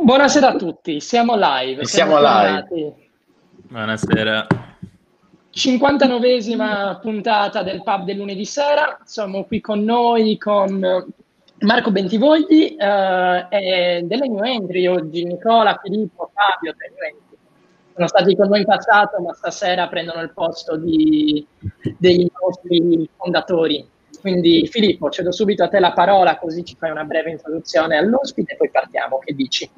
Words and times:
Buonasera 0.00 0.50
a 0.50 0.56
tutti, 0.56 1.00
siamo 1.00 1.34
live. 1.34 1.84
Siamo, 1.84 2.18
siamo 2.18 2.64
live. 2.70 2.94
Buonasera. 3.68 4.46
59esima 5.52 7.00
puntata 7.00 7.64
del 7.64 7.82
pub 7.82 8.04
del 8.04 8.16
lunedì 8.16 8.44
sera. 8.44 9.00
Siamo 9.02 9.42
qui 9.42 9.60
con 9.60 9.82
noi 9.82 10.38
con 10.38 10.78
Marco 11.58 11.90
Bentivogli 11.90 12.76
eh, 12.78 13.46
e 13.50 14.02
delle 14.04 14.28
new 14.28 14.44
entry 14.44 14.86
oggi, 14.86 15.24
Nicola, 15.24 15.80
Filippo, 15.82 16.30
Fabio, 16.32 16.76
tre 16.76 16.90
new 16.90 17.04
entry. 17.04 17.36
Sono 17.94 18.06
stati 18.06 18.36
con 18.36 18.48
noi 18.48 18.60
in 18.60 18.66
passato, 18.66 19.20
ma 19.20 19.32
stasera 19.32 19.88
prendono 19.88 20.22
il 20.22 20.30
posto 20.32 20.76
di, 20.76 21.44
dei 21.98 22.30
nostri 22.40 23.10
fondatori. 23.16 23.84
Quindi 24.20 24.66
Filippo, 24.70 25.10
cedo 25.10 25.32
subito 25.32 25.62
a 25.62 25.68
te 25.68 25.78
la 25.78 25.92
parola 25.92 26.36
così 26.36 26.64
ci 26.64 26.76
fai 26.76 26.90
una 26.90 27.04
breve 27.04 27.30
introduzione 27.30 27.96
all'ospite 27.96 28.54
e 28.54 28.56
poi 28.56 28.70
partiamo. 28.70 29.18
Che 29.18 29.34
dici? 29.34 29.70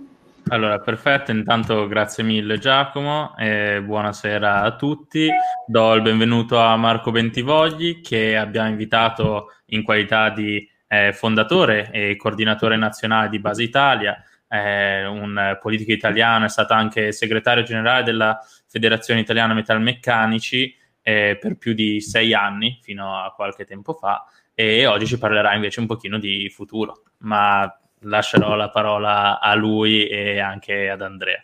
Allora, 0.48 0.78
perfetto. 0.80 1.30
Intanto 1.30 1.86
grazie 1.86 2.24
mille 2.24 2.58
Giacomo 2.58 3.36
e 3.36 3.80
buonasera 3.82 4.62
a 4.62 4.74
tutti. 4.74 5.28
Do 5.66 5.94
il 5.94 6.02
benvenuto 6.02 6.58
a 6.58 6.76
Marco 6.76 7.12
Bentivogli 7.12 8.00
che 8.00 8.36
abbiamo 8.36 8.68
invitato 8.68 9.52
in 9.66 9.84
qualità 9.84 10.30
di 10.30 10.68
eh, 10.88 11.12
fondatore 11.12 11.90
e 11.92 12.16
coordinatore 12.16 12.76
nazionale 12.76 13.28
di 13.28 13.38
Base 13.38 13.62
Italia, 13.62 14.20
eh, 14.48 15.06
un 15.06 15.56
politico 15.60 15.92
italiano, 15.92 16.46
è 16.46 16.48
stato 16.48 16.72
anche 16.74 17.12
segretario 17.12 17.62
generale 17.62 18.02
della 18.02 18.40
Federazione 18.66 19.20
Italiana 19.20 19.54
Metalmeccanici 19.54 20.74
eh, 21.02 21.38
per 21.40 21.56
più 21.56 21.72
di 21.72 22.00
sei 22.00 22.34
anni, 22.34 22.78
fino 22.82 23.22
a 23.22 23.32
qualche 23.34 23.64
tempo 23.64 23.94
fa, 23.94 24.24
e 24.54 24.86
oggi 24.86 25.06
ci 25.06 25.18
parlerà 25.18 25.54
invece 25.54 25.80
un 25.80 25.86
pochino 25.86 26.18
di 26.18 26.50
futuro, 26.50 27.02
ma 27.18 27.72
lascerò 28.00 28.54
la 28.54 28.70
parola 28.70 29.40
a 29.40 29.54
lui 29.54 30.06
e 30.06 30.38
anche 30.38 30.88
ad 30.88 31.02
Andrea. 31.02 31.40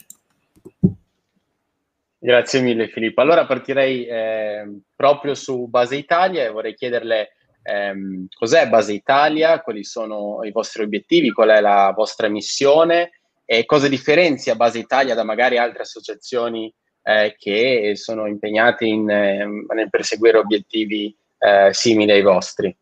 Grazie 2.19 2.61
mille 2.61 2.89
Filippo. 2.89 3.21
Allora 3.21 3.47
partirei 3.47 4.07
eh, 4.07 4.81
proprio 4.95 5.35
su 5.35 5.69
Base 5.69 5.97
Italia 5.97 6.45
e 6.45 6.51
vorrei 6.51 6.75
chiederle 6.75 7.33
ehm, 7.63 8.27
cos'è 8.35 8.69
Base 8.69 8.93
Italia, 8.93 9.61
quali 9.61 9.85
sono 9.85 10.43
i 10.43 10.51
vostri 10.51 10.83
obiettivi, 10.83 11.31
qual 11.31 11.51
è 11.51 11.61
la 11.61 11.93
vostra 11.95 12.29
missione 12.29 13.11
e 13.45 13.65
cosa 13.65 13.87
differenzia 13.89 14.57
Base 14.57 14.79
Italia 14.79 15.15
da 15.15 15.25
magari 15.25 15.57
altre 15.57 15.83
associazioni 15.83 16.73
eh, 17.09 17.37
che 17.39 17.93
sono 17.95 18.27
impegnate 18.27 18.85
in, 18.85 19.09
eh, 19.09 19.47
nel 19.73 19.91
perseguire 19.91 20.39
obiettivi 20.39 21.17
eh, 21.39 21.71
simili 21.73 22.11
ai 22.11 22.23
vostri. 22.23 22.77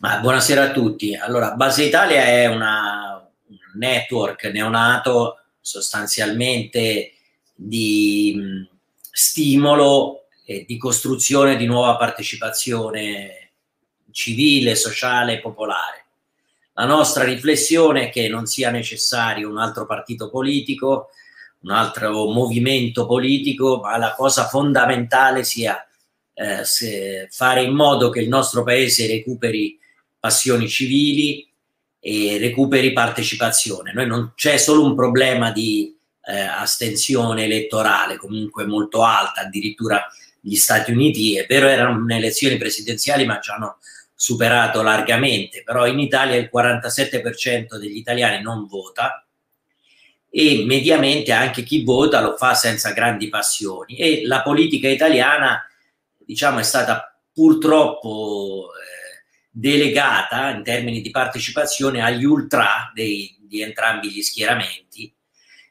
Ma 0.00 0.18
buonasera 0.18 0.64
a 0.64 0.70
tutti. 0.70 1.14
Allora, 1.14 1.54
Base 1.54 1.84
Italia 1.84 2.24
è 2.24 2.44
una, 2.44 3.26
un 3.48 3.56
network 3.78 4.44
neonato 4.44 5.38
sostanzialmente 5.62 7.14
di 7.54 8.34
mh, 8.36 8.76
stimolo 9.10 10.26
e 10.44 10.66
di 10.68 10.76
costruzione 10.76 11.56
di 11.56 11.64
nuova 11.64 11.96
partecipazione 11.96 13.52
civile, 14.10 14.74
sociale 14.74 15.34
e 15.34 15.40
popolare. 15.40 16.04
La 16.74 16.84
nostra 16.84 17.24
riflessione 17.24 18.08
è 18.08 18.10
che 18.10 18.28
non 18.28 18.44
sia 18.44 18.70
necessario 18.70 19.48
un 19.48 19.58
altro 19.58 19.86
partito 19.86 20.28
politico, 20.28 21.08
un 21.60 21.70
altro 21.70 22.30
movimento 22.30 23.06
politico, 23.06 23.80
ma 23.80 23.96
la 23.96 24.14
cosa 24.14 24.46
fondamentale 24.46 25.44
sia 25.44 25.84
eh, 26.34 27.28
fare 27.30 27.62
in 27.62 27.74
modo 27.74 28.10
che 28.10 28.20
il 28.20 28.28
nostro 28.28 28.62
paese 28.62 29.06
recuperi 29.06 29.78
passioni 30.18 30.68
civili 30.68 31.50
e 32.00 32.38
recuperi 32.38 32.92
partecipazione. 32.92 33.92
Noi 33.92 34.06
non 34.06 34.32
c'è 34.34 34.56
solo 34.56 34.84
un 34.84 34.94
problema 34.94 35.50
di 35.50 35.96
eh, 36.24 36.40
astensione 36.40 37.44
elettorale, 37.44 38.16
comunque 38.16 38.66
molto 38.66 39.02
alta, 39.02 39.40
addirittura 39.40 40.06
gli 40.40 40.54
Stati 40.54 40.92
Uniti, 40.92 41.36
è 41.36 41.46
vero 41.46 41.66
erano 41.66 42.06
elezioni 42.14 42.56
presidenziali 42.56 43.26
ma 43.26 43.40
ci 43.40 43.50
hanno 43.50 43.78
superato 44.14 44.82
largamente, 44.82 45.62
però 45.64 45.86
in 45.86 45.98
Italia 45.98 46.36
il 46.36 46.50
47% 46.52 47.76
degli 47.78 47.96
italiani 47.96 48.42
non 48.42 48.66
vota, 48.66 49.27
e 50.40 50.62
mediamente 50.64 51.32
anche 51.32 51.64
chi 51.64 51.82
vota 51.82 52.20
lo 52.20 52.36
fa 52.36 52.54
senza 52.54 52.92
grandi 52.92 53.28
passioni. 53.28 53.96
E 53.96 54.24
la 54.24 54.40
politica 54.42 54.86
italiana 54.86 55.68
diciamo 56.16 56.60
è 56.60 56.62
stata 56.62 57.20
purtroppo 57.32 58.68
eh, 58.68 59.24
delegata 59.50 60.50
in 60.50 60.62
termini 60.62 61.00
di 61.00 61.10
partecipazione 61.10 62.04
agli 62.04 62.22
ultra 62.22 62.88
dei, 62.94 63.36
di 63.40 63.62
entrambi 63.62 64.12
gli 64.12 64.22
schieramenti 64.22 65.12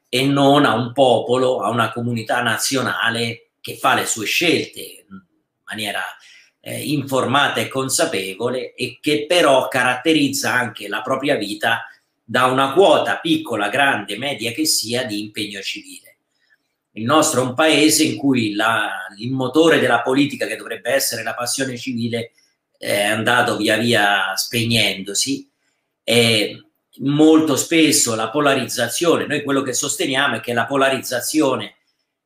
e 0.09 0.25
non 0.25 0.65
a 0.65 0.73
un 0.73 0.91
popolo, 0.91 1.61
a 1.61 1.69
una 1.69 1.93
comunità 1.93 2.41
nazionale 2.41 3.51
che 3.61 3.77
fa 3.77 3.93
le 3.93 4.05
sue 4.05 4.25
scelte 4.25 4.81
in 4.81 5.23
maniera 5.63 6.03
eh, 6.59 6.91
informata 6.91 7.61
e 7.61 7.69
consapevole 7.69 8.73
e 8.73 8.97
che 8.99 9.25
però 9.27 9.69
caratterizza 9.69 10.51
anche 10.51 10.89
la 10.89 11.01
propria 11.01 11.37
vita 11.37 11.85
da 12.29 12.47
una 12.47 12.73
quota 12.73 13.19
piccola, 13.19 13.69
grande, 13.69 14.17
media 14.17 14.51
che 14.51 14.65
sia 14.65 15.05
di 15.05 15.21
impegno 15.21 15.61
civile. 15.61 16.17
Il 16.91 17.05
nostro 17.05 17.41
è 17.41 17.45
un 17.45 17.53
paese 17.53 18.03
in 18.03 18.17
cui 18.17 18.53
la, 18.53 19.07
il 19.17 19.31
motore 19.31 19.79
della 19.79 20.01
politica, 20.01 20.45
che 20.45 20.57
dovrebbe 20.57 20.91
essere 20.91 21.23
la 21.23 21.33
passione 21.33 21.77
civile, 21.77 22.33
è 22.77 23.03
andato 23.03 23.55
via 23.55 23.77
via 23.77 24.35
spegnendosi 24.35 25.49
e 26.03 26.65
molto 26.97 27.55
spesso 27.55 28.13
la 28.13 28.29
polarizzazione, 28.29 29.25
noi 29.25 29.41
quello 29.41 29.61
che 29.61 29.73
sosteniamo 29.73 30.35
è 30.35 30.39
che 30.41 30.51
la 30.51 30.65
polarizzazione 30.65 31.75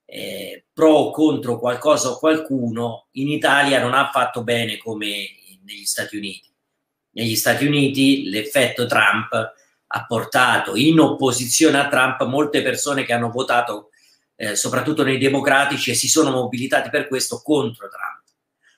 eh, 0.06 0.66
pro 0.73 0.94
o 0.94 1.12
contro 1.12 1.59
qualcosa 1.59 2.09
o 2.09 2.18
qualcuno 2.18 3.09
in 3.12 3.29
Italia 3.29 3.79
non 3.79 3.94
ha 3.94 4.09
fatto 4.12 4.41
bene 4.44 4.78
come 4.78 5.27
negli 5.63 5.86
Stati 5.86 6.18
Uniti. 6.18 6.50
Negli 7.12 7.36
Stati 7.36 7.68
Uniti 7.68 8.30
l'effetto 8.30 8.88
Trump 8.88 9.59
ha 9.92 10.06
portato 10.06 10.76
in 10.76 11.00
opposizione 11.00 11.78
a 11.78 11.88
Trump 11.88 12.24
molte 12.26 12.62
persone 12.62 13.04
che 13.04 13.14
hanno 13.14 13.30
votato, 13.30 13.90
eh, 14.36 14.56
soprattutto 14.56 15.04
nei 15.04 15.18
democratici, 15.18 15.92
e 15.92 15.94
si 15.96 16.08
sono 16.08 16.32
mobilitati 16.32 16.90
per 16.90 17.08
questo 17.08 17.42
contro 17.44 17.88
Trump. 17.90 18.24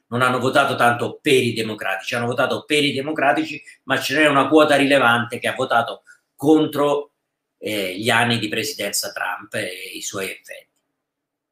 Non 0.08 0.22
hanno 0.22 0.40
votato 0.40 0.76
tanto 0.76 1.20
per 1.22 1.42
i 1.42 1.54
democratici, 1.54 2.16
hanno 2.16 2.26
votato 2.26 2.64
per 2.66 2.84
i 2.84 2.94
democratici, 2.94 3.62
ma 3.84 4.00
ce 4.00 4.16
n'è 4.16 4.28
una 4.28 4.48
quota 4.48 4.76
rilevante 4.76 5.40
che 5.40 5.48
ha 5.48 5.56
votato 5.56 6.04
contro 6.36 7.14
eh, 7.58 7.98
gli 7.98 8.10
anni 8.10 8.40
di 8.40 8.50
presidenza 8.50 9.12
Trump 9.12 9.54
e 9.54 9.92
i 9.94 10.02
suoi 10.02 10.26
effetti. 10.26 10.72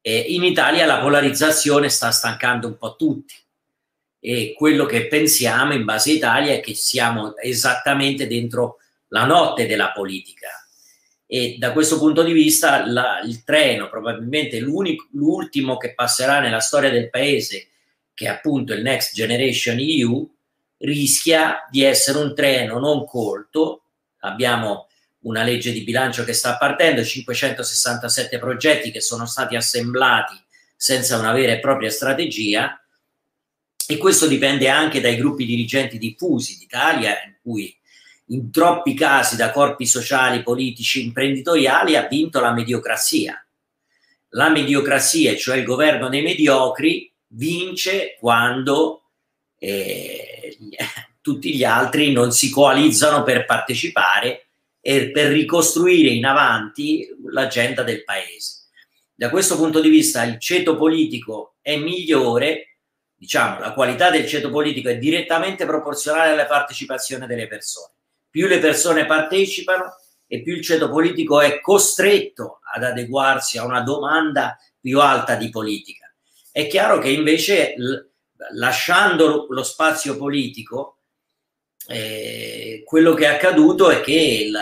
E 0.01 0.17
in 0.29 0.43
Italia 0.43 0.85
la 0.85 0.99
polarizzazione 0.99 1.87
sta 1.89 2.11
stancando 2.11 2.67
un 2.67 2.77
po' 2.77 2.95
tutti 2.95 3.35
e 4.19 4.53
quello 4.55 4.85
che 4.85 5.07
pensiamo 5.07 5.73
in 5.73 5.83
base 5.83 6.11
a 6.11 6.13
Italia 6.13 6.53
è 6.53 6.59
che 6.59 6.75
siamo 6.75 7.35
esattamente 7.37 8.27
dentro 8.27 8.77
la 9.11 9.25
notte 9.25 9.67
della 9.67 9.91
politica. 9.91 10.49
E 11.25 11.55
da 11.57 11.71
questo 11.71 11.97
punto 11.97 12.23
di 12.23 12.33
vista 12.33 12.85
la, 12.85 13.21
il 13.23 13.43
treno, 13.43 13.89
probabilmente 13.89 14.59
l'ultimo 14.59 15.77
che 15.77 15.93
passerà 15.93 16.39
nella 16.39 16.59
storia 16.59 16.89
del 16.89 17.09
paese, 17.09 17.69
che 18.13 18.25
è 18.25 18.29
appunto 18.29 18.73
il 18.73 18.81
Next 18.81 19.13
Generation 19.13 19.77
EU, 19.79 20.29
rischia 20.79 21.67
di 21.69 21.83
essere 21.83 22.19
un 22.19 22.35
treno 22.35 22.79
non 22.79 23.05
colto. 23.05 23.83
Abbiamo 24.19 24.87
una 25.21 25.43
legge 25.43 25.71
di 25.71 25.83
bilancio 25.83 26.23
che 26.23 26.33
sta 26.33 26.57
partendo, 26.57 27.03
567 27.03 28.39
progetti 28.39 28.91
che 28.91 29.01
sono 29.01 29.25
stati 29.25 29.55
assemblati 29.55 30.35
senza 30.75 31.17
una 31.17 31.31
vera 31.31 31.53
e 31.53 31.59
propria 31.59 31.91
strategia 31.91 32.81
e 33.87 33.97
questo 33.97 34.27
dipende 34.27 34.67
anche 34.67 34.99
dai 34.99 35.15
gruppi 35.15 35.45
dirigenti 35.45 35.97
diffusi 35.97 36.57
d'Italia 36.57 37.11
in 37.25 37.35
cui 37.41 37.77
in 38.31 38.49
troppi 38.51 38.93
casi 38.93 39.35
da 39.35 39.51
corpi 39.51 39.85
sociali, 39.85 40.43
politici, 40.43 41.03
imprenditoriali 41.03 41.95
ha 41.95 42.07
vinto 42.07 42.39
la 42.39 42.53
mediocrazia. 42.53 43.45
La 44.29 44.49
mediocrazia, 44.49 45.35
cioè 45.35 45.57
il 45.57 45.65
governo 45.65 46.07
dei 46.07 46.21
mediocri, 46.21 47.13
vince 47.27 48.15
quando 48.19 49.09
eh, 49.57 50.57
tutti 51.21 51.53
gli 51.53 51.63
altri 51.63 52.11
non 52.13 52.31
si 52.31 52.49
coalizzano 52.49 53.23
per 53.23 53.45
partecipare 53.45 54.47
e 54.79 55.11
per 55.11 55.31
ricostruire 55.31 56.09
in 56.09 56.25
avanti 56.25 57.07
l'agenda 57.31 57.83
del 57.83 58.03
paese. 58.03 58.59
Da 59.13 59.29
questo 59.29 59.57
punto 59.57 59.81
di 59.81 59.89
vista 59.89 60.23
il 60.23 60.39
ceto 60.39 60.77
politico 60.77 61.55
è 61.61 61.75
migliore, 61.75 62.77
diciamo, 63.13 63.59
la 63.59 63.73
qualità 63.73 64.09
del 64.09 64.25
ceto 64.25 64.49
politico 64.49 64.87
è 64.87 64.97
direttamente 64.97 65.65
proporzionale 65.65 66.31
alla 66.31 66.47
partecipazione 66.47 67.27
delle 67.27 67.47
persone 67.47 67.91
più 68.31 68.47
le 68.47 68.57
persone 68.57 69.05
partecipano 69.05 69.97
e 70.25 70.41
più 70.41 70.55
il 70.55 70.63
ceto 70.63 70.89
politico 70.89 71.41
è 71.41 71.59
costretto 71.59 72.61
ad 72.73 72.83
adeguarsi 72.83 73.57
a 73.57 73.65
una 73.65 73.81
domanda 73.81 74.57
più 74.79 74.99
alta 75.01 75.35
di 75.35 75.49
politica. 75.49 76.11
È 76.49 76.67
chiaro 76.67 76.99
che 76.99 77.09
invece 77.09 77.75
lasciando 78.53 79.47
lo 79.49 79.63
spazio 79.63 80.17
politico, 80.17 80.99
eh, 81.87 82.81
quello 82.85 83.13
che 83.13 83.25
è 83.25 83.27
accaduto 83.35 83.89
è 83.89 84.01
che 84.01 84.45
il, 84.47 84.57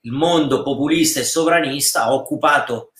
il 0.00 0.12
mondo 0.12 0.62
populista 0.62 1.20
e 1.20 1.24
sovranista 1.24 2.04
ha 2.04 2.14
occupato 2.14 2.92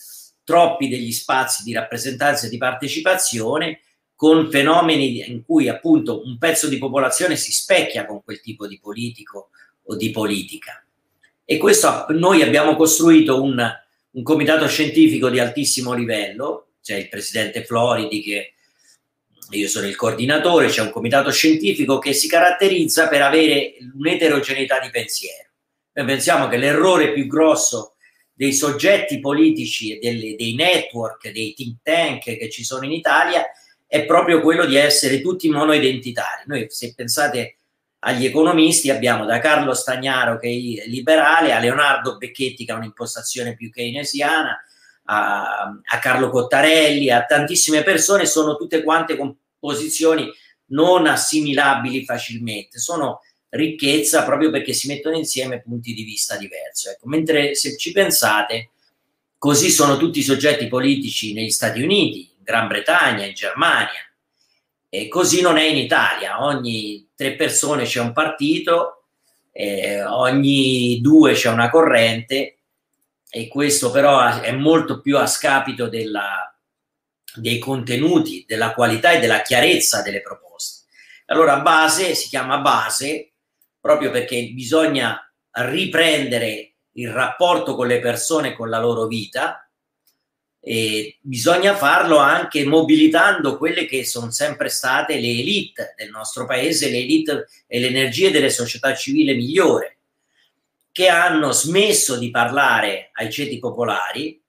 troppi 0.43 0.87
degli 0.87 1.11
spazi 1.11 1.63
di 1.63 1.73
rappresentanza 1.73 2.45
e 2.45 2.49
di 2.49 2.57
partecipazione 2.57 3.81
con 4.15 4.51
fenomeni 4.51 5.27
in 5.31 5.43
cui 5.43 5.67
appunto 5.67 6.23
un 6.23 6.37
pezzo 6.37 6.67
di 6.67 6.77
popolazione 6.77 7.35
si 7.35 7.51
specchia 7.51 8.05
con 8.05 8.23
quel 8.23 8.39
tipo 8.39 8.67
di 8.67 8.79
politico 8.79 9.49
o 9.83 9.95
di 9.95 10.11
politica. 10.11 10.85
E 11.43 11.57
questo 11.57 12.05
noi 12.09 12.41
abbiamo 12.41 12.75
costruito 12.75 13.41
un, 13.41 13.61
un 14.11 14.23
comitato 14.23 14.67
scientifico 14.67 15.29
di 15.29 15.39
altissimo 15.39 15.93
livello, 15.93 16.67
c'è 16.81 16.95
il 16.95 17.09
presidente 17.09 17.63
Floridi 17.63 18.21
che 18.21 18.53
io 19.49 19.67
sono 19.67 19.87
il 19.87 19.95
coordinatore, 19.95 20.67
c'è 20.67 20.81
un 20.81 20.91
comitato 20.91 21.29
scientifico 21.31 21.99
che 21.99 22.13
si 22.13 22.27
caratterizza 22.27 23.07
per 23.07 23.21
avere 23.21 23.75
un'eterogeneità 23.97 24.79
di 24.79 24.89
pensiero. 24.89 25.49
Noi 25.93 26.05
pensiamo 26.05 26.47
che 26.47 26.57
l'errore 26.57 27.11
più 27.11 27.27
grosso 27.27 27.95
dei 28.33 28.53
soggetti 28.53 29.19
politici, 29.19 29.99
delle, 29.99 30.35
dei 30.35 30.55
network, 30.55 31.29
dei 31.31 31.53
think 31.53 31.79
tank 31.83 32.23
che 32.23 32.49
ci 32.49 32.63
sono 32.63 32.85
in 32.85 32.91
Italia 32.91 33.45
è 33.85 34.05
proprio 34.05 34.41
quello 34.41 34.65
di 34.65 34.77
essere 34.77 35.19
tutti 35.19 35.49
monoidentitari. 35.49 36.43
Noi 36.45 36.65
se 36.69 36.93
pensate 36.95 37.57
agli 38.03 38.25
economisti 38.25 38.89
abbiamo 38.89 39.25
da 39.25 39.39
Carlo 39.39 39.73
Stagnaro 39.73 40.39
che 40.39 40.47
è 40.47 40.87
liberale 40.87 41.53
a 41.53 41.59
Leonardo 41.59 42.17
Becchetti 42.17 42.65
che 42.65 42.71
ha 42.71 42.75
un'impostazione 42.75 43.55
più 43.55 43.69
keynesiana, 43.69 44.59
a, 45.05 45.71
a 45.83 45.99
Carlo 45.99 46.29
Cottarelli, 46.29 47.11
a 47.11 47.25
tantissime 47.25 47.83
persone, 47.83 48.25
sono 48.25 48.55
tutte 48.55 48.81
quante 48.83 49.15
con 49.15 49.35
posizioni 49.59 50.31
non 50.67 51.05
assimilabili 51.05 52.03
facilmente, 52.03 52.79
sono 52.79 53.19
ricchezza 53.49 54.23
proprio 54.23 54.49
perché 54.49 54.73
si 54.73 54.87
mettono 54.87 55.17
insieme 55.17 55.61
punti 55.61 55.93
di 55.93 56.03
vista 56.03 56.37
diversi. 56.37 56.89
Ecco, 56.89 57.07
mentre 57.07 57.53
se 57.53 57.77
ci 57.77 57.91
pensate, 57.91 58.71
così 59.37 59.69
sono 59.69 59.97
tutti 59.97 60.19
i 60.19 60.23
soggetti 60.23 60.67
politici 60.67 61.33
negli 61.33 61.49
Stati 61.49 61.81
Uniti, 61.81 62.31
in 62.37 62.43
Gran 62.43 62.67
Bretagna, 62.67 63.25
in 63.25 63.33
Germania, 63.33 64.10
e 64.93 65.07
così 65.07 65.39
non 65.39 65.55
è 65.55 65.63
in 65.63 65.77
Italia. 65.77 66.43
Ogni 66.43 67.11
tre 67.15 67.35
persone 67.35 67.85
c'è 67.85 68.01
un 68.01 68.11
partito, 68.11 69.05
eh, 69.53 70.03
ogni 70.03 70.99
due 70.99 71.31
c'è 71.31 71.47
una 71.49 71.69
corrente, 71.69 72.57
e 73.29 73.47
questo 73.47 73.89
però 73.89 74.41
è 74.41 74.51
molto 74.51 74.99
più 74.99 75.17
a 75.17 75.25
scapito 75.27 75.87
della, 75.87 76.53
dei 77.35 77.57
contenuti, 77.57 78.43
della 78.45 78.73
qualità 78.73 79.11
e 79.11 79.21
della 79.21 79.41
chiarezza 79.41 80.01
delle 80.01 80.21
proposte. 80.21 80.87
Allora, 81.27 81.61
base 81.61 82.13
si 82.13 82.27
chiama 82.27 82.57
base 82.57 83.31
proprio 83.79 84.11
perché 84.11 84.49
bisogna 84.49 85.17
riprendere 85.51 86.73
il 86.95 87.09
rapporto 87.09 87.75
con 87.75 87.87
le 87.87 88.01
persone, 88.01 88.53
con 88.53 88.69
la 88.69 88.79
loro 88.79 89.07
vita, 89.07 89.65
e 90.63 91.17
bisogna 91.21 91.75
farlo 91.75 92.17
anche 92.17 92.63
mobilitando 92.63 93.57
quelle 93.57 93.85
che 93.85 94.05
sono 94.05 94.29
sempre 94.29 94.69
state 94.69 95.15
le 95.15 95.27
elite 95.27 95.95
del 95.97 96.11
nostro 96.11 96.45
paese, 96.45 96.91
le 96.91 96.99
elite 96.99 97.47
e 97.65 97.79
le 97.79 97.87
energie 97.87 98.29
delle 98.29 98.51
società 98.51 98.93
civili 98.93 99.33
migliore, 99.33 99.97
che 100.91 101.07
hanno 101.07 101.51
smesso 101.51 102.17
di 102.17 102.29
parlare 102.29 103.09
ai 103.13 103.31
ceti 103.31 103.57
popolari 103.57 104.39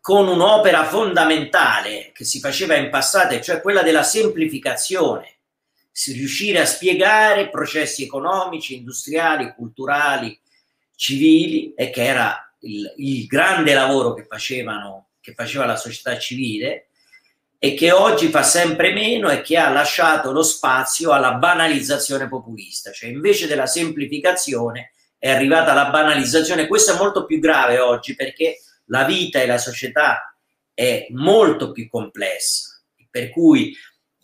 con 0.00 0.28
un'opera 0.28 0.84
fondamentale 0.84 2.12
che 2.14 2.24
si 2.24 2.38
faceva 2.38 2.76
in 2.76 2.90
passato, 2.90 3.38
cioè 3.40 3.60
quella 3.60 3.82
della 3.82 4.04
semplificazione, 4.04 5.38
riuscire 6.06 6.60
a 6.60 6.64
spiegare 6.64 7.50
processi 7.50 8.04
economici, 8.04 8.76
industriali, 8.76 9.52
culturali, 9.54 10.38
civili, 10.94 11.74
e 11.74 11.90
che 11.90 12.04
era 12.04 12.45
il, 12.66 12.94
il 12.96 13.26
grande 13.26 13.74
lavoro 13.74 14.14
che, 14.14 14.24
facevano, 14.28 15.08
che 15.20 15.32
faceva 15.34 15.64
la 15.64 15.76
società 15.76 16.18
civile, 16.18 16.88
e 17.58 17.74
che 17.74 17.90
oggi 17.90 18.28
fa 18.28 18.42
sempre 18.42 18.92
meno 18.92 19.30
e 19.30 19.40
che 19.40 19.56
ha 19.56 19.70
lasciato 19.70 20.30
lo 20.30 20.42
spazio 20.42 21.12
alla 21.12 21.34
banalizzazione 21.34 22.28
populista, 22.28 22.92
cioè 22.92 23.08
invece 23.08 23.46
della 23.46 23.66
semplificazione 23.66 24.92
è 25.18 25.30
arrivata 25.30 25.72
la 25.72 25.86
banalizzazione. 25.86 26.66
Questo 26.66 26.92
è 26.92 26.96
molto 26.96 27.24
più 27.24 27.38
grave 27.38 27.78
oggi 27.78 28.14
perché 28.14 28.60
la 28.86 29.04
vita 29.04 29.40
e 29.40 29.46
la 29.46 29.58
società 29.58 30.36
è 30.74 31.06
molto 31.10 31.72
più 31.72 31.88
complessa, 31.88 32.80
per 33.10 33.30
cui 33.30 33.74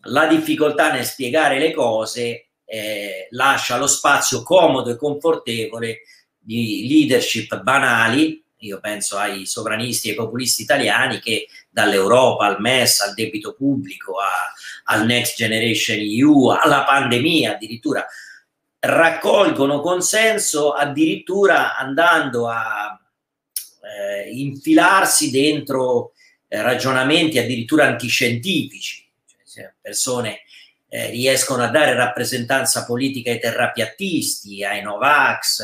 la 0.07 0.27
difficoltà 0.27 0.93
nel 0.93 1.07
spiegare 1.07 1.59
le 1.59 1.73
cose 1.73 2.49
eh, 2.65 3.29
lascia 3.31 3.79
lo 3.79 3.87
spazio 3.87 4.43
comodo 4.43 4.91
e 4.91 4.97
confortevole 4.97 6.03
di 6.39 6.87
leadership 6.87 7.61
banali, 7.63 8.42
io 8.63 8.81
penso 8.81 9.19
ai 9.19 9.47
sovranisti 9.47 10.09
e 10.09 10.11
ai 10.11 10.17
populisti 10.17 10.63
italiani 10.63 11.19
che 11.21 11.49
dall'Europa 11.69 12.47
al 12.47 12.61
MES, 12.61 13.01
al 13.01 13.15
debito 13.15 13.55
pubblico, 13.55 14.19
a, 14.19 14.31
al 14.85 15.07
Next 15.07 15.37
Generation 15.37 15.99
EU, 15.99 16.49
alla 16.49 16.85
pandemia 16.85 17.55
addirittura, 17.55 18.07
raccolgono 18.79 19.81
consenso 19.81 20.73
addirittura 20.73 21.77
andando 21.77 22.49
a 22.49 22.99
eh, 23.83 24.31
infilarsi 24.31 25.31
dentro 25.31 26.13
eh, 26.49 26.63
ragionamenti 26.63 27.39
addirittura 27.39 27.87
antiscientifici, 27.87 29.09
cioè, 29.47 29.73
persone 29.81 30.43
eh, 30.89 31.11
riescono 31.11 31.63
a 31.63 31.69
dare 31.69 31.95
rappresentanza 31.95 32.85
politica 32.85 33.31
ai 33.31 33.41
terrapiattisti, 33.41 34.65
ai 34.65 34.83
Novax, 34.83 35.63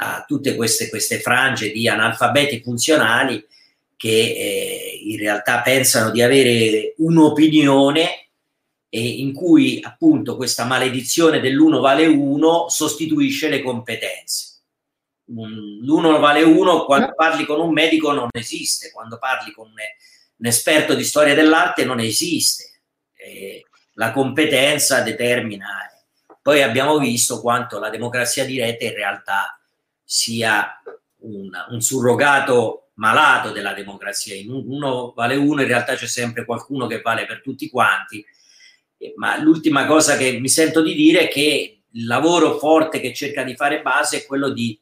a, 0.00 0.24
tutte 0.26 0.54
queste, 0.56 0.88
queste, 0.88 1.20
frange 1.20 1.70
di 1.70 1.88
analfabeti 1.88 2.60
funzionali 2.62 3.44
che 3.96 4.08
eh, 4.08 5.00
in 5.04 5.18
realtà 5.18 5.60
pensano 5.60 6.10
di 6.10 6.22
avere 6.22 6.94
un'opinione 6.98 8.28
e 8.88 9.00
in 9.00 9.32
cui 9.32 9.80
appunto 9.82 10.36
questa 10.36 10.64
maledizione 10.64 11.40
dell'uno 11.40 11.80
vale 11.80 12.06
uno 12.06 12.68
sostituisce 12.68 13.48
le 13.48 13.62
competenze 13.62 14.50
l'uno 15.32 16.18
vale 16.18 16.42
uno, 16.42 16.84
quando 16.84 17.14
parli 17.14 17.44
con 17.44 17.60
un 17.60 17.72
medico 17.72 18.12
non 18.12 18.28
esiste, 18.32 18.90
quando 18.90 19.18
parli 19.18 19.52
con 19.52 19.66
un, 19.66 19.74
un 20.36 20.46
esperto 20.46 20.94
di 20.94 21.04
storia 21.04 21.34
dell'arte 21.34 21.84
non 21.84 22.00
esiste. 22.00 22.82
Eh, 23.16 23.64
la 23.94 24.12
competenza 24.12 25.02
determina. 25.02 25.66
Poi 26.42 26.62
abbiamo 26.62 26.98
visto 26.98 27.40
quanto 27.40 27.78
la 27.78 27.90
democrazia 27.90 28.44
diretta 28.44 28.84
in 28.84 28.94
realtà 28.94 29.59
sia 30.10 30.82
un, 31.18 31.48
un 31.68 31.80
surrogato 31.80 32.90
malato 32.94 33.52
della 33.52 33.72
democrazia. 33.72 34.34
In 34.34 34.50
uno 34.50 35.12
vale 35.14 35.36
uno, 35.36 35.62
in 35.62 35.68
realtà 35.68 35.94
c'è 35.94 36.08
sempre 36.08 36.44
qualcuno 36.44 36.88
che 36.88 37.00
vale 37.00 37.26
per 37.26 37.42
tutti 37.42 37.70
quanti. 37.70 38.24
Eh, 38.98 39.12
ma 39.14 39.40
l'ultima 39.40 39.86
cosa 39.86 40.16
che 40.16 40.40
mi 40.40 40.48
sento 40.48 40.82
di 40.82 40.94
dire 40.94 41.20
è 41.20 41.28
che 41.28 41.82
il 41.88 42.06
lavoro 42.06 42.58
forte 42.58 42.98
che 42.98 43.14
cerca 43.14 43.44
di 43.44 43.54
fare 43.54 43.82
base 43.82 44.16
è 44.16 44.26
quello 44.26 44.50
di 44.50 44.78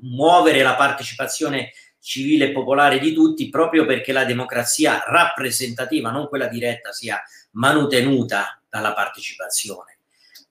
muovere 0.00 0.62
la 0.62 0.74
partecipazione 0.74 1.70
civile 2.00 2.46
e 2.46 2.52
popolare 2.52 2.98
di 2.98 3.12
tutti 3.12 3.48
proprio 3.50 3.86
perché 3.86 4.10
la 4.10 4.24
democrazia 4.24 5.04
rappresentativa, 5.06 6.10
non 6.10 6.26
quella 6.26 6.48
diretta, 6.48 6.90
sia 6.90 7.22
manutenuta 7.52 8.60
dalla 8.68 8.94
partecipazione 8.94 9.98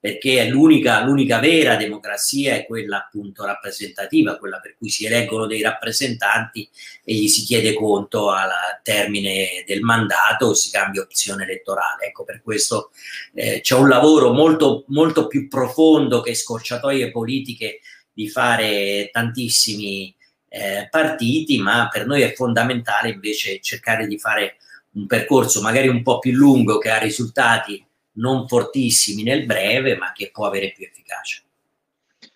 perché 0.01 0.47
l'unica, 0.47 1.03
l'unica 1.03 1.37
vera 1.37 1.75
democrazia 1.75 2.55
è 2.55 2.65
quella 2.65 3.05
appunto 3.05 3.45
rappresentativa, 3.45 4.37
quella 4.37 4.59
per 4.59 4.75
cui 4.75 4.89
si 4.89 5.05
eleggono 5.05 5.45
dei 5.45 5.61
rappresentanti 5.61 6.67
e 7.05 7.13
gli 7.13 7.27
si 7.27 7.43
chiede 7.43 7.75
conto 7.75 8.31
al 8.31 8.49
termine 8.81 9.63
del 9.67 9.81
mandato 9.81 10.47
o 10.47 10.53
si 10.55 10.71
cambia 10.71 11.03
opzione 11.03 11.43
elettorale. 11.43 12.07
Ecco, 12.07 12.23
per 12.23 12.41
questo 12.41 12.89
eh, 13.35 13.61
c'è 13.61 13.75
un 13.75 13.87
lavoro 13.87 14.33
molto, 14.33 14.85
molto 14.87 15.27
più 15.27 15.47
profondo 15.47 16.21
che 16.21 16.33
scorciatoie 16.33 17.11
politiche 17.11 17.81
di 18.11 18.27
fare 18.27 19.09
tantissimi 19.11 20.15
eh, 20.49 20.87
partiti, 20.89 21.59
ma 21.59 21.87
per 21.91 22.07
noi 22.07 22.23
è 22.23 22.33
fondamentale 22.33 23.09
invece 23.09 23.61
cercare 23.61 24.07
di 24.07 24.17
fare 24.17 24.55
un 24.93 25.05
percorso 25.05 25.61
magari 25.61 25.89
un 25.89 26.01
po' 26.01 26.17
più 26.17 26.31
lungo 26.33 26.79
che 26.79 26.89
ha 26.89 26.97
risultati 26.97 27.85
non 28.13 28.47
fortissimi 28.47 29.23
nel 29.23 29.45
breve, 29.45 29.95
ma 29.95 30.11
che 30.11 30.29
può 30.31 30.45
avere 30.45 30.71
più 30.75 30.85
efficacia. 30.85 31.41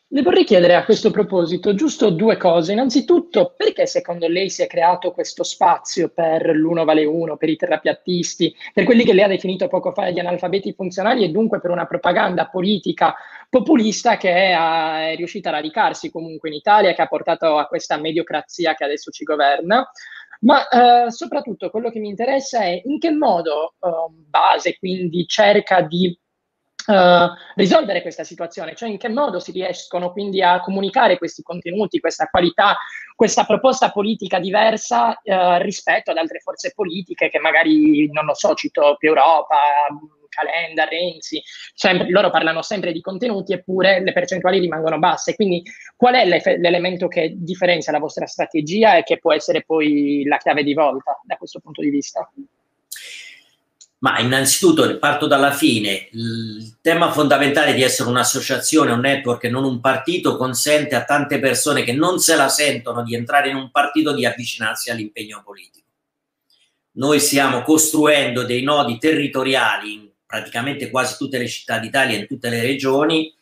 Le 0.10 0.22
vorrei 0.22 0.46
chiedere 0.46 0.76
a 0.76 0.86
questo 0.86 1.12
proposito 1.12 1.74
giusto 1.74 2.10
due 2.10 2.38
cose. 2.38 2.72
Innanzitutto, 2.72 3.54
perché 3.58 3.86
secondo 3.86 4.28
lei 4.28 4.50
si 4.50 4.62
è 4.62 4.68
creato 4.68 5.12
questo 5.12 5.44
spazio 5.44 6.10
per 6.10 6.56
l'uno 6.56 6.86
vale 6.86 7.04
uno, 7.04 7.36
per 7.36 7.50
i 7.50 7.58
terapiattisti, 7.58 8.56
per 8.72 8.86
quelli 8.86 9.04
che 9.04 9.14
lei 9.14 9.26
ha 9.26 9.28
definito 9.28 9.68
poco 9.68 9.92
fa 9.92 10.12
gli 10.12 10.20
analfabeti 10.20 10.72
funzionali 10.74 11.26
e 11.26 11.30
dunque 11.30 11.60
per 11.60 11.72
una 11.72 11.86
propaganda 11.86 12.48
politica 12.48 13.16
populista 13.50 14.16
che 14.16 14.32
è, 14.32 15.12
è 15.12 15.16
riuscita 15.18 15.50
a 15.50 15.54
radicarsi 15.54 16.12
comunque 16.12 16.50
in 16.50 16.56
Italia, 16.56 16.94
che 16.94 17.02
ha 17.02 17.08
portato 17.08 17.58
a 17.58 17.66
questa 17.66 17.98
mediocrazia 17.98 18.74
che 18.76 18.86
adesso 18.86 19.12
ci 19.12 19.26
governa? 19.26 19.90
Ma 20.46 20.68
eh, 20.68 21.12
soprattutto 21.12 21.70
quello 21.72 21.90
che 21.90 22.00
mi 22.00 22.08
interessa 22.08 22.62
è 22.62 22.80
in 22.84 23.00
che 23.00 23.12
modo 23.12 23.74
eh, 23.80 23.90
base 24.30 24.78
quindi 24.78 25.26
cerca 25.28 25.82
di 25.82 26.18
Uh, 26.88 27.34
risolvere 27.56 28.04
questa 28.04 28.24
situazione, 28.24 28.76
cioè 28.76 28.90
in 28.90 29.00
che 29.00 29.10
modo 29.10 29.40
si 29.40 29.52
riescono 29.52 30.12
quindi 30.12 30.44
a 30.44 30.60
comunicare 30.60 31.18
questi 31.18 31.42
contenuti, 31.42 32.00
questa 32.00 32.28
qualità, 32.28 32.78
questa 33.16 33.44
proposta 33.44 33.90
politica 33.90 34.38
diversa 34.38 35.20
uh, 35.20 35.58
rispetto 35.64 36.12
ad 36.12 36.18
altre 36.18 36.42
forze 36.42 36.74
politiche 36.76 37.30
che 37.30 37.40
magari, 37.40 38.08
non 38.12 38.26
lo 38.26 38.36
so, 38.36 38.54
cito 38.54 38.98
più 39.00 39.08
Europa, 39.08 39.56
Calenda, 40.36 40.86
Renzi, 40.86 41.42
sempre, 41.74 42.10
loro 42.10 42.30
parlano 42.30 42.62
sempre 42.62 42.92
di 42.92 43.00
contenuti 43.00 43.54
eppure 43.54 44.02
le 44.02 44.12
percentuali 44.12 44.60
rimangono 44.60 45.00
basse. 45.00 45.34
Quindi 45.36 45.64
qual 45.96 46.16
è 46.16 46.26
l'elemento 46.26 47.08
che 47.08 47.34
differenzia 47.38 47.94
la 47.94 48.00
vostra 48.00 48.26
strategia 48.26 48.98
e 48.98 49.04
che 49.04 49.18
può 49.18 49.34
essere 49.34 49.64
poi 49.66 50.26
la 50.26 50.38
chiave 50.38 50.64
di 50.64 50.74
volta 50.74 51.20
da 51.24 51.38
questo 51.38 51.60
punto 51.62 51.82
di 51.82 51.90
vista? 51.90 52.30
Ma 54.00 54.20
innanzitutto 54.20 55.00
parto 55.00 55.26
dalla 55.26 55.52
fine. 55.52 56.10
Il 56.12 56.78
tema 56.82 57.12
fondamentale 57.12 57.74
di 57.74 57.82
essere 57.82 58.10
un'associazione, 58.10 58.92
un 58.92 59.00
network 59.00 59.46
e 59.46 59.50
non 59.50 59.64
un 59.64 59.80
partito 59.80 60.38
consente 60.38 60.96
a 60.96 61.06
tante 61.06 61.40
persone 61.40 61.84
che 61.84 61.94
non 61.94 62.20
se 62.20 62.36
la 62.36 62.50
sentono 62.50 63.04
di 63.04 63.16
entrare 63.16 63.50
in 63.50 63.56
un 63.56 63.72
partito 63.72 64.14
di 64.14 64.26
avvicinarsi 64.26 64.92
all'impegno 64.92 65.42
politico. 65.44 65.88
Noi 66.98 67.20
stiamo 67.20 67.64
costruendo 67.64 68.44
dei 68.44 68.62
nodi 68.62 68.98
territoriali 69.00 69.94
in 69.94 70.10
praticamente 70.36 70.90
quasi 70.90 71.16
tutte 71.18 71.38
le 71.38 71.48
città 71.48 71.80
d'Italia, 71.80 72.18
in 72.18 72.28
tutte 72.28 72.50
le 72.50 72.62
regioni, 72.62 73.34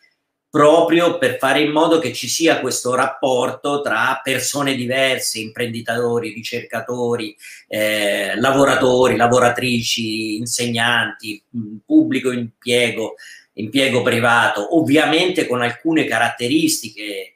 proprio 0.48 1.18
per 1.18 1.40
fare 1.40 1.62
in 1.62 1.72
modo 1.72 1.98
che 1.98 2.14
ci 2.14 2.28
sia 2.28 2.60
questo 2.60 2.94
rapporto 2.94 3.82
tra 3.82 4.22
persone 4.24 4.76
diverse, 4.76 5.40
imprenditori, 5.40 6.32
ricercatori, 6.32 7.36
eh, 7.68 8.36
lavoratori, 8.36 9.16
lavoratrici, 9.16 10.36
insegnanti, 10.36 11.44
pubblico 11.84 12.32
impiego, 12.32 13.16
impiego 13.54 14.04
privato, 14.04 14.78
ovviamente 14.78 15.48
con 15.48 15.64
alcune 15.64 16.06
caratteristiche 16.06 17.34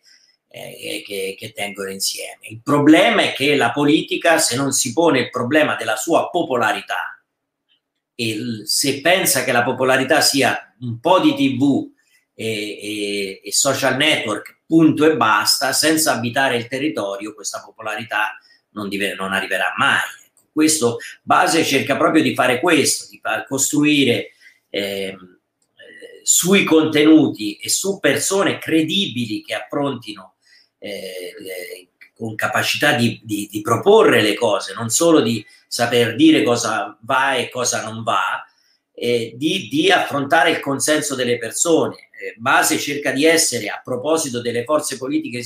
eh, 0.48 1.04
che, 1.04 1.36
che 1.36 1.52
tengono 1.54 1.90
insieme. 1.90 2.42
Il 2.50 2.62
problema 2.62 3.24
è 3.24 3.34
che 3.34 3.56
la 3.56 3.72
politica, 3.72 4.38
se 4.38 4.56
non 4.56 4.72
si 4.72 4.94
pone 4.94 5.22
il 5.22 5.30
problema 5.32 5.76
della 5.76 5.96
sua 5.96 6.30
popolarità, 6.30 7.17
e 8.20 8.64
se 8.66 9.00
pensa 9.00 9.44
che 9.44 9.52
la 9.52 9.62
popolarità 9.62 10.22
sia 10.22 10.74
un 10.80 11.00
po' 11.00 11.20
di 11.20 11.36
tv 11.36 11.88
e, 12.34 12.46
e, 12.46 13.42
e, 13.44 13.54
social 13.54 13.96
network, 13.96 14.62
punto 14.66 15.06
e 15.06 15.16
basta, 15.16 15.72
senza 15.72 16.14
abitare 16.14 16.58
il 16.58 16.68
territorio, 16.68 17.36
questa 17.36 17.62
popolarità 17.64 18.36
non, 18.72 18.90
dive, 18.90 19.14
non 19.14 19.34
arriverà 19.34 19.72
mai. 19.78 20.00
Ecco, 20.26 20.48
questo 20.52 20.98
base 21.22 21.64
cerca 21.64 21.96
proprio 21.96 22.24
di 22.24 22.34
fare 22.34 22.60
questo, 22.60 23.08
di 23.08 23.20
far 23.22 23.46
costruire 23.46 24.32
eh, 24.72 25.16
sui 26.24 26.64
contenuti 26.64 27.58
e 27.58 27.70
su 27.70 28.00
persone 28.00 28.58
credibili 28.58 29.44
che 29.44 29.54
approntino 29.54 30.38
eh, 30.80 30.90
eh, 30.90 31.90
con 32.16 32.34
capacità 32.34 32.94
di, 32.94 33.22
di, 33.24 33.48
di, 33.52 33.62
proporre 33.62 34.24
le 34.24 34.34
cose, 34.34 34.74
non 34.74 34.90
solo 34.90 35.22
di 35.22 35.46
saper 35.68 36.16
dire 36.16 36.44
cosa 36.44 36.98
va 37.02 37.36
e 37.36 37.50
cosa 37.50 37.84
non 37.84 38.04
va, 38.04 38.44
eh, 38.94 39.34
di, 39.36 39.68
di 39.68 39.92
affrontare 39.92 40.50
il 40.52 40.60
consenso 40.60 41.14
delle 41.14 41.38
persone 41.38 42.10
eh, 42.20 42.34
base 42.38 42.80
cerca 42.80 43.12
di 43.12 43.26
essere, 43.26 43.68
a 43.68 43.80
proposito 43.84 44.42
delle 44.42 44.64
forze 44.64 44.98
politiche 44.98 45.44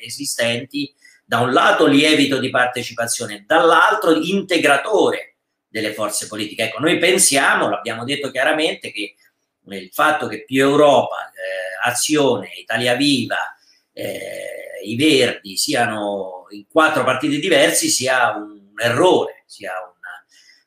esistenti, 0.00 0.92
da 1.24 1.40
un 1.40 1.52
lato 1.52 1.86
lievito 1.86 2.38
di 2.38 2.50
partecipazione, 2.50 3.44
dall'altro 3.46 4.14
integratore 4.14 5.36
delle 5.66 5.94
forze 5.94 6.26
politiche. 6.26 6.64
Ecco, 6.64 6.78
noi 6.78 6.98
pensiamo, 6.98 7.68
l'abbiamo 7.68 8.04
detto 8.04 8.30
chiaramente, 8.30 8.92
che 8.92 9.16
il 9.64 9.90
fatto 9.92 10.26
che 10.28 10.44
più 10.44 10.62
Europa, 10.62 11.30
eh, 11.30 11.88
Azione, 11.88 12.50
Italia 12.60 12.94
Viva, 12.94 13.56
eh, 13.92 14.80
i 14.84 14.96
Verdi 14.96 15.56
siano 15.56 16.46
in 16.50 16.66
quattro 16.70 17.04
partiti 17.04 17.40
diversi 17.40 17.88
sia 17.88 18.34
un 18.36 18.72
errore, 18.76 19.41
sia 19.52 19.72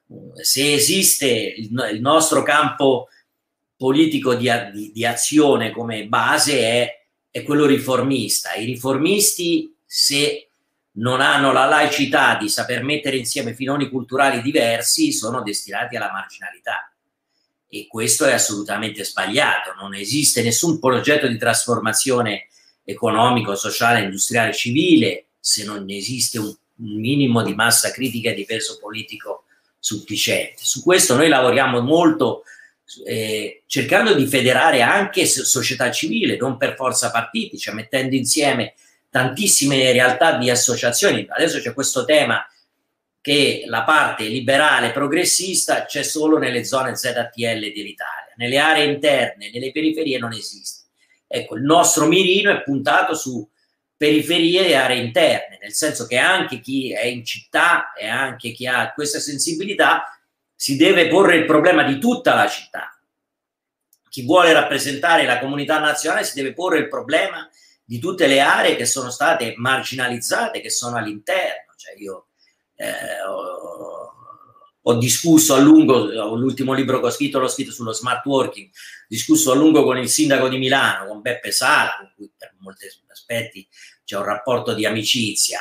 una, 0.08 0.44
se 0.44 0.74
esiste 0.74 1.28
il, 1.28 1.90
il 1.94 2.02
nostro 2.02 2.44
campo 2.44 3.08
politico 3.76 4.36
di, 4.36 4.50
di, 4.72 4.92
di 4.92 5.06
azione 5.06 5.72
come 5.72 6.08
base 6.08 6.60
è, 6.60 7.06
è 7.32 7.44
quello 7.44 7.66
riformista. 7.66 8.54
I 8.54 8.66
riformisti, 8.66 9.76
se 9.84 10.50
non 10.98 11.20
hanno 11.20 11.52
la 11.52 11.66
laicità 11.66 12.38
di 12.38 12.48
saper 12.48 12.84
mettere 12.84 13.18
insieme 13.18 13.56
filoni 13.56 13.90
culturali 13.90 14.42
diversi, 14.42 15.12
sono 15.12 15.42
destinati 15.42 15.96
alla 15.96 16.12
marginalità. 16.12 16.94
E 17.68 17.88
questo 17.88 18.26
è 18.26 18.34
assolutamente 18.34 19.04
sbagliato. 19.04 19.74
Non 19.74 19.96
esiste 19.96 20.44
nessun 20.44 20.80
progetto 20.80 21.28
di 21.28 21.38
trasformazione 21.38 22.48
economico, 22.84 23.56
sociale, 23.56 24.04
industriale, 24.04 24.54
civile 24.54 25.26
se 25.40 25.66
non 25.66 25.84
esiste 25.90 26.38
un, 26.38 26.56
minimo 26.78 27.42
di 27.42 27.54
massa 27.54 27.92
critica 27.92 28.30
e 28.30 28.34
di 28.34 28.46
peso 28.46 28.78
politico 28.80 29.46
sufficiente. 29.80 30.56
Su 30.58 30.82
questo 30.84 31.16
noi 31.16 31.30
lavoriamo 31.30 31.82
molto 31.82 32.44
eh, 33.06 33.64
cercando 33.66 34.14
di 34.14 34.26
federare 34.28 34.82
anche 34.82 35.26
società 35.26 35.92
civile, 35.92 36.38
non 36.38 36.58
per 36.58 36.76
forza 36.76 37.12
partiti, 37.12 37.58
cioè 37.58 37.74
mettendo 37.74 38.16
insieme 38.16 38.76
tantissime 39.10 39.92
realtà 39.92 40.38
di 40.38 40.50
associazioni. 40.50 41.26
Adesso 41.30 41.60
c'è 41.60 41.74
questo 41.74 42.04
tema 42.04 42.46
che 43.22 43.64
la 43.66 43.84
parte 43.84 44.26
liberale 44.26 44.92
progressista 44.92 45.86
c'è 45.86 46.04
solo 46.04 46.38
nelle 46.38 46.64
zone 46.64 46.96
ZTL 46.96 47.72
dell'Italia, 47.74 48.34
nelle 48.36 48.58
aree 48.58 48.86
interne, 48.86 49.50
nelle 49.52 49.72
periferie 49.72 50.20
non 50.20 50.34
esiste. 50.34 50.84
Ecco, 51.28 51.56
il 51.56 51.64
nostro 51.64 52.06
mirino 52.06 52.52
è 52.52 52.62
puntato 52.62 53.16
su 53.16 53.48
periferie 53.98 54.68
e 54.68 54.76
aree 54.76 54.98
interne, 54.98 55.58
nel 55.62 55.74
senso 55.74 56.06
che 56.06 56.18
anche 56.18 56.60
chi 56.60 56.94
è 56.94 57.06
in 57.06 57.24
città 57.24 57.94
e 57.94 58.08
anche 58.08 58.52
chi 58.52 58.68
ha 58.68 58.92
questa 58.94 59.20
sensibilità 59.20 60.20
si 60.56 60.76
deve 60.76 61.08
porre 61.08 61.36
il 61.36 61.46
problema 61.46 61.84
di 61.84 62.00
tutta 62.00 62.34
la 62.34 62.48
città. 62.48 62.98
Chi 64.10 64.26
vuole 64.26 64.54
rappresentare 64.54 65.26
la 65.26 65.40
comunità 65.40 65.80
nazionale 65.80 66.24
si 66.24 66.36
deve 66.36 66.54
porre 66.54 66.80
il 66.80 66.88
problema 66.88 67.50
di 67.84 68.00
tutte 68.00 68.28
le 68.28 68.40
aree 68.40 68.76
che 68.76 68.86
sono 68.86 69.10
state 69.12 69.54
marginalizzate, 69.58 70.62
che 70.62 70.70
sono 70.70 70.98
all'interno. 70.98 71.74
Cioè 71.76 71.96
io 71.98 72.28
eh, 72.76 73.22
ho, 73.28 73.75
ho, 74.88 74.94
discusso 74.96 75.54
a 75.54 75.58
lungo, 75.58 76.06
l'ultimo 76.36 76.74
libro 76.74 77.00
che 77.00 77.08
ho 77.08 77.12
scritto 77.12 77.40
l'ho 77.40 77.48
scritto 77.48 77.72
sullo 77.72 77.92
smart 77.92 78.26
working, 78.26 78.68
ho 78.68 79.06
discusso 79.08 79.52
a 79.52 79.56
lungo 79.56 79.84
con 79.84 79.98
il 79.98 80.10
sindaco 80.10 80.48
di 80.48 80.58
Milano, 80.58 81.08
con 81.08 81.22
Beppe 81.22 81.52
Sala, 81.52 81.96
con 81.98 82.12
cui 82.16 82.32
per 82.38 82.54
molti 82.60 82.86
aspetti 83.08 83.68
c'è 84.04 84.18
un 84.18 84.24
rapporto 84.24 84.74
di 84.74 84.86
amicizia, 84.86 85.60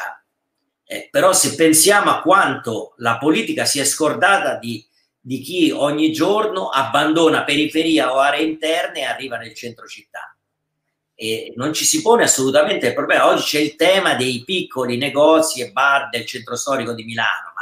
eh, 0.86 1.08
però 1.10 1.32
se 1.32 1.54
pensiamo 1.54 2.10
a 2.10 2.20
quanto 2.20 2.94
la 2.98 3.16
politica 3.16 3.64
si 3.64 3.80
è 3.80 3.84
scordata 3.84 4.56
di, 4.56 4.86
di 5.18 5.40
chi 5.40 5.70
ogni 5.70 6.12
giorno 6.12 6.68
abbandona 6.68 7.44
periferia 7.44 8.12
o 8.12 8.18
aree 8.18 8.44
interne 8.44 9.00
e 9.00 9.04
arriva 9.04 9.38
nel 9.38 9.54
centro 9.54 9.86
città. 9.86 10.36
E 11.16 11.52
non 11.56 11.72
ci 11.72 11.84
si 11.84 12.02
pone 12.02 12.24
assolutamente 12.24 12.88
il 12.88 12.94
problema. 12.94 13.28
Oggi 13.28 13.44
c'è 13.44 13.60
il 13.60 13.76
tema 13.76 14.14
dei 14.14 14.42
piccoli 14.44 14.98
negozi 14.98 15.62
e 15.62 15.70
bar 15.70 16.10
del 16.10 16.26
centro 16.26 16.56
storico 16.56 16.92
di 16.92 17.04
Milano, 17.04 17.52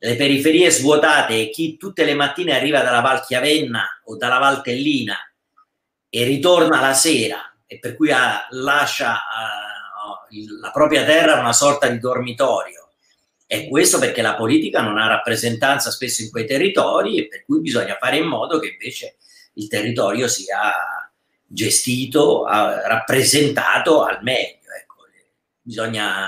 le 0.00 0.14
periferie 0.14 0.70
svuotate 0.70 1.40
e 1.40 1.50
chi 1.50 1.76
tutte 1.76 2.04
le 2.04 2.14
mattine 2.14 2.54
arriva 2.54 2.82
dalla 2.82 3.00
Val 3.00 3.24
Chiavenna 3.24 4.00
o 4.04 4.16
dalla 4.16 4.38
Val 4.38 4.62
Tellina 4.62 5.16
e 6.08 6.24
ritorna 6.24 6.80
la 6.80 6.94
sera 6.94 7.56
e 7.66 7.78
per 7.78 7.96
cui 7.96 8.12
ha, 8.12 8.46
lascia 8.50 9.12
uh, 9.12 10.60
la 10.60 10.70
propria 10.70 11.04
terra 11.04 11.40
una 11.40 11.52
sorta 11.52 11.88
di 11.88 11.98
dormitorio. 11.98 12.90
E 13.46 13.68
questo 13.68 13.98
perché 13.98 14.22
la 14.22 14.34
politica 14.34 14.82
non 14.82 14.98
ha 14.98 15.08
rappresentanza 15.08 15.90
spesso 15.90 16.22
in 16.22 16.30
quei 16.30 16.46
territori 16.46 17.18
e 17.18 17.28
per 17.28 17.44
cui 17.44 17.60
bisogna 17.60 17.96
fare 17.98 18.18
in 18.18 18.26
modo 18.26 18.58
che 18.58 18.68
invece 18.68 19.16
il 19.54 19.68
territorio 19.68 20.28
sia 20.28 20.72
gestito, 21.44 22.44
rappresentato 22.44 24.04
al 24.04 24.22
meglio. 24.22 24.70
Ecco. 24.78 24.96
Bisogna 25.62 26.26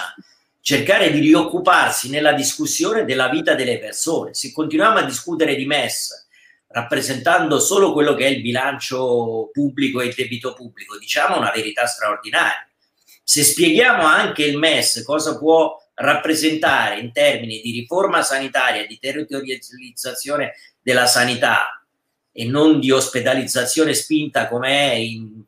cercare 0.61 1.11
di 1.11 1.21
rioccuparsi 1.21 2.11
nella 2.11 2.33
discussione 2.33 3.05
della 3.05 3.29
vita 3.29 3.55
delle 3.55 3.79
persone. 3.79 4.35
Se 4.35 4.53
continuiamo 4.53 4.99
a 4.99 5.05
discutere 5.05 5.55
di 5.55 5.67
MES 5.67 6.29
rappresentando 6.73 7.59
solo 7.59 7.93
quello 7.93 8.15
che 8.15 8.27
è 8.27 8.29
il 8.29 8.43
bilancio 8.43 9.51
pubblico 9.53 10.01
e 10.01 10.07
il 10.07 10.15
debito 10.15 10.53
pubblico, 10.53 10.99
diciamo 10.99 11.37
una 11.37 11.51
verità 11.51 11.87
straordinaria. 11.87 12.69
Se 13.23 13.43
spieghiamo 13.43 14.05
anche 14.05 14.45
il 14.45 14.57
MES 14.57 15.03
cosa 15.05 15.39
può 15.39 15.77
rappresentare 15.95 16.99
in 17.01 17.13
termini 17.13 17.61
di 17.61 17.73
riforma 17.73 18.23
sanitaria, 18.23 18.87
di 18.87 18.99
territorializzazione 18.99 20.55
della 20.81 21.07
sanità 21.07 21.85
e 22.33 22.45
non 22.45 22.81
di 22.81 22.91
ospedalizzazione 22.91 23.93
spinta 23.95 24.49
come 24.49 24.93
è 24.93 24.95
in 24.95 25.43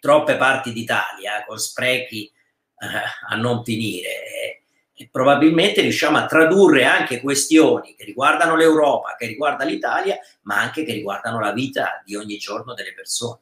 troppe 0.00 0.36
parti 0.36 0.72
d'Italia, 0.72 1.44
con 1.46 1.58
sprechi 1.58 2.30
a 3.28 3.36
non 3.36 3.64
finire, 3.64 4.62
e 4.96 5.08
probabilmente 5.10 5.80
riusciamo 5.80 6.18
a 6.18 6.26
tradurre 6.26 6.84
anche 6.84 7.20
questioni 7.20 7.94
che 7.96 8.04
riguardano 8.04 8.54
l'Europa, 8.54 9.16
che 9.18 9.26
riguardano 9.26 9.70
l'Italia, 9.70 10.16
ma 10.42 10.60
anche 10.60 10.84
che 10.84 10.92
riguardano 10.92 11.40
la 11.40 11.52
vita 11.52 12.00
di 12.04 12.14
ogni 12.14 12.36
giorno 12.36 12.74
delle 12.74 12.94
persone. 12.94 13.40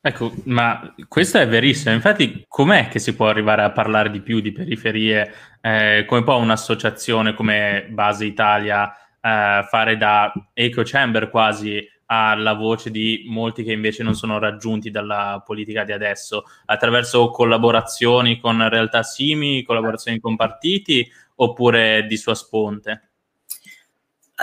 Ecco, 0.00 0.32
ma 0.44 0.94
questo 1.08 1.38
è 1.38 1.46
verissimo. 1.46 1.92
Infatti, 1.92 2.44
com'è 2.48 2.88
che 2.88 2.98
si 2.98 3.14
può 3.14 3.28
arrivare 3.28 3.62
a 3.62 3.72
parlare 3.72 4.10
di 4.10 4.20
più 4.20 4.40
di 4.40 4.52
periferie? 4.52 5.34
Eh, 5.60 6.04
come 6.06 6.22
può 6.22 6.36
un'associazione 6.36 7.34
come 7.34 7.88
Base 7.90 8.24
Italia 8.24 8.90
eh, 9.20 9.66
fare 9.68 9.96
da 9.98 10.32
echo 10.54 10.82
chamber 10.84 11.28
quasi 11.28 11.86
alla 12.10 12.54
voce 12.54 12.90
di 12.90 13.24
molti 13.26 13.62
che 13.62 13.72
invece 13.72 14.02
non 14.02 14.14
sono 14.14 14.38
raggiunti 14.38 14.90
dalla 14.90 15.42
politica 15.44 15.84
di 15.84 15.92
adesso, 15.92 16.44
attraverso 16.66 17.30
collaborazioni 17.30 18.40
con 18.40 18.66
realtà 18.68 19.02
simili, 19.02 19.62
collaborazioni 19.62 20.18
con 20.18 20.34
partiti 20.34 21.06
oppure 21.36 22.06
di 22.06 22.16
sua 22.16 22.34
sponte? 22.34 23.10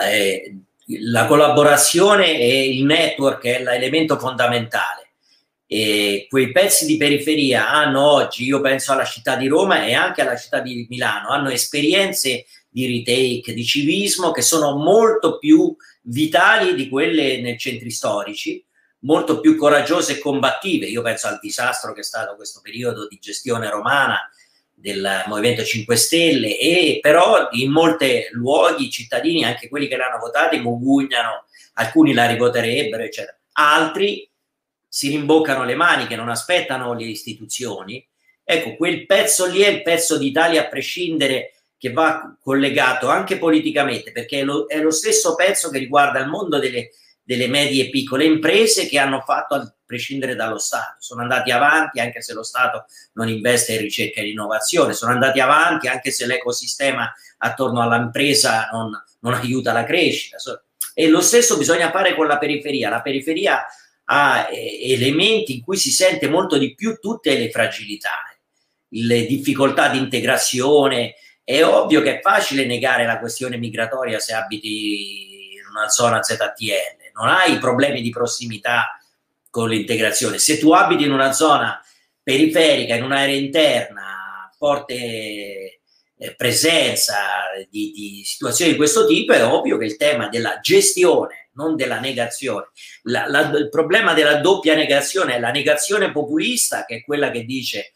Eh, 0.00 0.56
la 1.00 1.26
collaborazione 1.26 2.38
e 2.38 2.68
il 2.68 2.84
network 2.84 3.44
è 3.44 3.62
l'elemento 3.62 4.18
fondamentale. 4.18 5.10
E 5.66 6.26
quei 6.28 6.52
pezzi 6.52 6.86
di 6.86 6.96
periferia 6.96 7.68
hanno 7.68 8.08
oggi, 8.08 8.44
io 8.44 8.60
penso 8.60 8.92
alla 8.92 9.04
città 9.04 9.34
di 9.34 9.48
Roma 9.48 9.84
e 9.84 9.94
anche 9.94 10.22
alla 10.22 10.36
città 10.36 10.60
di 10.60 10.86
Milano, 10.88 11.30
hanno 11.30 11.48
esperienze 11.48 12.46
di 12.68 12.86
retake, 12.86 13.52
di 13.52 13.64
civismo 13.64 14.30
che 14.30 14.42
sono 14.42 14.76
molto 14.76 15.38
più 15.38 15.74
vitali 16.06 16.74
di 16.74 16.88
quelle 16.88 17.40
nei 17.40 17.58
centri 17.58 17.90
storici, 17.90 18.64
molto 19.00 19.40
più 19.40 19.56
coraggiose 19.56 20.14
e 20.14 20.18
combattive. 20.18 20.86
Io 20.86 21.02
penso 21.02 21.26
al 21.28 21.38
disastro 21.40 21.92
che 21.92 22.00
è 22.00 22.04
stato 22.04 22.34
questo 22.34 22.60
periodo 22.62 23.06
di 23.06 23.18
gestione 23.20 23.70
romana 23.70 24.18
del 24.72 25.24
Movimento 25.26 25.64
5 25.64 25.96
Stelle 25.96 26.58
e 26.58 26.98
però 27.00 27.48
in 27.52 27.70
molti 27.70 28.26
luoghi 28.32 28.86
i 28.86 28.90
cittadini, 28.90 29.44
anche 29.44 29.68
quelli 29.68 29.88
che 29.88 29.96
l'hanno 29.96 30.18
votata, 30.18 30.56
mugugnano, 30.58 31.46
alcuni 31.74 32.12
la 32.12 32.26
rivoterebbero, 32.26 33.02
eccetera. 33.02 33.38
Altri 33.52 34.28
si 34.86 35.08
rimboccano 35.08 35.64
le 35.64 35.74
maniche, 35.74 36.16
non 36.16 36.28
aspettano 36.28 36.94
le 36.94 37.04
istituzioni. 37.04 38.06
Ecco, 38.44 38.76
quel 38.76 39.06
pezzo 39.06 39.46
lì 39.46 39.60
è 39.60 39.68
il 39.68 39.82
pezzo 39.82 40.16
d'Italia 40.18 40.62
a 40.62 40.68
prescindere 40.68 41.55
che 41.78 41.92
va 41.92 42.36
collegato 42.40 43.08
anche 43.08 43.38
politicamente, 43.38 44.12
perché 44.12 44.40
è 44.40 44.44
lo, 44.44 44.66
è 44.66 44.78
lo 44.80 44.90
stesso 44.90 45.34
pezzo 45.34 45.70
che 45.70 45.78
riguarda 45.78 46.18
il 46.20 46.28
mondo 46.28 46.58
delle, 46.58 46.90
delle 47.22 47.48
medie 47.48 47.86
e 47.86 47.90
piccole 47.90 48.24
imprese 48.24 48.86
che 48.86 48.98
hanno 48.98 49.20
fatto 49.20 49.54
a 49.54 49.74
prescindere 49.84 50.34
dallo 50.34 50.58
Stato. 50.58 50.96
Sono 50.98 51.22
andati 51.22 51.50
avanti 51.50 52.00
anche 52.00 52.22
se 52.22 52.32
lo 52.34 52.42
Stato 52.42 52.86
non 53.14 53.28
investe 53.28 53.74
in 53.74 53.80
ricerca 53.80 54.20
e 54.20 54.30
innovazione, 54.30 54.92
sono 54.92 55.12
andati 55.12 55.40
avanti 55.40 55.88
anche 55.88 56.10
se 56.10 56.26
l'ecosistema 56.26 57.12
attorno 57.38 57.82
all'impresa 57.82 58.68
non, 58.72 58.90
non 59.20 59.34
aiuta 59.34 59.72
la 59.72 59.84
crescita. 59.84 60.36
E 60.94 61.08
lo 61.08 61.20
stesso 61.20 61.58
bisogna 61.58 61.90
fare 61.90 62.14
con 62.14 62.26
la 62.26 62.38
periferia. 62.38 62.88
La 62.88 63.02
periferia 63.02 63.66
ha 64.04 64.48
eh, 64.50 64.92
elementi 64.92 65.56
in 65.56 65.62
cui 65.62 65.76
si 65.76 65.90
sente 65.90 66.28
molto 66.28 66.56
di 66.56 66.74
più 66.74 66.98
tutte 67.00 67.36
le 67.36 67.50
fragilità, 67.50 68.22
le 68.90 69.26
difficoltà 69.26 69.88
di 69.88 69.98
integrazione, 69.98 71.14
è 71.48 71.62
ovvio 71.62 72.02
che 72.02 72.18
è 72.18 72.20
facile 72.20 72.66
negare 72.66 73.06
la 73.06 73.20
questione 73.20 73.56
migratoria 73.56 74.18
se 74.18 74.34
abiti 74.34 75.52
in 75.54 75.64
una 75.70 75.88
zona 75.88 76.20
ZTL, 76.20 77.12
non 77.14 77.28
hai 77.28 77.58
problemi 77.58 78.02
di 78.02 78.10
prossimità 78.10 79.00
con 79.48 79.68
l'integrazione. 79.68 80.38
Se 80.38 80.58
tu 80.58 80.72
abiti 80.72 81.04
in 81.04 81.12
una 81.12 81.30
zona 81.30 81.80
periferica, 82.20 82.96
in 82.96 83.04
un'area 83.04 83.36
interna, 83.36 84.50
forte 84.58 84.94
eh, 86.18 86.34
presenza 86.34 87.14
di, 87.70 87.92
di, 87.92 88.22
situazioni 88.24 88.72
di 88.72 88.76
questo 88.76 89.06
tipo, 89.06 89.32
è 89.32 89.46
ovvio 89.46 89.78
che 89.78 89.84
il 89.84 89.96
tema 89.96 90.28
della 90.28 90.58
gestione, 90.60 91.50
non 91.52 91.76
della 91.76 92.00
negazione, 92.00 92.70
la, 93.02 93.28
la, 93.28 93.50
il 93.50 93.68
problema 93.68 94.14
della 94.14 94.40
doppia 94.40 94.74
negazione 94.74 95.36
è 95.36 95.38
la 95.38 95.52
negazione 95.52 96.10
populista, 96.10 96.84
che 96.84 96.96
è 96.96 97.04
quella 97.04 97.30
che 97.30 97.44
dice 97.44 97.92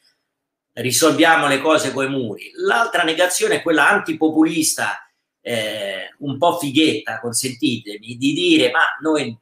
risolviamo 0.80 1.46
le 1.46 1.60
cose 1.60 1.92
coi 1.92 2.08
muri. 2.08 2.50
L'altra 2.54 3.02
negazione 3.02 3.56
è 3.56 3.62
quella 3.62 3.88
antipopulista, 3.88 5.06
eh, 5.40 6.14
un 6.18 6.38
po' 6.38 6.58
fighetta, 6.58 7.20
consentitemi, 7.20 8.16
di 8.16 8.32
dire 8.32 8.70
ma 8.70 8.82
noi 9.00 9.36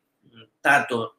tanto 0.60 1.16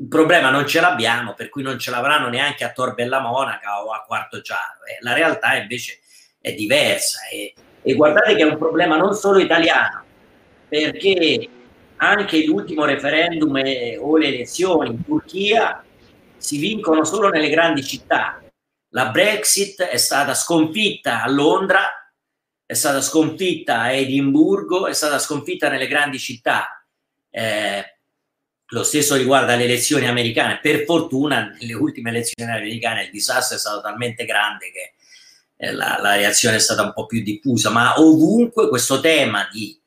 il 0.00 0.08
problema 0.08 0.50
non 0.50 0.66
ce 0.66 0.80
l'abbiamo, 0.80 1.34
per 1.34 1.48
cui 1.48 1.62
non 1.62 1.78
ce 1.78 1.90
l'avranno 1.90 2.28
neanche 2.28 2.64
a 2.64 2.70
Tor 2.70 2.94
Bella 2.94 3.20
Monaca 3.20 3.84
o 3.84 3.90
a 3.90 4.04
Quarto 4.06 4.40
Giaro. 4.40 4.84
Eh, 4.84 4.98
la 5.00 5.12
realtà 5.12 5.56
invece 5.56 6.00
è 6.40 6.52
diversa 6.52 7.26
e, 7.28 7.52
e 7.82 7.94
guardate 7.94 8.36
che 8.36 8.42
è 8.42 8.46
un 8.46 8.58
problema 8.58 8.96
non 8.96 9.14
solo 9.14 9.38
italiano, 9.38 10.04
perché 10.68 11.48
anche 11.96 12.44
l'ultimo 12.44 12.84
referendum 12.84 13.56
e, 13.56 13.98
o 14.00 14.16
le 14.16 14.28
elezioni 14.28 14.90
in 14.90 15.04
Turchia 15.04 15.82
si 16.36 16.58
vincono 16.58 17.04
solo 17.04 17.28
nelle 17.28 17.48
grandi 17.48 17.82
città 17.82 18.40
la 18.90 19.10
Brexit 19.10 19.82
è 19.82 19.96
stata 19.96 20.34
sconfitta 20.34 21.22
a 21.22 21.30
Londra, 21.30 21.88
è 22.64 22.74
stata 22.74 23.00
sconfitta 23.00 23.80
a 23.80 23.92
Edimburgo, 23.92 24.86
è 24.86 24.94
stata 24.94 25.18
sconfitta 25.18 25.68
nelle 25.68 25.86
grandi 25.86 26.18
città. 26.18 26.84
Eh, 27.30 27.98
lo 28.70 28.82
stesso 28.82 29.14
riguarda 29.16 29.56
le 29.56 29.64
elezioni 29.64 30.06
americane. 30.06 30.60
Per 30.60 30.84
fortuna, 30.84 31.54
nelle 31.58 31.74
ultime 31.74 32.10
elezioni 32.10 32.50
americane 32.50 33.04
il 33.04 33.10
disastro 33.10 33.56
è 33.56 33.60
stato 33.60 33.80
talmente 33.80 34.24
grande 34.24 34.70
che 34.70 34.94
eh, 35.56 35.72
la, 35.72 35.98
la, 36.00 36.16
reazione 36.16 36.56
è 36.56 36.60
stata 36.60 36.82
un 36.82 36.92
po' 36.92 37.06
più 37.06 37.22
diffusa, 37.22 37.70
ma 37.70 37.98
ovunque 37.98 38.68
questo 38.68 39.00
tema 39.00 39.48
di 39.50 39.78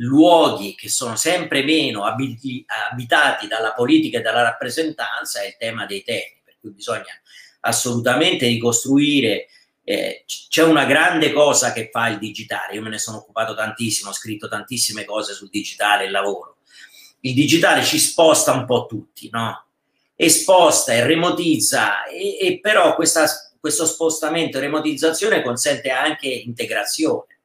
luoghi 0.00 0.74
che 0.76 0.88
sono 0.88 1.16
sempre 1.16 1.64
meno 1.64 2.04
abiti, 2.04 2.64
abitati 2.90 3.48
dalla 3.48 3.72
politica 3.72 4.18
e 4.18 4.22
dalla 4.22 4.42
rappresentanza 4.42 5.40
è 5.40 5.46
il 5.46 5.56
tema 5.58 5.86
dei 5.86 6.04
temi, 6.04 6.40
per 6.44 6.56
cui 6.60 6.70
bisogna 6.70 7.12
assolutamente 7.60 8.46
ricostruire. 8.46 9.48
Eh, 9.84 10.24
c'è 10.26 10.62
una 10.62 10.84
grande 10.84 11.32
cosa 11.32 11.72
che 11.72 11.88
fa 11.90 12.08
il 12.08 12.18
digitale, 12.18 12.74
io 12.74 12.82
me 12.82 12.90
ne 12.90 12.98
sono 12.98 13.18
occupato 13.18 13.54
tantissimo, 13.54 14.10
ho 14.10 14.12
scritto 14.12 14.46
tantissime 14.46 15.04
cose 15.04 15.32
sul 15.32 15.48
digitale 15.48 16.02
e 16.02 16.06
il 16.06 16.12
lavoro. 16.12 16.58
Il 17.20 17.34
digitale 17.34 17.82
ci 17.82 17.98
sposta 17.98 18.52
un 18.52 18.66
po' 18.66 18.86
tutti, 18.86 19.28
no? 19.32 19.64
E 20.14 20.28
sposta 20.28 20.92
e 20.92 21.04
remotizza, 21.04 22.04
e, 22.04 22.38
e 22.38 22.60
però 22.60 22.94
questa, 22.94 23.26
questo 23.58 23.86
spostamento 23.86 24.58
e 24.58 24.60
remotizzazione 24.60 25.42
consente 25.42 25.90
anche 25.90 26.28
integrazione. 26.28 27.38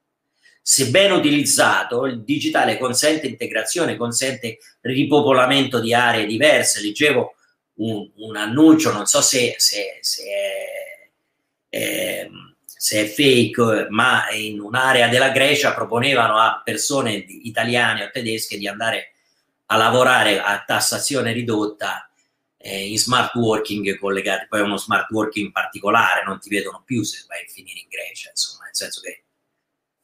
Se 0.60 0.90
ben 0.90 1.12
utilizzato, 1.12 2.06
il 2.06 2.22
digitale 2.22 2.78
consente 2.78 3.26
integrazione, 3.26 3.96
consente 3.96 4.58
ripopolamento 4.80 5.78
di 5.78 5.92
aree 5.92 6.26
diverse. 6.26 6.80
Leggevo 6.80 7.34
un, 7.76 8.10
un 8.16 8.36
annuncio, 8.36 8.92
non 8.92 9.06
so 9.06 9.20
se, 9.20 9.54
se, 9.58 9.98
se, 10.00 10.22
è, 10.22 11.76
eh, 11.76 12.30
se, 12.64 13.02
è, 13.02 13.06
fake, 13.06 13.88
ma 13.90 14.30
in 14.30 14.60
un'area 14.60 15.08
della 15.08 15.30
Grecia 15.30 15.74
proponevano 15.74 16.36
a 16.36 16.60
persone 16.64 17.12
italiane 17.12 18.04
o 18.04 18.10
tedesche 18.10 18.58
di 18.58 18.68
andare 18.68 19.12
a 19.66 19.76
lavorare 19.76 20.40
a 20.40 20.62
tassazione 20.64 21.32
ridotta 21.32 22.08
eh, 22.56 22.88
in 22.88 22.98
smart 22.98 23.34
working 23.34 23.98
collegati, 23.98 24.46
poi 24.48 24.60
uno 24.60 24.76
smart 24.76 25.10
working 25.10 25.50
particolare, 25.52 26.24
non 26.24 26.38
ti 26.38 26.48
vedono 26.48 26.82
più 26.84 27.02
se 27.02 27.24
vai 27.26 27.42
a 27.42 27.50
finire 27.50 27.80
in 27.80 27.88
Grecia, 27.88 28.30
insomma, 28.30 28.64
nel 28.64 28.74
senso 28.74 29.00
che 29.00 29.24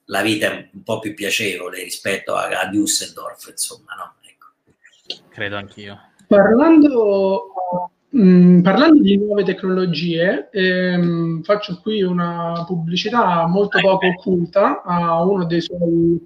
la 0.07 0.23
vita 0.23 0.51
è 0.51 0.69
un 0.73 0.83
po' 0.83 0.99
più 0.99 1.15
piacevole 1.15 1.83
rispetto 1.83 2.35
a, 2.35 2.49
a 2.49 2.67
Düsseldorf, 2.67 3.49
insomma, 3.49 3.95
no? 3.95 4.17
Ecco. 4.23 5.29
Credo 5.31 5.57
anch'io. 5.57 6.10
Parlando, 6.31 7.51
mh, 8.11 8.23
mm, 8.23 8.61
parlando 8.61 9.03
di 9.03 9.17
nuove 9.17 9.43
tecnologie, 9.43 10.49
ehm, 10.53 11.43
faccio 11.43 11.81
qui 11.83 12.03
una 12.03 12.63
pubblicità 12.69 13.49
molto 13.49 13.81
poco 13.81 14.07
occulta 14.07 14.81
a 14.85 15.25
uno 15.25 15.45
dei 15.45 15.61
suoi, 15.61 16.25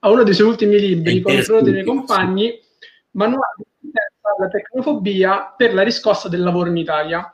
a 0.00 0.10
uno 0.10 0.24
dei 0.24 0.34
suoi 0.34 0.48
ultimi 0.48 0.80
libri, 0.80 1.20
Controllo 1.20 1.70
dei 1.70 1.84
compagni, 1.84 2.52
Manuale 3.12 3.64
alla 4.36 4.48
tecnofobia 4.48 5.54
per 5.56 5.72
la 5.72 5.82
riscossa 5.82 6.28
del 6.28 6.42
lavoro 6.42 6.68
in 6.68 6.76
Italia. 6.78 7.32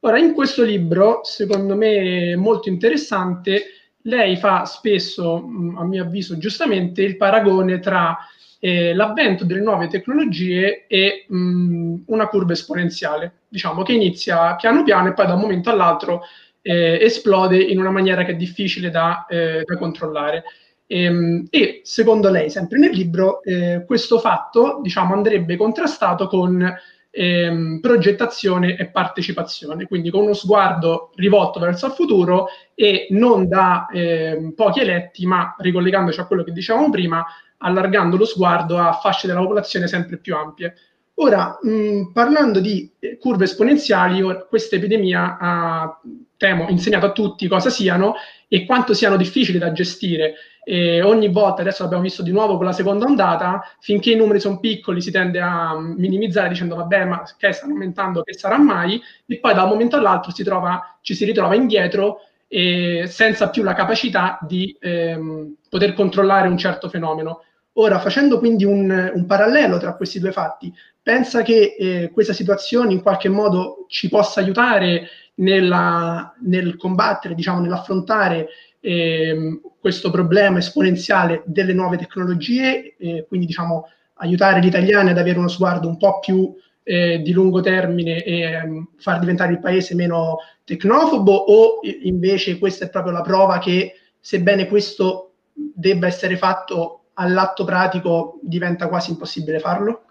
Ora, 0.00 0.18
in 0.18 0.34
questo 0.34 0.64
libro, 0.64 1.20
secondo 1.22 1.76
me 1.76 2.34
molto 2.34 2.68
interessante, 2.68 3.62
lei 4.02 4.36
fa 4.38 4.64
spesso, 4.64 5.40
mm, 5.40 5.78
a 5.78 5.84
mio 5.84 6.02
avviso 6.02 6.36
giustamente, 6.36 7.02
il 7.02 7.16
paragone 7.16 7.78
tra 7.78 8.18
eh, 8.60 8.94
l'avvento 8.94 9.44
delle 9.44 9.62
nuove 9.62 9.88
tecnologie 9.88 10.84
è 10.86 11.24
mh, 11.26 12.02
una 12.06 12.28
curva 12.28 12.52
esponenziale, 12.52 13.32
diciamo 13.48 13.82
che 13.82 13.94
inizia 13.94 14.54
piano 14.54 14.84
piano 14.84 15.08
e 15.08 15.14
poi 15.14 15.26
da 15.26 15.34
un 15.34 15.40
momento 15.40 15.70
all'altro 15.70 16.22
eh, 16.62 16.98
esplode 17.00 17.56
in 17.56 17.78
una 17.78 17.90
maniera 17.90 18.22
che 18.24 18.32
è 18.32 18.36
difficile 18.36 18.90
da, 18.90 19.26
eh, 19.28 19.62
da 19.64 19.76
controllare. 19.78 20.44
E, 20.86 21.02
ehm, 21.04 21.46
e, 21.50 21.80
secondo 21.84 22.30
lei, 22.30 22.50
sempre 22.50 22.78
nel 22.78 22.90
libro, 22.90 23.42
eh, 23.42 23.84
questo 23.86 24.18
fatto 24.18 24.80
diciamo, 24.82 25.14
andrebbe 25.14 25.56
contrastato 25.56 26.26
con 26.26 26.62
ehm, 27.10 27.80
progettazione 27.80 28.76
e 28.76 28.86
partecipazione, 28.88 29.86
quindi 29.86 30.10
con 30.10 30.24
uno 30.24 30.34
sguardo 30.34 31.12
rivolto 31.14 31.58
verso 31.60 31.86
il 31.86 31.92
futuro 31.92 32.48
e 32.74 33.06
non 33.10 33.48
da 33.48 33.86
ehm, 33.90 34.52
pochi 34.52 34.80
eletti, 34.80 35.26
ma 35.26 35.54
ricollegandoci 35.58 36.20
a 36.20 36.26
quello 36.26 36.44
che 36.44 36.52
dicevamo 36.52 36.90
prima, 36.90 37.24
allargando 37.62 38.16
lo 38.16 38.24
sguardo 38.24 38.78
a 38.78 38.92
fasce 38.92 39.26
della 39.26 39.40
popolazione 39.40 39.88
sempre 39.88 40.18
più 40.18 40.34
ampie. 40.34 40.74
Ora, 41.14 41.58
mh, 41.60 42.12
parlando 42.12 42.60
di 42.60 42.90
eh, 42.98 43.18
curve 43.18 43.44
esponenziali, 43.44 44.22
questa 44.48 44.76
epidemia 44.76 45.36
ha, 45.38 46.00
temo, 46.36 46.68
insegnato 46.68 47.06
a 47.06 47.12
tutti 47.12 47.46
cosa 47.46 47.68
siano 47.68 48.14
e 48.48 48.64
quanto 48.64 48.94
siano 48.94 49.16
difficili 49.16 49.58
da 49.58 49.72
gestire. 49.72 50.34
E 50.64 51.02
ogni 51.02 51.28
volta, 51.28 51.60
adesso 51.60 51.82
l'abbiamo 51.82 52.04
visto 52.04 52.22
di 52.22 52.30
nuovo 52.32 52.56
con 52.56 52.64
la 52.64 52.72
seconda 52.72 53.04
ondata, 53.04 53.62
finché 53.80 54.12
i 54.12 54.16
numeri 54.16 54.40
sono 54.40 54.60
piccoli 54.60 55.02
si 55.02 55.10
tende 55.10 55.40
a 55.40 55.78
minimizzare 55.78 56.48
dicendo 56.48 56.74
vabbè 56.76 57.04
ma 57.04 57.22
che 57.36 57.52
stanno 57.52 57.72
aumentando, 57.72 58.22
che 58.22 58.32
sarà 58.32 58.58
mai, 58.58 59.00
e 59.26 59.38
poi 59.38 59.52
da 59.52 59.64
un 59.64 59.70
momento 59.70 59.96
all'altro 59.96 60.32
si 60.32 60.42
trova, 60.42 60.98
ci 61.02 61.14
si 61.14 61.24
ritrova 61.24 61.54
indietro 61.54 62.20
e 62.48 63.04
senza 63.06 63.48
più 63.50 63.62
la 63.62 63.74
capacità 63.74 64.38
di 64.42 64.76
ehm, 64.80 65.54
poter 65.68 65.92
controllare 65.92 66.48
un 66.48 66.58
certo 66.58 66.88
fenomeno. 66.88 67.42
Ora, 67.74 68.00
facendo 68.00 68.38
quindi 68.38 68.64
un, 68.64 69.12
un, 69.14 69.26
parallelo 69.26 69.78
tra 69.78 69.94
questi 69.94 70.18
due 70.18 70.32
fatti, 70.32 70.72
pensa 71.00 71.42
che 71.42 71.76
eh, 71.78 72.10
questa 72.12 72.32
situazione 72.32 72.92
in 72.92 73.00
qualche 73.00 73.28
modo 73.28 73.86
ci 73.88 74.08
possa 74.08 74.40
aiutare 74.40 75.08
nella, 75.36 76.34
nel 76.40 76.76
combattere, 76.76 77.34
diciamo, 77.34 77.60
nell'affrontare 77.60 78.48
eh, 78.80 79.60
questo 79.78 80.10
problema 80.10 80.58
esponenziale 80.58 81.42
delle 81.46 81.72
nuove 81.72 81.96
tecnologie, 81.96 82.96
eh, 82.98 83.24
quindi 83.28 83.46
diciamo, 83.46 83.88
aiutare 84.14 84.60
gli 84.60 84.66
italiani 84.66 85.10
ad 85.10 85.18
avere 85.18 85.38
uno 85.38 85.48
sguardo 85.48 85.88
un 85.88 85.96
po' 85.96 86.18
più 86.18 86.54
eh, 86.82 87.20
di 87.22 87.32
lungo 87.32 87.60
termine 87.60 88.22
e 88.22 88.56
um, 88.62 88.88
far 88.96 89.18
diventare 89.18 89.52
il 89.52 89.60
paese 89.60 89.94
meno 89.94 90.38
tecnofobo 90.64 91.32
o 91.32 91.80
invece 92.02 92.58
questa 92.58 92.86
è 92.86 92.90
proprio 92.90 93.12
la 93.12 93.22
prova 93.22 93.58
che 93.58 93.94
sebbene 94.18 94.66
questo 94.66 95.34
debba 95.52 96.06
essere 96.06 96.36
fatto 96.36 96.99
all'atto 97.14 97.64
pratico 97.64 98.38
diventa 98.42 98.88
quasi 98.88 99.10
impossibile 99.10 99.60
farlo? 99.60 100.04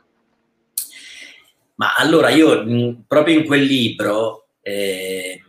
Ma 1.75 1.95
allora 1.95 2.29
io 2.29 2.63
mh, 2.63 3.03
proprio 3.07 3.39
in 3.39 3.45
quel 3.45 3.63
libro 3.63 4.49
eh, 4.61 5.41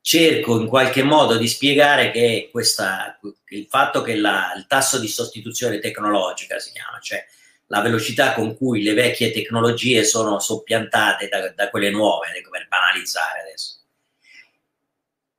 cerco 0.00 0.60
in 0.60 0.66
qualche 0.66 1.02
modo 1.02 1.36
di 1.36 1.48
spiegare 1.48 2.10
che 2.10 2.48
questa, 2.52 3.18
il 3.48 3.66
fatto 3.68 4.02
che 4.02 4.16
la, 4.16 4.52
il 4.56 4.66
tasso 4.66 4.98
di 5.00 5.08
sostituzione 5.08 5.78
tecnologica 5.78 6.58
si 6.58 6.70
chiama, 6.72 7.00
cioè 7.00 7.26
la 7.68 7.80
velocità 7.80 8.32
con 8.34 8.56
cui 8.56 8.82
le 8.82 8.94
vecchie 8.94 9.32
tecnologie 9.32 10.04
sono 10.04 10.38
soppiantate 10.38 11.28
da, 11.28 11.50
da 11.50 11.70
quelle 11.70 11.90
nuove, 11.90 12.28
per 12.48 12.68
banalizzare 12.68 13.40
adesso, 13.40 13.80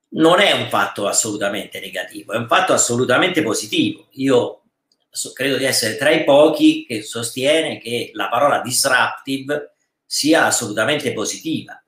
non 0.10 0.40
è 0.40 0.52
un 0.52 0.68
fatto 0.68 1.08
assolutamente 1.08 1.80
negativo, 1.80 2.34
è 2.34 2.38
un 2.38 2.48
fatto 2.48 2.74
assolutamente 2.74 3.42
positivo. 3.44 4.08
Io 4.14 4.64
credo 5.34 5.58
di 5.58 5.66
essere 5.66 5.98
tra 5.98 6.12
i 6.12 6.24
pochi 6.24 6.86
che 6.86 7.02
sostiene 7.02 7.80
che 7.80 8.12
la 8.14 8.30
parola 8.30 8.62
disruptive 8.62 9.74
sia 10.06 10.46
assolutamente 10.46 11.14
positiva. 11.14 11.82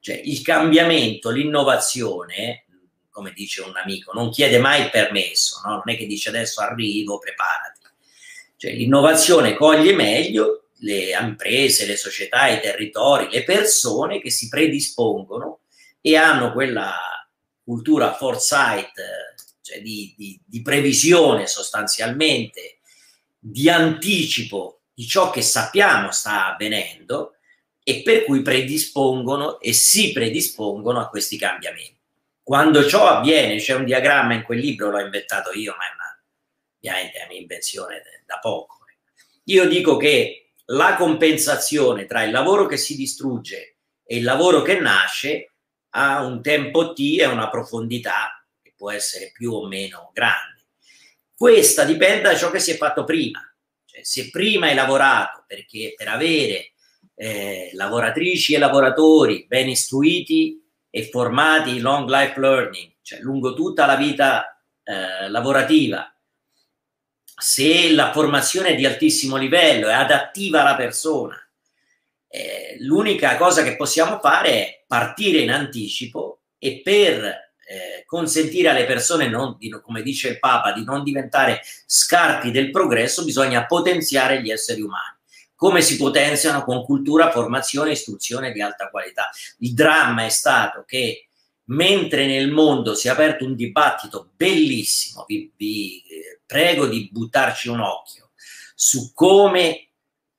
Cioè 0.00 0.20
il 0.24 0.40
cambiamento, 0.42 1.30
l'innovazione, 1.30 2.66
come 3.10 3.32
dice 3.32 3.62
un 3.62 3.76
amico, 3.76 4.12
non 4.12 4.30
chiede 4.30 4.58
mai 4.58 4.88
permesso, 4.88 5.60
no? 5.64 5.74
non 5.74 5.82
è 5.86 5.96
che 5.96 6.06
dice 6.06 6.28
adesso 6.28 6.60
arrivo, 6.60 7.18
preparati. 7.18 7.80
Cioè 8.56 8.72
l'innovazione 8.72 9.54
coglie 9.54 9.92
meglio 9.94 10.68
le 10.80 11.10
imprese, 11.18 11.86
le 11.86 11.96
società, 11.96 12.48
i 12.48 12.60
territori, 12.60 13.28
le 13.30 13.44
persone 13.44 14.20
che 14.20 14.30
si 14.30 14.48
predispongono 14.48 15.60
e 16.00 16.16
hanno 16.16 16.52
quella 16.52 16.94
cultura 17.64 18.14
foresight, 18.14 18.92
cioè 19.66 19.82
di, 19.82 20.14
di, 20.16 20.40
di 20.46 20.62
previsione 20.62 21.48
sostanzialmente 21.48 22.78
di 23.36 23.68
anticipo 23.68 24.82
di 24.94 25.06
ciò 25.06 25.30
che 25.30 25.42
sappiamo 25.42 26.12
sta 26.12 26.52
avvenendo 26.52 27.34
e 27.82 28.02
per 28.02 28.24
cui 28.24 28.42
predispongono 28.42 29.60
e 29.60 29.72
si 29.72 30.12
predispongono 30.12 31.00
a 31.00 31.08
questi 31.08 31.36
cambiamenti. 31.36 31.98
Quando 32.42 32.86
ciò 32.86 33.08
avviene, 33.08 33.56
c'è 33.58 33.74
un 33.74 33.84
diagramma 33.84 34.34
in 34.34 34.42
quel 34.42 34.60
libro, 34.60 34.90
l'ho 34.90 35.00
inventato 35.00 35.50
io, 35.52 35.74
ma 35.76 35.84
è 35.84 35.94
una, 35.94 36.22
ovviamente 36.76 37.18
è 37.18 37.24
un'invenzione 37.24 38.02
da 38.24 38.38
poco. 38.38 38.78
Io 39.44 39.68
dico 39.68 39.96
che 39.96 40.52
la 40.66 40.94
compensazione 40.96 42.06
tra 42.06 42.22
il 42.22 42.30
lavoro 42.30 42.66
che 42.66 42.76
si 42.76 42.96
distrugge 42.96 43.78
e 44.04 44.16
il 44.16 44.24
lavoro 44.24 44.62
che 44.62 44.78
nasce 44.78 45.52
ha 45.90 46.24
un 46.24 46.40
tempo 46.42 46.92
T 46.92 47.16
e 47.18 47.26
una 47.26 47.48
profondità 47.48 48.35
può 48.76 48.90
essere 48.90 49.30
più 49.32 49.52
o 49.52 49.66
meno 49.66 50.10
grande. 50.12 50.66
Questa 51.34 51.84
dipende 51.84 52.22
da 52.22 52.36
ciò 52.36 52.50
che 52.50 52.60
si 52.60 52.70
è 52.70 52.76
fatto 52.76 53.04
prima. 53.04 53.40
Cioè, 53.84 54.02
se 54.04 54.30
prima 54.30 54.66
hai 54.66 54.74
lavorato 54.74 55.44
perché 55.46 55.94
per 55.96 56.08
avere 56.08 56.72
eh, 57.14 57.70
lavoratrici 57.72 58.54
e 58.54 58.58
lavoratori 58.58 59.46
ben 59.46 59.68
istruiti 59.68 60.62
e 60.90 61.08
formati 61.08 61.76
in 61.76 61.82
long 61.82 62.08
life 62.08 62.38
learning, 62.38 62.92
cioè 63.02 63.20
lungo 63.20 63.54
tutta 63.54 63.86
la 63.86 63.96
vita 63.96 64.62
eh, 64.82 65.28
lavorativa, 65.28 66.10
se 67.38 67.92
la 67.92 68.12
formazione 68.12 68.70
è 68.70 68.74
di 68.74 68.86
altissimo 68.86 69.36
livello, 69.36 69.88
è 69.88 69.92
adattiva 69.92 70.62
alla 70.62 70.76
persona, 70.76 71.36
eh, 72.28 72.76
l'unica 72.80 73.36
cosa 73.36 73.62
che 73.62 73.76
possiamo 73.76 74.18
fare 74.18 74.50
è 74.50 74.84
partire 74.86 75.38
in 75.40 75.50
anticipo 75.50 76.42
e 76.58 76.80
per 76.82 77.45
eh, 77.68 78.04
consentire 78.06 78.68
alle 78.68 78.84
persone, 78.84 79.28
non, 79.28 79.56
di, 79.58 79.68
come 79.82 80.02
dice 80.02 80.28
il 80.28 80.38
Papa, 80.38 80.72
di 80.72 80.84
non 80.84 81.02
diventare 81.02 81.62
scarti 81.84 82.52
del 82.52 82.70
progresso, 82.70 83.24
bisogna 83.24 83.66
potenziare 83.66 84.40
gli 84.40 84.50
esseri 84.50 84.80
umani. 84.80 85.16
Come 85.56 85.80
si 85.82 85.96
potenziano 85.96 86.62
con 86.62 86.84
cultura, 86.84 87.30
formazione 87.30 87.92
istruzione 87.92 88.52
di 88.52 88.60
alta 88.60 88.88
qualità. 88.88 89.30
Il 89.58 89.74
dramma 89.74 90.24
è 90.24 90.28
stato 90.28 90.84
che 90.86 91.28
mentre 91.68 92.26
nel 92.26 92.50
mondo 92.50 92.94
si 92.94 93.08
è 93.08 93.10
aperto 93.10 93.44
un 93.44 93.56
dibattito 93.56 94.30
bellissimo, 94.36 95.24
vi, 95.26 95.50
vi 95.56 96.02
eh, 96.02 96.40
prego 96.46 96.86
di 96.86 97.08
buttarci 97.10 97.68
un 97.68 97.80
occhio, 97.80 98.30
su 98.74 99.12
come 99.12 99.88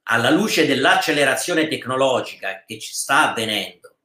alla 0.04 0.30
luce 0.30 0.66
dell'accelerazione 0.66 1.68
tecnologica 1.68 2.64
che 2.66 2.80
ci 2.80 2.94
sta 2.94 3.32
avvenendo 3.32 3.96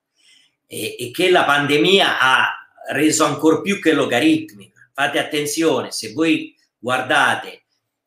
e, 0.66 0.96
e 0.98 1.10
che 1.12 1.30
la 1.30 1.44
pandemia 1.44 2.18
ha 2.18 2.61
reso 2.90 3.24
ancora 3.24 3.60
più 3.60 3.80
che 3.80 3.92
logaritmica. 3.92 4.88
Fate 4.92 5.18
attenzione, 5.18 5.90
se 5.90 6.12
voi 6.12 6.54
guardate 6.78 7.62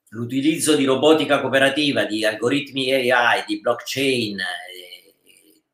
l'utilizzo 0.10 0.76
di 0.76 0.86
robotica 0.86 1.42
cooperativa, 1.42 2.06
di 2.06 2.26
algoritmi 2.26 2.92
AI, 3.12 3.44
di 3.46 3.60
blockchain, 3.60 4.40
eh, 4.40 5.14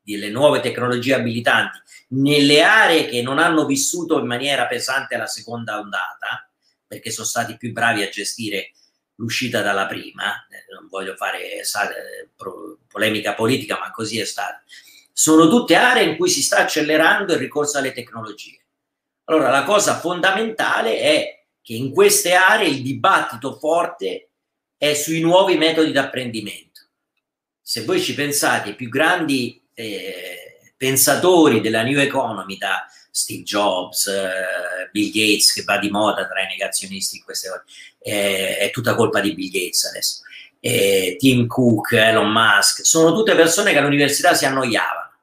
delle 0.02 0.30
nuove 0.30 0.60
tecnologie 0.60 1.14
abilitanti, 1.14 1.80
nelle 2.10 2.62
aree 2.62 3.06
che 3.06 3.22
non 3.22 3.40
hanno 3.40 3.66
vissuto 3.66 4.20
in 4.20 4.26
maniera 4.26 4.68
pesante 4.68 5.16
la 5.18 5.28
seconda 5.28 5.80
ondata, 5.80 6.50
perché 6.88 7.12
sono 7.12 7.28
stati 7.28 7.56
più 7.58 7.72
bravi 7.72 8.04
a 8.04 8.10
gestire 8.10 8.72
l'uscita 9.16 9.62
dalla 9.62 9.86
prima, 9.86 10.46
eh, 10.48 10.74
non 10.74 10.88
voglio 10.90 11.16
fare 11.16 11.60
eh, 11.60 11.64
polemica 12.88 13.34
politica, 13.34 13.78
ma 13.80 13.92
così 13.92 14.20
è 14.20 14.26
stato, 14.26 14.64
sono 15.14 15.48
tutte 15.48 15.76
aree 15.76 16.04
in 16.04 16.18
cui 16.18 16.30
si 16.30 16.42
sta 16.42 16.58
accelerando 16.58 17.34
il 17.34 17.40
ricorso 17.40 17.78
alle 17.78 17.94
tecnologie. 17.94 18.61
Allora, 19.32 19.50
la 19.50 19.64
cosa 19.64 19.98
fondamentale 19.98 21.00
è 21.00 21.44
che 21.62 21.74
in 21.74 21.94
queste 21.94 22.34
aree 22.34 22.68
il 22.68 22.82
dibattito 22.82 23.58
forte 23.58 24.32
è 24.76 24.94
sui 24.94 25.22
nuovi 25.22 25.56
metodi 25.56 25.92
di 25.92 25.98
apprendimento. 25.98 26.82
Se 27.62 27.86
voi 27.86 28.02
ci 28.02 28.14
pensate, 28.14 28.72
i 28.72 28.76
più 28.76 28.90
grandi 28.90 29.64
eh, 29.74 30.74
pensatori 30.76 31.62
della 31.62 31.82
New 31.82 31.98
Economy, 31.98 32.58
da 32.58 32.86
Steve 33.10 33.44
Jobs, 33.44 34.08
eh, 34.08 34.90
Bill 34.92 35.12
Gates, 35.12 35.54
che 35.54 35.64
va 35.64 35.78
di 35.78 35.90
moda 35.90 36.28
tra 36.28 36.42
i 36.42 36.48
negazionisti 36.48 37.16
in 37.16 37.24
queste 37.24 37.50
ore, 37.50 37.64
eh, 38.00 38.58
è 38.58 38.70
tutta 38.70 38.96
colpa 38.96 39.22
di 39.22 39.34
Bill 39.34 39.50
Gates 39.50 39.86
adesso, 39.86 40.24
eh, 40.60 41.16
Tim 41.18 41.48
Cook, 41.48 41.94
Elon 41.94 42.30
Musk, 42.30 42.86
sono 42.86 43.14
tutte 43.14 43.34
persone 43.36 43.72
che 43.72 43.78
all'università 43.78 44.34
si 44.34 44.46
annoiavano. 44.46 45.14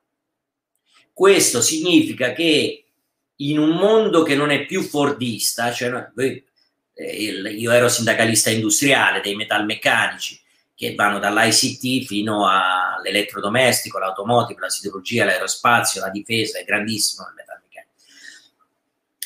Questo 1.12 1.60
significa 1.60 2.32
che 2.32 2.84
in 3.40 3.58
un 3.58 3.70
mondo 3.70 4.22
che 4.22 4.34
non 4.34 4.50
è 4.50 4.64
più 4.64 4.82
fordista, 4.82 5.72
cioè 5.72 6.10
eh, 6.94 7.22
io 7.22 7.70
ero 7.70 7.88
sindacalista 7.88 8.50
industriale 8.50 9.20
dei 9.20 9.36
metalmeccanici 9.36 10.40
che 10.74 10.94
vanno 10.94 11.18
dall'ICT 11.18 12.06
fino 12.06 12.48
all'elettrodomestico, 12.48 13.98
l'automotive, 13.98 14.60
la 14.60 14.68
siderurgia, 14.68 15.24
l'aerospazio, 15.24 16.00
la 16.00 16.10
difesa, 16.10 16.58
è 16.58 16.64
grandissimo 16.64 17.26
il 17.26 17.34
metalmeccanico. 17.34 17.92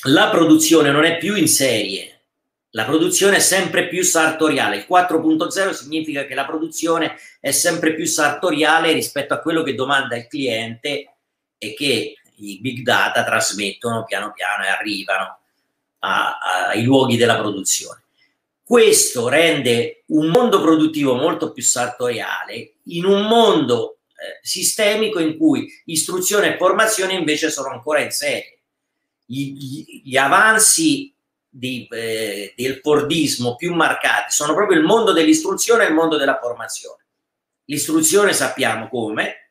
La 0.09 0.29
produzione 0.29 0.91
non 0.91 1.05
è 1.05 1.17
più 1.17 1.35
in 1.35 1.47
serie, 1.47 2.13
la 2.71 2.85
produzione 2.85 3.37
è 3.37 3.39
sempre 3.39 3.87
più 3.87 4.03
sartoriale. 4.03 4.77
Il 4.77 4.87
4.0 4.89 5.73
significa 5.73 6.25
che 6.25 6.33
la 6.33 6.45
produzione 6.45 7.17
è 7.39 7.51
sempre 7.51 7.93
più 7.93 8.05
sartoriale 8.05 8.91
rispetto 8.91 9.35
a 9.35 9.39
quello 9.39 9.61
che 9.61 9.75
domanda 9.75 10.15
il 10.15 10.25
cliente 10.25 11.13
e 11.59 11.73
che 11.75 12.15
i 12.37 12.59
big 12.59 12.81
data 12.81 13.23
trasmettono 13.23 14.03
piano 14.03 14.31
piano 14.33 14.63
e 14.63 14.67
arrivano 14.67 15.39
a, 15.99 16.37
a, 16.37 16.67
ai 16.69 16.83
luoghi 16.83 17.17
della 17.17 17.37
produzione. 17.37 18.03
Questo 18.63 19.27
rende 19.27 20.03
un 20.07 20.27
mondo 20.27 20.61
produttivo 20.61 21.15
molto 21.15 21.51
più 21.51 21.61
sartoriale 21.61 22.75
in 22.85 23.05
un 23.05 23.27
mondo 23.27 23.97
eh, 24.23 24.39
sistemico 24.41 25.19
in 25.19 25.37
cui 25.37 25.67
istruzione 25.85 26.53
e 26.53 26.57
formazione 26.57 27.13
invece 27.13 27.49
sono 27.49 27.69
ancora 27.69 27.99
in 27.99 28.11
serie. 28.11 28.59
Gli, 29.25 30.01
gli, 30.03 30.15
avanzi 30.15 31.13
di, 31.49 31.87
eh, 31.91 32.53
del 32.55 32.79
Fordismo 32.81 33.55
più 33.55 33.73
marcati 33.73 34.31
sono 34.31 34.53
proprio 34.53 34.79
il 34.79 34.85
mondo 34.85 35.11
dell'istruzione 35.11 35.83
e 35.83 35.87
il 35.87 35.93
mondo 35.93 36.17
della 36.17 36.39
formazione. 36.41 37.03
L'istruzione 37.65 38.33
sappiamo 38.33 38.87
come, 38.87 39.42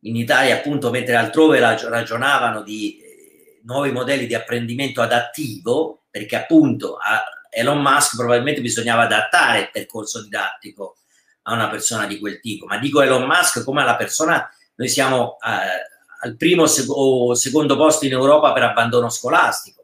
in 0.00 0.16
Italia 0.16 0.56
appunto 0.56 0.90
mentre 0.90 1.16
altrove 1.16 1.60
ragionavano 1.60 2.62
di 2.62 2.98
eh, 2.98 3.60
nuovi 3.64 3.92
modelli 3.92 4.26
di 4.26 4.34
apprendimento 4.34 5.02
adattivo, 5.02 6.04
perché 6.10 6.36
appunto 6.36 6.96
a 6.96 7.22
Elon 7.50 7.80
Musk 7.80 8.16
probabilmente 8.16 8.60
bisognava 8.60 9.02
adattare 9.02 9.60
il 9.60 9.70
percorso 9.70 10.22
didattico 10.22 10.96
a 11.42 11.54
una 11.54 11.68
persona 11.68 12.06
di 12.06 12.18
quel 12.18 12.40
tipo, 12.40 12.66
ma 12.66 12.78
dico 12.78 13.00
Elon 13.00 13.24
Musk 13.24 13.64
come 13.64 13.82
alla 13.82 13.96
persona, 13.96 14.48
noi 14.76 14.88
siamo 14.88 15.36
eh, 15.44 16.22
al 16.22 16.36
primo 16.36 16.64
o 16.88 17.34
secondo 17.34 17.76
posto 17.76 18.06
in 18.06 18.12
Europa 18.12 18.52
per 18.52 18.62
abbandono 18.62 19.08
scolastico 19.08 19.80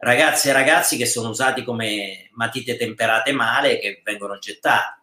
ragazze 0.00 0.50
e 0.50 0.52
ragazzi 0.52 0.96
che 0.96 1.06
sono 1.06 1.28
usati 1.28 1.62
come 1.64 2.30
matite 2.32 2.76
temperate 2.76 3.32
male 3.32 3.78
che 3.78 4.02
vengono 4.04 4.38
gettate. 4.38 4.98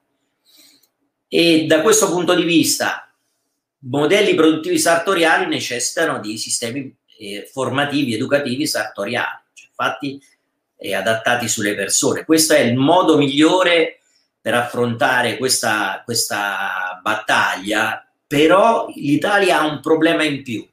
E 1.27 1.65
da 1.67 1.81
questo 1.81 2.09
punto 2.09 2.33
di 2.33 2.43
vista, 2.43 3.06
modelli 3.79 4.35
produttivi 4.35 4.79
sartoriali 4.79 5.45
necessitano 5.45 6.19
di 6.19 6.37
sistemi 6.37 6.95
eh, 7.19 7.49
formativi, 7.51 8.13
educativi 8.13 8.65
sartoriali, 8.67 9.39
cioè 9.53 9.69
fatti 9.73 10.21
e 10.75 10.93
adattati 10.93 11.47
sulle 11.47 11.75
persone. 11.75 12.25
Questo 12.25 12.53
è 12.53 12.59
il 12.59 12.75
modo 12.75 13.17
migliore 13.17 13.99
per 14.39 14.53
affrontare 14.53 15.37
questa, 15.37 16.01
questa 16.05 16.99
battaglia, 17.01 18.07
però 18.25 18.87
l'Italia 18.93 19.59
ha 19.59 19.65
un 19.65 19.79
problema 19.79 20.23
in 20.23 20.43
più 20.43 20.67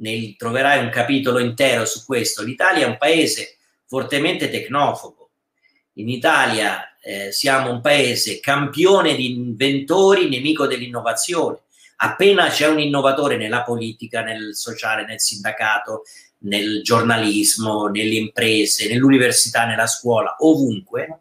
ne 0.00 0.34
troverai 0.36 0.82
un 0.82 0.90
capitolo 0.90 1.38
intero 1.38 1.84
su 1.84 2.04
questo. 2.04 2.42
L'Italia 2.42 2.86
è 2.86 2.88
un 2.88 2.98
paese 2.98 3.56
fortemente 3.86 4.50
tecnofobo. 4.50 5.30
In 5.94 6.08
Italia 6.08 6.96
eh, 7.00 7.32
siamo 7.32 7.70
un 7.70 7.80
paese 7.80 8.40
campione 8.40 9.14
di 9.14 9.30
inventori, 9.30 10.28
nemico 10.28 10.66
dell'innovazione. 10.66 11.60
Appena 12.02 12.48
c'è 12.48 12.66
un 12.66 12.80
innovatore 12.80 13.36
nella 13.36 13.62
politica, 13.62 14.22
nel 14.22 14.54
sociale, 14.54 15.04
nel 15.04 15.20
sindacato, 15.20 16.04
nel 16.38 16.82
giornalismo, 16.82 17.88
nelle 17.88 18.14
imprese, 18.14 18.88
nell'università, 18.88 19.66
nella 19.66 19.86
scuola, 19.86 20.36
ovunque, 20.38 21.18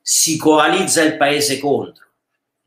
si 0.00 0.38
coalizza 0.38 1.02
il 1.02 1.16
paese 1.16 1.58
contro. 1.58 2.06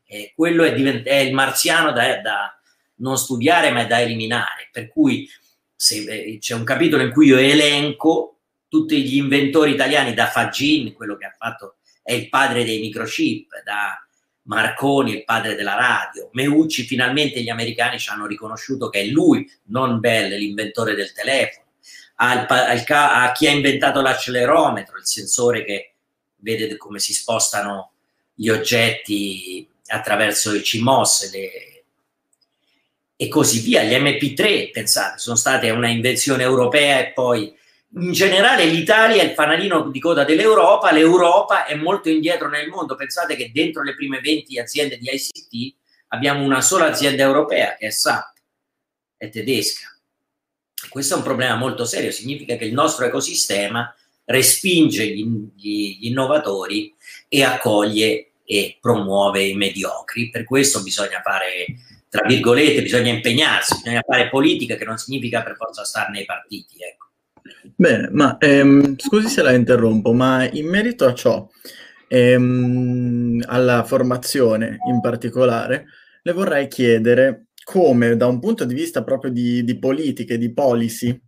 E 0.04 0.32
quello 0.36 0.62
è, 0.64 0.74
divent- 0.74 1.06
è 1.06 1.16
il 1.16 1.32
marziano 1.32 1.92
da, 1.92 2.20
da, 2.20 2.60
non 2.96 3.16
studiare 3.16 3.70
ma 3.70 3.80
è 3.80 3.86
da 3.86 4.00
eliminare. 4.00 4.68
Per 4.70 4.88
cui 4.88 5.26
se, 5.74 6.04
eh, 6.04 6.38
c'è 6.38 6.54
un 6.54 6.64
capitolo 6.64 7.02
in 7.02 7.12
cui 7.12 7.28
io 7.28 7.38
elenco 7.38 8.40
tutti 8.68 9.02
gli 9.02 9.16
inventori 9.16 9.72
italiani, 9.72 10.12
da 10.12 10.26
Fagin, 10.26 10.92
quello 10.92 11.16
che 11.16 11.24
ha 11.24 11.34
fatto 11.36 11.76
è 12.02 12.12
il 12.12 12.28
padre 12.28 12.64
dei 12.64 12.80
microchip, 12.80 13.62
da 13.64 14.06
Marconi, 14.44 15.12
il 15.12 15.24
padre 15.24 15.54
della 15.54 15.74
radio, 15.74 16.30
Meucci, 16.32 16.82
finalmente 16.84 17.42
gli 17.42 17.48
americani 17.48 17.98
ci 17.98 18.10
hanno 18.10 18.26
riconosciuto 18.26 18.88
che 18.88 19.00
è 19.00 19.04
lui, 19.04 19.48
non 19.66 20.00
Bell, 20.00 20.34
l'inventore 20.36 20.94
del 20.94 21.12
telefono, 21.12 21.66
al, 22.16 22.46
al, 22.48 22.84
a 22.86 23.32
chi 23.32 23.46
ha 23.46 23.50
inventato 23.50 24.00
l'accelerometro, 24.00 24.98
il 24.98 25.06
sensore 25.06 25.64
che 25.64 25.94
vede 26.36 26.76
come 26.76 26.98
si 26.98 27.12
spostano 27.14 27.92
gli 28.34 28.48
oggetti 28.48 29.68
attraverso 29.86 30.54
i 30.54 30.62
CMOS, 30.62 31.32
le, 31.32 31.84
e 33.16 33.28
così 33.28 33.60
via. 33.60 33.84
Gli 33.84 33.94
MP3, 33.94 34.70
pensate, 34.70 35.18
sono 35.18 35.36
state 35.36 35.70
una 35.70 35.88
invenzione 35.88 36.42
europea 36.42 36.98
e 36.98 37.12
poi 37.12 37.54
in 37.94 38.12
generale 38.12 38.64
l'Italia 38.64 39.22
è 39.22 39.26
il 39.26 39.34
fanalino 39.34 39.90
di 39.90 40.00
coda 40.00 40.24
dell'Europa, 40.24 40.92
l'Europa 40.92 41.66
è 41.66 41.74
molto 41.74 42.08
indietro 42.08 42.48
nel 42.48 42.68
mondo. 42.68 42.94
Pensate 42.94 43.36
che 43.36 43.50
dentro 43.52 43.82
le 43.82 43.94
prime 43.94 44.20
20 44.20 44.58
aziende 44.58 44.98
di 44.98 45.08
ICT 45.10 45.76
abbiamo 46.08 46.42
una 46.44 46.60
sola 46.60 46.86
azienda 46.86 47.22
europea 47.22 47.76
che 47.76 47.88
è 47.88 47.90
SAP, 47.90 48.32
è 49.16 49.28
tedesca. 49.28 49.86
Questo 50.88 51.14
è 51.14 51.16
un 51.18 51.22
problema 51.22 51.56
molto 51.56 51.84
serio, 51.84 52.10
significa 52.10 52.56
che 52.56 52.64
il 52.64 52.72
nostro 52.72 53.04
ecosistema 53.04 53.94
respinge 54.24 55.06
gli, 55.06 55.24
gli, 55.54 55.98
gli 55.98 56.06
innovatori 56.06 56.94
e 57.28 57.42
accoglie 57.44 58.32
e 58.44 58.78
promuove 58.80 59.42
i 59.42 59.54
mediocri. 59.54 60.30
Per 60.30 60.44
questo 60.44 60.82
bisogna 60.82 61.20
fare 61.22 61.66
tra 62.08 62.26
virgolette, 62.26 62.82
bisogna 62.82 63.10
impegnarsi, 63.10 63.76
bisogna 63.76 64.02
fare 64.06 64.28
politica 64.28 64.76
che 64.76 64.84
non 64.84 64.98
significa 64.98 65.42
per 65.42 65.56
forza 65.56 65.82
stare 65.84 66.10
nei 66.10 66.26
partiti. 66.26 66.76
Ecco. 66.78 67.11
Bene, 67.74 68.08
ma 68.12 68.38
ehm, 68.38 68.96
scusi 68.98 69.28
se 69.28 69.42
la 69.42 69.52
interrompo, 69.52 70.12
ma 70.12 70.48
in 70.50 70.68
merito 70.68 71.04
a 71.06 71.14
ciò, 71.14 71.48
ehm, 72.08 73.42
alla 73.46 73.84
formazione 73.84 74.78
in 74.88 75.00
particolare, 75.00 75.86
le 76.22 76.32
vorrei 76.32 76.68
chiedere 76.68 77.46
come 77.64 78.16
da 78.16 78.26
un 78.26 78.38
punto 78.40 78.64
di 78.64 78.74
vista 78.74 79.02
proprio 79.02 79.30
di, 79.30 79.64
di 79.64 79.78
politiche, 79.78 80.38
di 80.38 80.52
policy, 80.52 81.20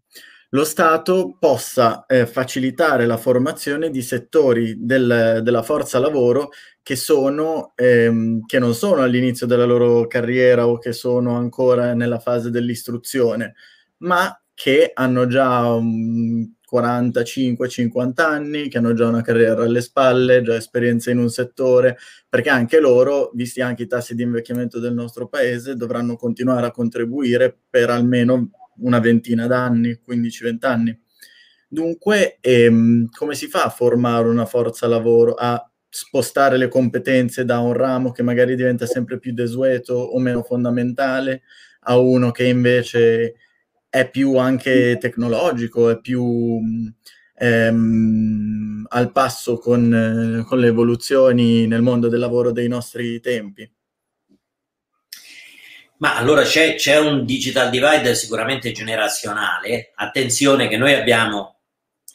lo 0.50 0.64
Stato 0.64 1.36
possa 1.38 2.06
eh, 2.06 2.26
facilitare 2.26 3.06
la 3.06 3.16
formazione 3.16 3.90
di 3.90 4.02
settori 4.02 4.76
del, 4.78 5.40
della 5.42 5.62
forza 5.62 5.98
lavoro 5.98 6.50
che, 6.80 6.94
sono, 6.94 7.72
ehm, 7.74 8.46
che 8.46 8.60
non 8.60 8.74
sono 8.74 9.02
all'inizio 9.02 9.46
della 9.46 9.64
loro 9.64 10.06
carriera 10.06 10.68
o 10.68 10.78
che 10.78 10.92
sono 10.92 11.36
ancora 11.36 11.94
nella 11.94 12.20
fase 12.20 12.50
dell'istruzione, 12.50 13.54
ma 13.98 14.32
che 14.54 14.92
hanno 14.94 15.26
già 15.26 15.66
um, 15.66 16.54
45-50 16.70 18.20
anni, 18.20 18.68
che 18.68 18.78
hanno 18.78 18.94
già 18.94 19.06
una 19.06 19.22
carriera 19.22 19.62
alle 19.64 19.80
spalle, 19.80 20.42
già 20.42 20.56
esperienza 20.56 21.10
in 21.10 21.18
un 21.18 21.28
settore, 21.28 21.98
perché 22.28 22.48
anche 22.48 22.80
loro, 22.80 23.30
visti 23.34 23.60
anche 23.60 23.84
i 23.84 23.86
tassi 23.86 24.14
di 24.14 24.22
invecchiamento 24.22 24.80
del 24.80 24.94
nostro 24.94 25.28
paese, 25.28 25.76
dovranno 25.76 26.16
continuare 26.16 26.66
a 26.66 26.72
contribuire 26.72 27.56
per 27.68 27.90
almeno 27.90 28.50
una 28.78 28.98
ventina 28.98 29.46
d'anni, 29.46 30.00
15-20 30.04 30.66
anni. 30.66 31.00
Dunque, 31.68 32.38
ehm, 32.40 33.08
come 33.10 33.34
si 33.34 33.46
fa 33.48 33.64
a 33.64 33.70
formare 33.70 34.28
una 34.28 34.46
forza 34.46 34.86
lavoro, 34.86 35.34
a 35.34 35.68
spostare 35.88 36.56
le 36.56 36.68
competenze 36.68 37.44
da 37.44 37.60
un 37.60 37.72
ramo 37.72 38.10
che 38.10 38.24
magari 38.24 38.56
diventa 38.56 38.84
sempre 38.84 39.18
più 39.20 39.32
desueto 39.32 39.94
o 39.94 40.18
meno 40.18 40.42
fondamentale 40.42 41.42
a 41.86 41.98
uno 41.98 42.32
che 42.32 42.46
invece 42.46 43.34
è 43.94 44.10
più 44.10 44.38
anche 44.38 44.98
tecnologico, 45.00 45.88
è 45.88 46.00
più 46.00 46.60
ehm, 47.38 48.86
al 48.88 49.12
passo 49.12 49.56
con, 49.58 50.44
con 50.48 50.58
le 50.58 50.66
evoluzioni 50.66 51.68
nel 51.68 51.80
mondo 51.80 52.08
del 52.08 52.18
lavoro 52.18 52.50
dei 52.50 52.66
nostri 52.66 53.20
tempi? 53.20 53.70
Ma 55.98 56.16
allora 56.16 56.42
c'è, 56.42 56.74
c'è, 56.74 56.98
un 56.98 57.24
digital 57.24 57.70
divide 57.70 58.16
sicuramente 58.16 58.72
generazionale. 58.72 59.92
Attenzione 59.94 60.66
che 60.66 60.76
noi 60.76 60.94
abbiamo 60.94 61.60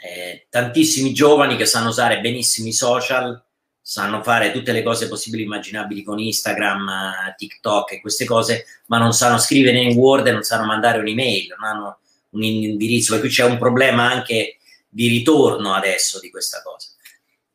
eh, 0.03 0.47
tantissimi 0.49 1.13
giovani 1.13 1.55
che 1.55 1.65
sanno 1.65 1.87
usare 1.87 2.19
benissimo 2.19 2.67
i 2.67 2.73
social, 2.73 3.41
sanno 3.89 4.21
fare 4.21 4.51
tutte 4.51 4.71
le 4.71 4.83
cose 4.83 5.07
possibili 5.07 5.41
e 5.41 5.45
immaginabili 5.47 6.03
con 6.03 6.19
Instagram, 6.19 7.33
TikTok 7.35 7.93
e 7.93 8.01
queste 8.01 8.23
cose, 8.23 8.65
ma 8.85 8.99
non 8.99 9.13
sanno 9.13 9.39
scrivere 9.39 9.79
in 9.79 9.97
Word 9.97 10.27
e 10.27 10.31
non 10.31 10.43
sanno 10.43 10.67
mandare 10.67 10.99
un'email, 10.99 11.55
non 11.57 11.67
hanno 11.67 11.99
un 12.29 12.43
indirizzo. 12.43 13.15
E 13.15 13.19
qui 13.19 13.29
c'è 13.29 13.45
un 13.45 13.57
problema 13.57 14.07
anche 14.07 14.59
di 14.87 15.07
ritorno 15.07 15.73
adesso 15.73 16.19
di 16.19 16.29
questa 16.29 16.61
cosa. 16.61 16.89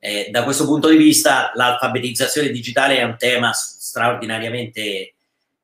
Eh, 0.00 0.26
da 0.32 0.42
questo 0.42 0.64
punto 0.64 0.88
di 0.88 0.96
vista 0.96 1.52
l'alfabetizzazione 1.54 2.50
digitale 2.50 2.98
è 2.98 3.04
un 3.04 3.16
tema 3.16 3.52
straordinariamente 3.52 5.14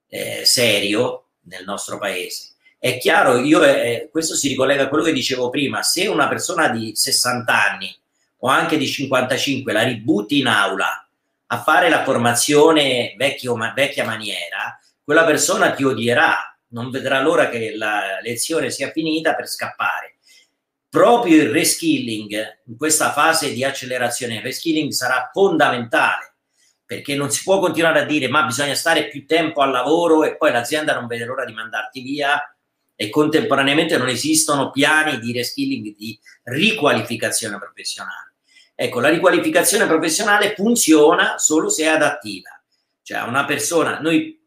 eh, 0.06 0.42
serio 0.44 1.30
nel 1.46 1.64
nostro 1.64 1.98
paese. 1.98 2.52
È 2.78 2.96
chiaro, 2.96 3.38
io, 3.38 3.60
eh, 3.64 4.08
questo 4.08 4.36
si 4.36 4.46
ricollega 4.46 4.84
a 4.84 4.88
quello 4.88 5.02
che 5.02 5.12
dicevo 5.12 5.50
prima, 5.50 5.82
se 5.82 6.06
una 6.06 6.28
persona 6.28 6.68
di 6.68 6.92
60 6.94 7.70
anni 7.72 7.99
o 8.40 8.48
anche 8.48 8.76
di 8.76 8.86
55 8.86 9.72
la 9.72 9.82
ributti 9.82 10.38
in 10.38 10.46
aula 10.46 11.08
a 11.52 11.62
fare 11.62 11.88
la 11.88 12.04
formazione 12.04 13.14
vecchio, 13.16 13.56
vecchia 13.74 14.04
maniera, 14.04 14.78
quella 15.02 15.24
persona 15.24 15.72
ti 15.72 15.82
odierà, 15.82 16.36
non 16.68 16.90
vedrà 16.90 17.20
l'ora 17.20 17.48
che 17.48 17.74
la 17.74 18.20
lezione 18.22 18.70
sia 18.70 18.90
finita 18.90 19.34
per 19.34 19.48
scappare. 19.48 20.16
proprio 20.88 21.42
il 21.42 21.50
reskilling, 21.50 22.60
in 22.66 22.76
questa 22.76 23.12
fase 23.12 23.52
di 23.52 23.62
accelerazione, 23.62 24.36
il 24.36 24.42
reskilling 24.42 24.90
sarà 24.90 25.30
fondamentale 25.32 26.34
perché 26.84 27.14
non 27.14 27.30
si 27.30 27.44
può 27.44 27.60
continuare 27.60 28.00
a 28.00 28.04
dire 28.04 28.26
ma 28.26 28.42
bisogna 28.42 28.74
stare 28.74 29.06
più 29.06 29.24
tempo 29.24 29.60
al 29.60 29.70
lavoro 29.70 30.24
e 30.24 30.36
poi 30.36 30.50
l'azienda 30.50 30.92
non 30.92 31.06
vede 31.06 31.24
l'ora 31.24 31.44
di 31.44 31.52
mandarti 31.52 32.00
via 32.00 32.40
e 32.96 33.08
contemporaneamente 33.08 33.96
non 33.96 34.08
esistono 34.08 34.72
piani 34.72 35.20
di 35.20 35.32
reskilling, 35.32 35.94
di 35.94 36.18
riqualificazione 36.42 37.56
professionale. 37.58 38.29
Ecco, 38.82 39.00
la 39.00 39.10
riqualificazione 39.10 39.86
professionale 39.86 40.54
funziona 40.56 41.36
solo 41.36 41.68
se 41.68 41.82
è 41.82 41.88
adattiva. 41.88 42.58
Cioè, 43.02 43.20
una 43.24 43.44
persona, 43.44 43.98
noi, 43.98 44.40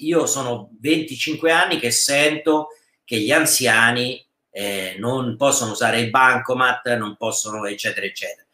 io 0.00 0.26
sono 0.26 0.72
25 0.78 1.50
anni 1.50 1.78
che 1.78 1.90
sento 1.90 2.68
che 3.02 3.16
gli 3.16 3.32
anziani 3.32 4.22
eh, 4.50 4.96
non 4.98 5.38
possono 5.38 5.70
usare 5.70 6.00
il 6.00 6.10
bancomat, 6.10 6.94
non 6.96 7.16
possono, 7.16 7.64
eccetera, 7.64 8.04
eccetera. 8.04 8.46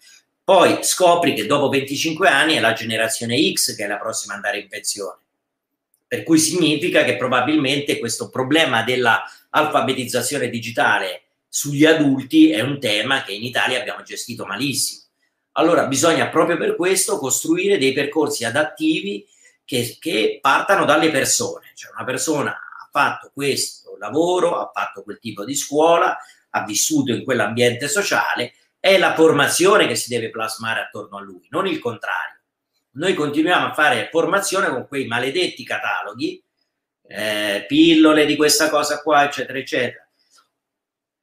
Poi 0.45 0.85
scopri 0.85 1.35
che 1.35 1.47
dopo 1.47 1.69
25 1.69 2.29
anni 2.29 2.55
è 2.55 2.61
la 2.61 2.73
generazione 2.73 3.53
X 3.53 3.75
che 3.75 3.83
è 3.83 3.88
la 3.88 3.99
prossima 3.99 4.35
ad 4.35 4.45
andare 4.45 4.62
in 4.62 4.69
pensione. 4.69 5.19
Per 6.07 6.23
cui 6.23 6.38
significa 6.38 7.03
che 7.03 7.17
probabilmente 7.17 7.99
questo 7.99 8.31
problema 8.31 8.85
della 8.85 9.21
alfabetizzazione 9.51 10.49
digitale 10.49 11.23
sugli 11.55 11.85
adulti 11.85 12.51
è 12.51 12.62
un 12.62 12.81
tema 12.81 13.23
che 13.25 13.33
in 13.35 13.45
Italia 13.45 13.79
abbiamo 13.79 14.03
gestito 14.03 14.47
malissimo. 14.47 15.03
Allora 15.53 15.87
bisogna 15.87 16.31
proprio 16.31 16.57
per 16.57 16.77
questo 16.77 17.19
costruire 17.19 17.77
dei 17.77 17.93
percorsi 17.93 18.47
adattivi 18.47 19.29
che, 19.62 19.99
che 20.01 20.38
partano 20.41 20.87
dalle 20.87 21.11
persone. 21.11 21.73
Cioè 21.75 21.93
una 21.93 22.05
persona 22.05 22.53
ha 22.53 22.88
fatto 22.91 23.31
questo 23.35 23.99
lavoro, 23.99 24.61
ha 24.61 24.71
fatto 24.73 25.03
quel 25.03 25.19
tipo 25.19 25.45
di 25.45 25.55
scuola, 25.55 26.17
ha 26.49 26.65
vissuto 26.65 27.12
in 27.12 27.23
quell'ambiente 27.23 27.87
sociale, 27.87 28.55
è 28.81 28.97
la 28.97 29.15
formazione 29.15 29.87
che 29.87 29.95
si 29.95 30.09
deve 30.09 30.31
plasmare 30.31 30.81
attorno 30.81 31.19
a 31.19 31.21
lui, 31.21 31.47
non 31.51 31.67
il 31.67 31.79
contrario. 31.81 32.41
Noi 32.93 33.12
continuiamo 33.12 33.67
a 33.67 33.75
fare 33.75 34.09
formazione 34.11 34.71
con 34.71 34.88
quei 34.88 35.07
maledetti 35.07 35.65
cataloghi, 35.65 36.43
eh, 37.09 37.67
pillole 37.69 38.25
di 38.25 38.37
questa 38.37 38.71
cosa 38.71 39.03
qua, 39.03 39.25
eccetera, 39.25 39.59
eccetera. 39.59 40.02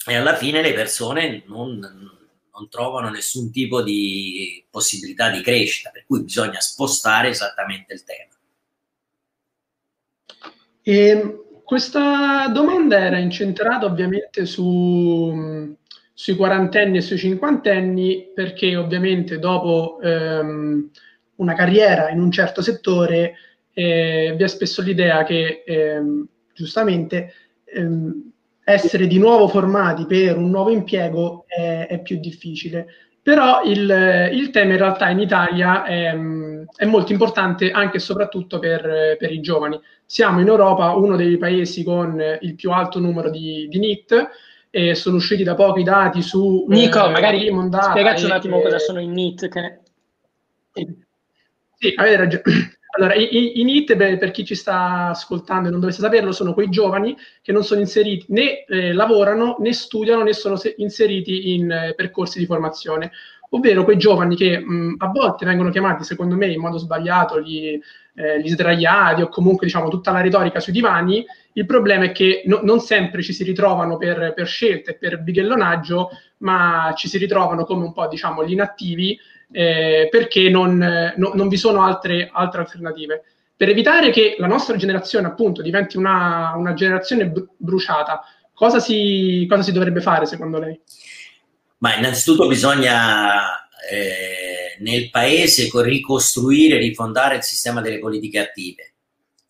E 0.10 0.16
alla 0.16 0.36
fine 0.36 0.64
le 0.64 0.74
persone 0.74 1.44
non, 1.46 1.78
non 1.80 2.68
trovano 2.68 3.10
nessun 3.10 3.52
tipo 3.52 3.84
di 3.84 4.66
possibilità 4.68 5.30
di 5.30 5.42
crescita, 5.42 5.92
per 5.92 6.04
cui 6.08 6.24
bisogna 6.24 6.60
spostare 6.60 7.30
esattamente 7.30 7.94
il 7.94 8.04
tema. 8.04 8.34
E 10.82 11.08
ehm, 11.08 11.44
questa 11.64 12.48
domanda 12.48 12.98
era 12.98 13.20
incentrata 13.20 13.86
ovviamente 13.86 14.48
su, 14.48 15.78
sui 16.12 16.36
quarantenni 16.36 16.98
e 16.98 17.02
sui 17.02 17.20
cinquantenni 17.20 18.32
perché 18.34 18.76
ovviamente 18.76 19.38
dopo 19.38 20.00
ehm, 20.02 20.90
una 21.36 21.54
carriera 21.54 22.10
in 22.10 22.20
un 22.20 22.32
certo 22.32 22.64
settore 22.64 23.36
eh, 23.74 24.34
vi 24.36 24.44
è 24.44 24.48
spesso 24.48 24.82
l'idea 24.82 25.24
che 25.24 25.64
ehm, 25.64 26.28
giustamente 26.52 27.34
ehm, 27.66 28.29
essere 28.72 29.08
di 29.08 29.18
nuovo 29.18 29.48
formati 29.48 30.06
per 30.06 30.38
un 30.38 30.50
nuovo 30.50 30.70
impiego 30.70 31.46
è, 31.48 31.88
è 31.90 32.02
più 32.02 32.20
difficile. 32.20 32.88
Però 33.22 33.64
il, 33.64 34.30
il, 34.32 34.50
tema 34.50 34.72
in 34.72 34.78
realtà 34.78 35.10
in 35.10 35.20
Italia 35.20 35.84
è, 35.84 36.16
è 36.76 36.86
molto 36.86 37.12
importante 37.12 37.70
anche 37.70 37.98
e 37.98 38.00
soprattutto 38.00 38.60
per, 38.60 39.18
per, 39.18 39.32
i 39.32 39.42
giovani. 39.42 39.80
Siamo 40.06 40.40
in 40.40 40.48
Europa 40.48 40.94
uno 40.94 41.16
dei 41.16 41.38
paesi 41.38 41.84
con 41.84 42.22
il 42.40 42.56
più 42.56 42.72
alto 42.72 43.00
numero 43.00 43.30
di, 43.30 43.68
di 43.70 43.78
NIT 43.78 44.30
e 44.72 44.96
sono 44.96 45.18
usciti 45.18 45.44
da 45.44 45.54
poco 45.54 45.80
i 45.80 45.84
dati 45.84 46.22
su... 46.22 46.66
Nico, 46.70 47.08
eh, 47.08 47.12
magari 47.12 47.52
spiegaci 47.82 48.26
un 48.26 48.32
attimo 48.32 48.62
cosa 48.62 48.80
sono 48.80 49.00
i 49.00 49.08
NIT. 49.08 49.48
Che... 49.48 49.80
Sì, 51.76 51.94
avete 51.96 52.16
ragione. 52.16 52.79
Allora, 53.00 53.16
i, 53.16 53.62
i, 53.62 53.64
NIT, 53.64 53.96
per 53.96 54.32
chi 54.32 54.44
ci 54.44 54.56
sta 54.56 55.08
ascoltando 55.08 55.70
e 55.70 55.72
non 55.72 55.80
dovesse 55.80 56.02
saperlo, 56.02 56.34
sono 56.34 56.54
quei 56.54 56.68
giovani 56.68 57.16
che 57.42 57.54
non 57.54 57.64
sono 57.64 57.80
inseriti, 57.80 58.26
né 58.30 58.66
eh, 58.66 58.92
lavorano, 58.92 59.56
né 59.60 59.72
studiano, 59.72 60.22
né 60.24 60.34
sono 60.34 60.58
se- 60.58 60.76
inseriti 60.80 61.54
in 61.54 61.72
eh, 61.72 61.94
percorsi 61.96 62.40
di 62.40 62.46
formazione. 62.46 63.12
Ovvero 63.52 63.86
quei 63.86 63.98
giovani 63.98 64.36
che 64.36 64.60
mh, 64.60 64.96
a 64.98 65.08
volte 65.08 65.46
vengono 65.46 65.70
chiamati, 65.70 66.04
secondo 66.04 66.36
me, 66.36 66.48
in 66.48 66.60
modo 66.60 66.78
sbagliato, 66.78 67.40
gli, 67.40 67.80
eh, 68.16 68.42
gli 68.42 68.50
sdraiati 68.50 69.22
o 69.22 69.30
comunque 69.30 69.66
diciamo 69.66 69.88
tutta 69.88 70.12
la 70.12 70.20
retorica 70.20 70.60
sui 70.60 70.74
divani. 70.74 71.26
Il 71.54 71.66
problema 71.66 72.04
è 72.04 72.12
che 72.12 72.42
no, 72.48 72.60
non 72.64 72.82
sempre 72.82 73.22
ci 73.24 73.32
si 73.32 73.46
ritrovano 73.46 73.96
per, 73.96 74.34
per 74.36 74.46
scelte, 74.46 74.96
per 74.98 75.22
bighellonaggio, 75.22 76.10
ma 76.40 76.94
ci 76.98 77.08
si 77.08 77.18
ritrovano 77.18 77.64
come 77.64 77.86
un 77.86 77.94
po' 77.94 78.08
diciamo 78.10 78.46
gli 78.46 78.52
inattivi 78.52 79.18
eh, 79.52 80.08
perché 80.12 80.50
non, 80.50 80.78
no, 81.16 81.32
non, 81.34 81.48
vi 81.48 81.58
sono 81.58 81.84
altre, 81.84 82.30
altre, 82.32 82.62
alternative. 82.62 83.24
Per 83.56 83.70
evitare 83.70 84.12
che 84.12 84.36
la 84.38 84.48
nostra 84.48 84.78
generazione 84.78 85.28
appunto 85.28 85.62
diventi 85.62 85.98
una, 85.98 86.54
una 86.56 86.74
generazione 86.74 87.32
bruciata, 87.58 88.24
cosa 88.54 88.80
si, 88.80 89.46
cosa 89.50 89.62
si, 89.62 89.72
dovrebbe 89.72 90.02
fare 90.02 90.26
secondo 90.26 90.60
lei? 90.60 90.80
Ma 91.80 91.96
innanzitutto 91.96 92.48
bisogna 92.48 93.68
eh, 93.90 94.78
nel 94.80 95.10
paese 95.10 95.70
ricostruire, 95.74 96.78
rifondare 96.78 97.38
il 97.38 97.44
sistema 97.44 97.82
delle 97.82 98.00
politiche 98.00 98.40
attive. 98.40 98.94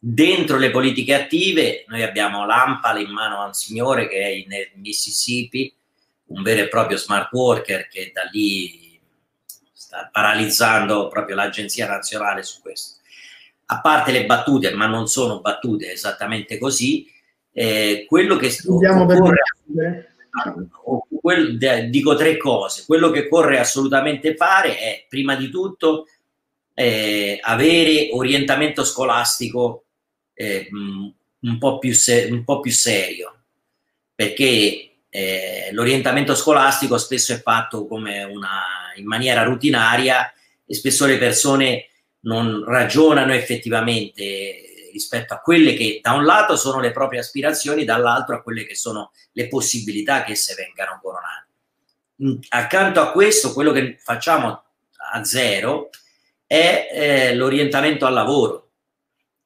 Dentro 0.02 0.58
le 0.58 0.72
politiche 0.72 1.14
attive 1.14 1.84
noi 1.88 2.04
abbiamo 2.04 2.46
l'AMPAL 2.46 3.02
in 3.02 3.12
mano 3.12 3.42
a 3.42 3.48
un 3.48 3.54
signore 3.54 4.08
che 4.08 4.18
è 4.18 4.28
in 4.28 4.48
Mississippi, 4.76 5.74
un 6.28 6.42
vero 6.42 6.62
e 6.62 6.68
proprio 6.68 6.98
smart 6.98 7.32
worker 7.34 7.88
che 7.88 8.12
da 8.14 8.22
lì 8.32 8.88
sta 9.89 10.08
paralizzando 10.12 11.08
proprio 11.08 11.36
l'Agenzia 11.36 11.88
Nazionale 11.88 12.43
su 12.43 12.62
questo. 12.62 12.99
A 13.71 13.82
parte 13.82 14.12
le 14.12 14.28
battute, 14.28 14.71
ma 14.75 14.86
non 14.86 15.08
sono 15.08 15.41
battute 15.41 15.91
esattamente 15.91 16.60
così, 16.60 17.12
eh, 17.52 18.06
quello 18.08 18.36
che 18.36 18.56
occorre, 18.67 19.41
quel, 21.19 21.89
dico 21.89 22.15
tre 22.15 22.38
cose. 22.38 22.84
Quello 22.86 23.10
che 23.10 23.21
occorre 23.21 23.58
assolutamente 23.58 24.36
fare 24.36 24.78
è, 24.78 25.06
prima 25.10 25.36
di 25.36 25.49
tutto, 25.49 26.06
eh, 26.75 27.39
avere 27.41 28.10
orientamento 28.12 28.84
scolastico 28.84 29.86
eh, 30.36 30.69
un, 30.71 31.58
po 31.58 31.80
più 31.80 31.95
se- 31.95 32.28
un 32.30 32.43
po' 32.43 32.60
più 32.60 32.71
serio, 32.71 33.39
perché 34.13 34.91
eh, 35.10 35.69
l'orientamento 35.71 36.36
scolastico 36.36 36.99
spesso 36.99 37.34
è 37.34 37.41
fatto 37.41 37.88
come 37.88 38.24
una, 38.24 38.78
in 39.00 39.08
maniera 39.08 39.43
rutinaria 39.43 40.32
e 40.66 40.74
spesso 40.74 41.06
le 41.06 41.18
persone 41.18 41.89
non 42.22 42.64
ragionano 42.66 43.34
effettivamente 43.34 44.70
rispetto 44.91 45.34
a 45.34 45.39
quelle 45.39 45.74
che 45.74 46.00
da 46.02 46.14
un 46.14 46.26
lato 46.26 46.56
sono 46.56 46.80
le 46.80 46.91
proprie 46.91 47.20
aspirazioni, 47.20 47.86
dall'altro 47.86 48.36
a 48.36 48.41
quelle 48.41 48.66
che 48.66 48.76
sono 48.76 49.12
le 49.34 49.47
possibilità 49.47 50.24
che 50.24 50.34
esse 50.34 50.56
vengano 50.56 51.00
coronate. 51.02 52.45
Accanto 52.50 53.00
a 53.00 53.12
questo, 53.12 53.54
quello 53.54 53.72
che 53.72 53.97
facciamo 54.00 54.64
a 55.12 55.24
zero 55.24 55.89
è 56.45 56.89
eh, 56.91 57.36
l'orientamento 57.36 58.06
al 58.06 58.14
lavoro. 58.14 58.72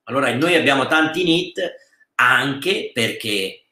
Allora, 0.03 0.33
noi 0.33 0.55
abbiamo 0.55 0.87
tanti 0.87 1.23
NIT 1.23 1.59
anche 2.15 2.91
perché 2.93 3.62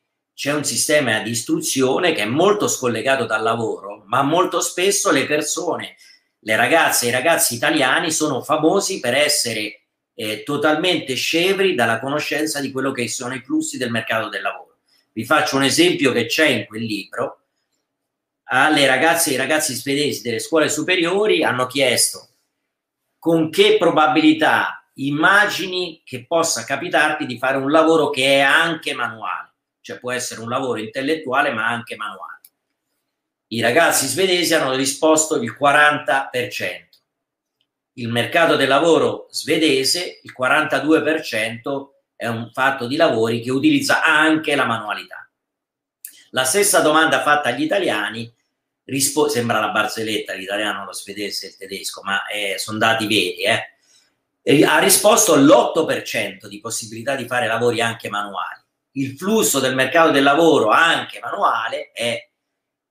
c'è 0.41 0.51
un 0.51 0.63
sistema 0.63 1.19
di 1.19 1.29
istruzione 1.29 2.13
che 2.13 2.23
è 2.23 2.25
molto 2.25 2.67
scollegato 2.67 3.25
dal 3.27 3.43
lavoro, 3.43 4.01
ma 4.07 4.23
molto 4.23 4.59
spesso 4.59 5.11
le 5.11 5.27
persone, 5.27 5.97
le 6.39 6.55
ragazze 6.55 7.05
e 7.05 7.09
i 7.09 7.11
ragazzi 7.11 7.53
italiani 7.53 8.09
sono 8.09 8.41
famosi 8.41 8.99
per 8.99 9.13
essere 9.13 9.83
eh, 10.15 10.41
totalmente 10.41 11.13
scevri 11.13 11.75
dalla 11.75 11.99
conoscenza 11.99 12.59
di 12.59 12.71
quello 12.71 12.91
che 12.91 13.07
sono 13.07 13.35
i 13.35 13.43
flussi 13.43 13.77
del 13.77 13.91
mercato 13.91 14.29
del 14.29 14.41
lavoro. 14.41 14.79
Vi 15.13 15.25
faccio 15.25 15.57
un 15.57 15.63
esempio 15.63 16.11
che 16.11 16.25
c'è 16.25 16.47
in 16.47 16.65
quel 16.65 16.85
libro. 16.85 17.41
Alle 18.45 18.87
ragazze 18.87 19.29
e 19.29 19.33
ai 19.33 19.37
ragazzi 19.37 19.75
svedesi 19.75 20.23
delle 20.23 20.39
scuole 20.39 20.69
superiori 20.69 21.43
hanno 21.43 21.67
chiesto 21.67 22.29
con 23.19 23.51
che 23.51 23.77
probabilità 23.77 24.89
immagini 24.95 26.01
che 26.03 26.25
possa 26.25 26.63
capitarti 26.63 27.27
di 27.27 27.37
fare 27.37 27.57
un 27.57 27.69
lavoro 27.69 28.09
che 28.09 28.37
è 28.37 28.39
anche 28.39 28.95
manuale 28.95 29.49
cioè 29.81 29.99
può 29.99 30.11
essere 30.11 30.41
un 30.41 30.49
lavoro 30.49 30.79
intellettuale 30.79 31.51
ma 31.51 31.67
anche 31.67 31.95
manuale. 31.95 32.39
I 33.47 33.61
ragazzi 33.61 34.07
svedesi 34.07 34.53
hanno 34.53 34.75
risposto 34.75 35.35
il 35.35 35.55
40%. 35.59 36.29
Il 37.95 38.07
mercato 38.07 38.55
del 38.55 38.69
lavoro 38.69 39.27
svedese, 39.29 40.21
il 40.23 40.33
42%, 40.37 41.89
è 42.15 42.27
un 42.27 42.49
fatto 42.53 42.87
di 42.87 42.95
lavori 42.95 43.41
che 43.41 43.51
utilizza 43.51 44.03
anche 44.03 44.55
la 44.55 44.65
manualità. 44.65 45.29
La 46.29 46.45
stessa 46.45 46.79
domanda 46.79 47.21
fatta 47.21 47.49
agli 47.49 47.63
italiani, 47.63 48.33
rispo- 48.85 49.27
sembra 49.27 49.59
la 49.59 49.71
barzelletta, 49.71 50.33
l'italiano, 50.33 50.85
lo 50.85 50.93
svedese 50.93 51.47
e 51.47 51.49
il 51.49 51.57
tedesco, 51.57 52.01
ma 52.03 52.25
eh, 52.27 52.57
sono 52.57 52.77
dati 52.77 53.05
veri, 53.05 53.43
eh. 53.43 54.63
ha 54.63 54.79
risposto 54.79 55.35
l'8% 55.35 56.45
di 56.47 56.61
possibilità 56.61 57.15
di 57.15 57.27
fare 57.27 57.47
lavori 57.47 57.81
anche 57.81 58.07
manuali 58.07 58.60
il 58.93 59.15
flusso 59.17 59.59
del 59.59 59.75
mercato 59.75 60.11
del 60.11 60.23
lavoro 60.23 60.69
anche 60.69 61.19
manuale 61.19 61.91
è 61.91 62.29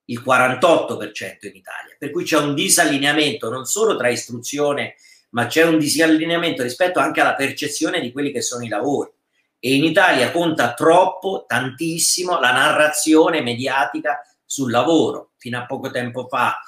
il 0.05 0.23
48% 0.25 1.47
in 1.47 1.55
Italia, 1.55 1.97
per 1.99 2.11
cui 2.11 2.25
c'è 2.25 2.39
un 2.39 2.55
disallineamento 2.55 3.49
non 3.49 3.65
solo 3.65 3.97
tra 3.97 4.09
istruzione, 4.09 4.97
ma 5.31 5.47
c'è 5.47 5.65
un 5.65 5.79
disallineamento 5.79 6.63
rispetto 6.63 6.99
anche 6.99 7.21
alla 7.21 7.35
percezione 7.35 8.01
di 8.01 8.11
quelli 8.11 8.33
che 8.33 8.43
sono 8.43 8.65
i 8.65 8.69
lavori. 8.69 9.11
E 9.59 9.75
in 9.75 9.85
Italia 9.85 10.33
conta 10.33 10.75
troppo, 10.75 11.45
tantissimo, 11.47 12.41
la 12.41 12.51
narrazione 12.51 13.43
mediatica 13.43 14.21
sul 14.45 14.71
lavoro. 14.71 15.33
Fino 15.37 15.59
a 15.59 15.67
poco 15.67 15.91
tempo 15.91 16.27
fa 16.27 16.59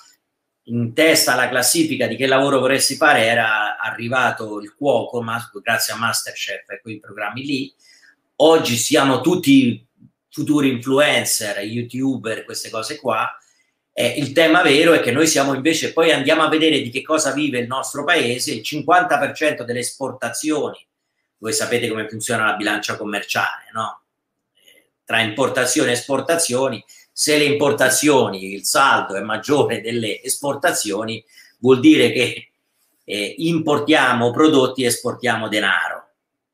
in 0.66 0.94
testa 0.94 1.32
alla 1.32 1.48
classifica 1.48 2.06
di 2.06 2.14
che 2.16 2.26
lavoro 2.26 2.60
vorresti 2.60 2.94
fare 2.94 3.24
era 3.24 3.78
arrivato 3.78 4.60
il 4.60 4.74
cuoco, 4.74 5.24
grazie 5.60 5.94
a 5.94 5.96
Masterchef 5.96 6.70
e 6.70 6.80
quei 6.80 7.00
programmi 7.00 7.44
lì. 7.44 7.74
Oggi 8.44 8.76
siamo 8.76 9.20
tutti 9.20 9.86
futuri 10.28 10.68
influencer, 10.68 11.58
youtuber, 11.58 12.44
queste 12.44 12.70
cose 12.70 12.98
qua. 12.98 13.38
Eh, 13.92 14.14
il 14.18 14.32
tema 14.32 14.62
vero 14.62 14.94
è 14.94 15.00
che 15.00 15.12
noi 15.12 15.28
siamo 15.28 15.54
invece, 15.54 15.92
poi 15.92 16.10
andiamo 16.10 16.42
a 16.42 16.48
vedere 16.48 16.80
di 16.80 16.90
che 16.90 17.02
cosa 17.02 17.30
vive 17.30 17.60
il 17.60 17.68
nostro 17.68 18.02
paese, 18.02 18.52
il 18.52 18.62
50% 18.64 19.62
delle 19.62 19.78
esportazioni, 19.78 20.84
voi 21.38 21.52
sapete 21.52 21.88
come 21.88 22.08
funziona 22.08 22.46
la 22.46 22.56
bilancia 22.56 22.96
commerciale, 22.96 23.70
no? 23.74 24.02
Tra 25.04 25.20
importazioni 25.20 25.90
e 25.90 25.92
esportazioni, 25.92 26.84
se 27.12 27.38
le 27.38 27.44
importazioni, 27.44 28.54
il 28.54 28.64
saldo 28.64 29.14
è 29.14 29.20
maggiore 29.20 29.80
delle 29.80 30.20
esportazioni, 30.20 31.24
vuol 31.60 31.78
dire 31.78 32.10
che 32.10 32.50
eh, 33.04 33.34
importiamo 33.38 34.32
prodotti 34.32 34.82
e 34.82 34.86
esportiamo 34.86 35.46
denaro. 35.46 36.01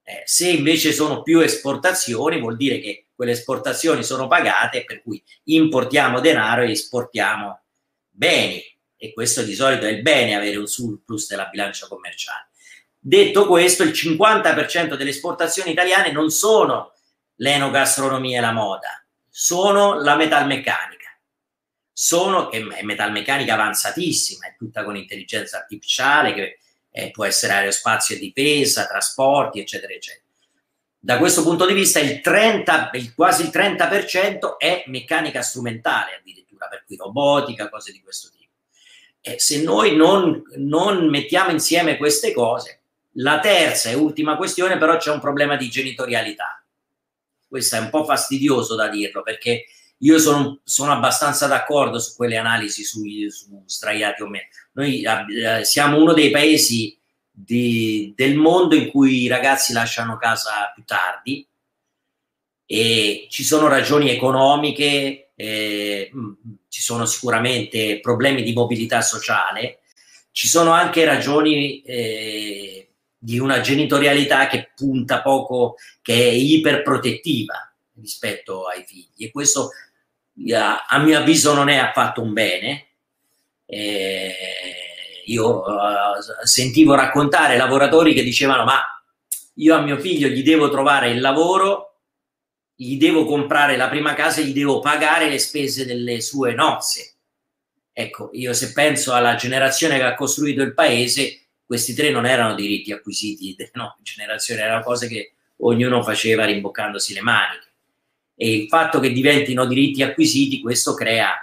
Eh, 0.09 0.23
se 0.25 0.49
invece 0.49 0.95
sono 0.95 1.21
più 1.21 1.41
esportazioni, 1.41 2.41
vuol 2.41 2.57
dire 2.57 2.81
che 2.81 3.09
quelle 3.15 3.33
esportazioni 3.33 4.03
sono 4.03 4.27
pagate, 4.27 4.85
per 4.85 5.03
cui 5.03 5.23
importiamo 5.45 6.21
denaro 6.21 6.63
e 6.63 6.71
esportiamo 6.71 7.61
beni. 8.09 8.65
E 8.97 9.13
questo 9.13 9.43
di 9.43 9.55
solito 9.55 9.85
è 9.85 9.91
il 9.91 10.01
bene 10.01 10.35
avere 10.35 10.57
un 10.57 10.67
surplus 10.67 11.29
della 11.29 11.45
bilancia 11.45 11.87
commerciale. 11.89 12.49
Detto 12.99 13.47
questo, 13.47 13.83
il 13.83 13.91
50% 13.91 14.95
delle 14.95 15.11
esportazioni 15.11 15.73
italiane 15.73 16.11
non 16.11 16.31
sono 16.31 16.95
l'enogastronomia 17.35 18.39
e 18.39 18.41
la 18.41 18.53
moda, 18.53 19.07
sono 19.29 20.01
la 20.01 20.17
metalmeccanica. 20.17 21.21
Sono, 21.93 22.49
che 22.49 22.67
è 22.67 22.83
metalmeccanica 22.83 23.53
avanzatissima, 23.53 24.47
è 24.47 24.57
tutta 24.57 24.85
con 24.85 24.97
intelligenza 24.97 25.59
artificiale, 25.59 26.33
che 26.33 26.59
eh, 26.99 27.11
può 27.11 27.25
essere 27.25 27.53
aerospazio 27.53 28.17
e 28.17 28.19
difesa, 28.19 28.87
trasporti, 28.87 29.61
eccetera, 29.61 29.93
eccetera. 29.93 30.25
Da 30.99 31.19
questo 31.19 31.43
punto 31.43 31.67
di 31.67 31.75
vista 31.75 32.01
il 32.01 32.21
30, 32.21 32.91
il, 32.95 33.15
quasi 33.15 33.43
il 33.43 33.51
30% 33.53 34.57
è 34.59 34.85
meccanica 34.87 35.43
strumentale 35.43 36.17
addirittura, 36.19 36.67
per 36.67 36.85
cui 36.85 36.97
robotica, 36.97 37.69
cose 37.69 37.93
di 37.93 38.01
questo 38.01 38.29
tipo. 38.31 38.53
E 39.21 39.39
se 39.39 39.63
noi 39.63 39.95
non, 39.95 40.43
non 40.57 41.09
mettiamo 41.09 41.51
insieme 41.51 41.97
queste 41.97 42.33
cose, 42.33 42.81
la 43.13 43.39
terza 43.39 43.91
e 43.91 43.95
ultima 43.95 44.37
questione 44.37 44.77
però 44.77 44.97
c'è 44.97 45.11
un 45.11 45.21
problema 45.21 45.57
di 45.57 45.69
genitorialità 45.69 46.59
questo 47.49 47.77
è 47.77 47.81
un 47.81 47.89
po' 47.91 48.05
fastidioso 48.05 48.75
da 48.77 48.89
dirlo 48.89 49.23
perché 49.23 49.65
io 50.01 50.19
sono, 50.19 50.61
sono 50.63 50.93
abbastanza 50.93 51.47
d'accordo 51.47 51.99
su 51.99 52.15
quelle 52.15 52.37
analisi 52.37 52.85
su, 52.85 53.03
su 53.31 53.63
straiati 53.67 54.23
o 54.23 54.29
meno. 54.29 54.47
Noi 54.79 55.03
eh, 55.03 55.65
siamo 55.65 56.01
uno 56.01 56.13
dei 56.13 56.31
paesi 56.31 56.97
di, 57.29 58.13
del 58.15 58.37
mondo 58.37 58.77
in 58.77 58.89
cui 58.91 59.23
i 59.23 59.29
ragazzi 59.29 59.73
lasciano 59.73 60.17
casa 60.17 60.71
più 60.73 60.85
tardi 60.85 61.45
e 62.65 63.27
ci 63.29 63.43
sono 63.43 63.67
ragioni 63.67 64.09
economiche, 64.11 65.33
eh, 65.35 66.11
mm, 66.15 66.33
ci 66.69 66.81
sono 66.81 67.07
sicuramente 67.07 67.99
problemi 67.99 68.45
di 68.45 68.53
mobilità 68.53 69.01
sociale, 69.01 69.81
ci 70.31 70.47
sono 70.47 70.71
anche 70.71 71.05
ragioni 71.05 71.83
eh, 71.83 72.91
di 73.19 73.41
una 73.41 73.61
genitorialità 73.61 74.47
che 74.47 74.71
punta 74.77 75.23
poco, 75.23 75.75
che 76.01 76.15
è 76.15 76.31
iperprotettiva 76.31 77.75
rispetto 78.01 78.69
ai 78.69 78.85
figli 78.87 79.25
e 79.25 79.33
questo 79.33 79.71
a 80.55 80.99
mio 81.01 81.19
avviso 81.19 81.53
non 81.53 81.69
è 81.69 81.79
affatto 81.79 82.23
un 82.23 82.33
bene. 82.33 82.88
Eh, 83.71 84.35
io 85.27 85.59
uh, 85.61 86.45
sentivo 86.45 86.95
raccontare 86.95 87.59
lavoratori 87.59 88.15
che 88.15 88.23
dicevano 88.23 88.65
ma 88.65 88.81
io 89.57 89.75
a 89.75 89.83
mio 89.83 89.99
figlio 89.99 90.29
gli 90.29 90.43
devo 90.43 90.71
trovare 90.71 91.11
il 91.11 91.21
lavoro, 91.21 91.99
gli 92.75 92.97
devo 92.97 93.27
comprare 93.27 93.77
la 93.77 93.89
prima 93.89 94.15
casa, 94.15 94.41
gli 94.41 94.53
devo 94.53 94.81
pagare 94.81 95.29
le 95.29 95.39
spese 95.39 95.85
delle 95.85 96.21
sue 96.21 96.55
nozze. 96.55 97.15
Ecco, 97.93 98.31
io 98.33 98.53
se 98.53 98.73
penso 98.73 99.13
alla 99.13 99.35
generazione 99.35 99.97
che 99.97 100.05
ha 100.05 100.15
costruito 100.15 100.63
il 100.63 100.75
paese, 100.75 101.49
questi 101.67 101.93
tre 101.93 102.11
non 102.11 102.25
erano 102.25 102.55
diritti 102.55 102.93
acquisiti 102.93 103.55
delle 103.59 103.71
nuove 103.75 103.97
generazioni, 104.03 104.61
erano 104.61 104.85
cose 104.85 105.09
che 105.09 105.35
ognuno 105.59 106.03
faceva 106.03 106.45
rimboccandosi 106.45 107.13
le 107.13 107.21
maniche. 107.21 107.67
E 108.37 108.55
il 108.55 108.69
fatto 108.69 109.01
che 109.01 109.11
diventino 109.11 109.67
diritti 109.67 110.03
acquisiti, 110.05 110.61
questo 110.61 110.95
crea 110.95 111.35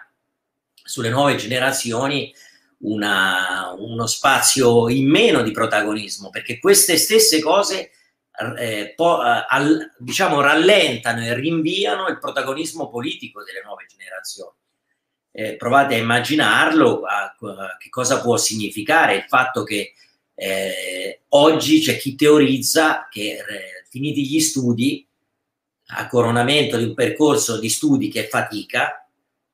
sulle 0.86 1.10
nuove 1.10 1.36
generazioni 1.36 2.34
una, 2.80 3.74
uno 3.78 4.06
spazio 4.06 4.88
in 4.90 5.10
meno 5.10 5.42
di 5.42 5.52
protagonismo, 5.52 6.30
perché 6.30 6.60
queste 6.60 6.98
stesse 6.98 7.42
cose 7.42 7.92
eh, 8.58 8.94
po, 8.96 9.24
eh, 9.24 9.46
al, 9.48 9.94
diciamo 9.98 10.42
rallentano 10.42 11.24
e 11.24 11.34
rinviano 11.34 12.08
il 12.08 12.20
protagonismo 12.20 12.90
politico 12.90 13.44
delle 13.44 13.64
nuove 13.64 13.86
generazioni. 13.90 14.56
Eh, 15.32 15.56
provate 15.58 15.96
a 15.96 15.98
immaginarlo, 15.98 17.02
a, 17.02 17.24
a, 17.24 17.78
che 17.78 17.90
cosa 17.90 18.22
può 18.22 18.38
significare 18.38 19.16
il 19.16 19.26
fatto 19.28 19.64
che 19.64 19.94
eh, 20.34 21.24
oggi 21.30 21.82
c'è 21.82 21.98
chi 21.98 22.16
teorizza 22.16 23.08
che 23.10 23.32
eh, 23.32 23.86
finiti 23.90 24.26
gli 24.26 24.40
studi, 24.40 25.06
a 25.88 26.08
coronamento 26.08 26.78
di 26.78 26.84
un 26.84 26.94
percorso 26.94 27.60
di 27.60 27.70
studi 27.70 28.10
che 28.10 28.28
fatica, 28.28 29.05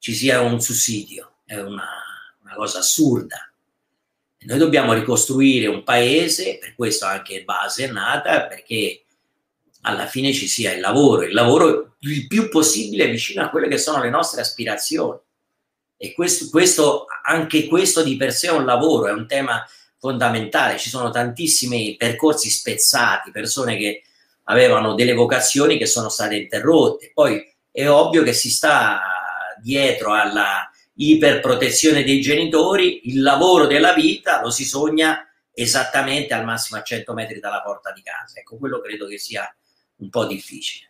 ci 0.01 0.15
sia 0.15 0.41
un 0.41 0.59
sussidio. 0.59 1.33
È 1.45 1.55
una, 1.59 1.87
una 2.41 2.55
cosa 2.55 2.79
assurda. 2.79 3.47
Noi 4.39 4.57
dobbiamo 4.57 4.93
ricostruire 4.93 5.67
un 5.67 5.83
paese, 5.83 6.57
per 6.57 6.73
questo 6.73 7.05
anche 7.05 7.43
base 7.43 7.85
è 7.85 7.91
nata, 7.91 8.47
perché 8.47 9.03
alla 9.81 10.07
fine 10.07 10.33
ci 10.33 10.47
sia 10.47 10.73
il 10.73 10.79
lavoro, 10.79 11.21
il 11.21 11.33
lavoro 11.33 11.97
il 11.99 12.25
più 12.25 12.49
possibile 12.49 13.09
vicino 13.09 13.43
a 13.43 13.49
quelle 13.49 13.67
che 13.67 13.77
sono 13.77 14.01
le 14.01 14.09
nostre 14.09 14.41
aspirazioni. 14.41 15.19
E 15.97 16.13
questo, 16.13 16.49
questo, 16.49 17.05
anche 17.23 17.67
questo 17.67 18.01
di 18.01 18.17
per 18.17 18.33
sé 18.33 18.47
è 18.47 18.51
un 18.51 18.65
lavoro, 18.65 19.07
è 19.07 19.11
un 19.11 19.27
tema 19.27 19.63
fondamentale. 19.99 20.79
Ci 20.79 20.89
sono 20.89 21.11
tantissimi 21.11 21.95
percorsi 21.95 22.49
spezzati, 22.49 23.29
persone 23.29 23.77
che 23.77 24.01
avevano 24.45 24.95
delle 24.95 25.13
vocazioni 25.13 25.77
che 25.77 25.85
sono 25.85 26.09
state 26.09 26.37
interrotte. 26.37 27.11
Poi 27.13 27.47
è 27.69 27.87
ovvio 27.87 28.23
che 28.23 28.33
si 28.33 28.49
sta 28.49 29.11
dietro 29.62 30.14
alla 30.14 30.70
iperprotezione 30.95 32.03
dei 32.03 32.22
genitori, 32.22 33.09
il 33.09 33.22
lavoro 33.22 33.66
della 33.66 33.93
vita 33.93 34.41
lo 34.41 34.49
si 34.49 34.66
sogna 34.66 35.26
esattamente 35.53 36.34
al 36.34 36.45
massimo 36.45 36.80
a 36.80 36.84
100 36.84 37.14
metri 37.14 37.39
dalla 37.39 37.62
porta 37.62 37.91
di 37.91 38.01
casa. 38.01 38.39
Ecco, 38.39 38.57
quello 38.57 38.80
credo 38.80 39.07
che 39.07 39.18
sia 39.18 39.53
un 39.97 40.09
po' 40.09 40.26
difficile. 40.26 40.89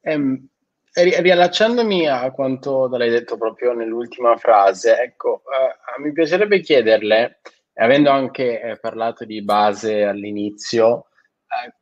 Um, 0.00 0.46
riallacciandomi 0.92 2.06
a 2.06 2.30
quanto 2.30 2.86
l'hai 2.88 3.10
detto 3.10 3.36
proprio 3.36 3.72
nell'ultima 3.72 4.36
frase, 4.36 4.98
ecco, 4.98 5.42
uh, 5.44 6.02
mi 6.02 6.12
piacerebbe 6.12 6.60
chiederle, 6.60 7.40
avendo 7.74 8.10
anche 8.10 8.60
eh, 8.60 8.78
parlato 8.78 9.24
di 9.24 9.42
base 9.42 10.04
all'inizio, 10.04 11.08
eh, 11.46 11.74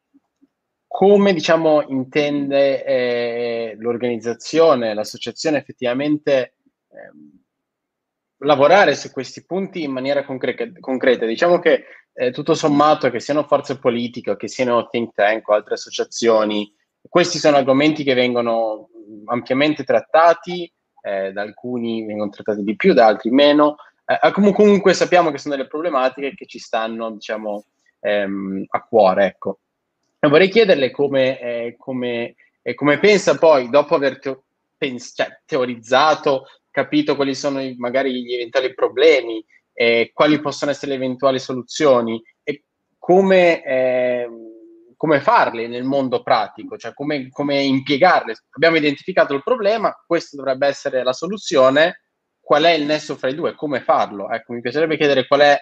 come 0.94 1.32
diciamo 1.32 1.82
intende 1.88 2.84
eh, 2.84 3.74
l'organizzazione, 3.80 4.94
l'associazione 4.94 5.58
effettivamente 5.58 6.54
ehm, 6.88 7.42
lavorare 8.44 8.94
su 8.94 9.10
questi 9.10 9.44
punti 9.44 9.82
in 9.82 9.90
maniera 9.90 10.24
concre- 10.24 10.78
concreta. 10.78 11.26
Diciamo 11.26 11.58
che 11.58 11.82
eh, 12.12 12.30
tutto 12.30 12.54
sommato, 12.54 13.10
che 13.10 13.18
siano 13.18 13.42
forze 13.42 13.80
politiche, 13.80 14.36
che 14.36 14.46
siano 14.46 14.88
think 14.88 15.14
tank 15.14 15.48
o 15.48 15.54
altre 15.54 15.74
associazioni, 15.74 16.72
questi 17.08 17.38
sono 17.38 17.56
argomenti 17.56 18.04
che 18.04 18.14
vengono 18.14 18.88
ampiamente 19.24 19.82
trattati, 19.82 20.72
eh, 21.02 21.32
da 21.32 21.42
alcuni 21.42 22.06
vengono 22.06 22.30
trattati 22.30 22.62
di 22.62 22.76
più, 22.76 22.92
da 22.92 23.06
altri 23.06 23.30
meno. 23.30 23.78
Eh, 24.06 24.30
comunque 24.30 24.94
sappiamo 24.94 25.32
che 25.32 25.38
sono 25.38 25.56
delle 25.56 25.66
problematiche 25.66 26.34
che 26.36 26.46
ci 26.46 26.60
stanno, 26.60 27.10
diciamo, 27.10 27.64
ehm, 27.98 28.66
a 28.68 28.80
cuore. 28.84 29.26
Ecco. 29.26 29.58
E 30.24 30.28
vorrei 30.28 30.48
chiederle 30.48 30.90
come, 30.90 31.38
eh, 31.38 31.76
come, 31.76 32.34
come, 32.74 32.98
pensa 32.98 33.36
poi, 33.36 33.68
dopo 33.68 33.94
aver 33.94 34.18
te- 34.18 34.40
pens- 34.74 35.12
cioè, 35.14 35.42
teorizzato, 35.44 36.46
capito 36.70 37.14
quali 37.14 37.34
sono 37.34 37.60
i, 37.60 37.74
magari 37.76 38.22
gli 38.22 38.32
eventuali 38.32 38.72
problemi, 38.72 39.44
quali 40.14 40.40
possono 40.40 40.70
essere 40.70 40.92
le 40.92 40.96
eventuali 40.96 41.38
soluzioni, 41.38 42.22
e 42.42 42.64
come, 42.96 43.62
ehm, 43.62 44.52
come 44.96 45.20
farli 45.20 45.68
nel 45.68 45.84
mondo 45.84 46.22
pratico, 46.22 46.78
cioè 46.78 46.94
come, 46.94 47.28
come 47.28 47.60
impiegarli. 47.60 48.32
Abbiamo 48.52 48.76
identificato 48.76 49.34
il 49.34 49.42
problema, 49.42 49.94
questa 50.06 50.38
dovrebbe 50.38 50.68
essere 50.68 51.02
la 51.02 51.12
soluzione, 51.12 52.04
qual 52.40 52.62
è 52.62 52.70
il 52.70 52.86
nesso 52.86 53.16
fra 53.16 53.28
i 53.28 53.34
due, 53.34 53.54
come 53.54 53.82
farlo? 53.82 54.30
Ecco, 54.30 54.54
mi 54.54 54.62
piacerebbe 54.62 54.96
chiedere 54.96 55.26
qual 55.26 55.40
è, 55.40 55.58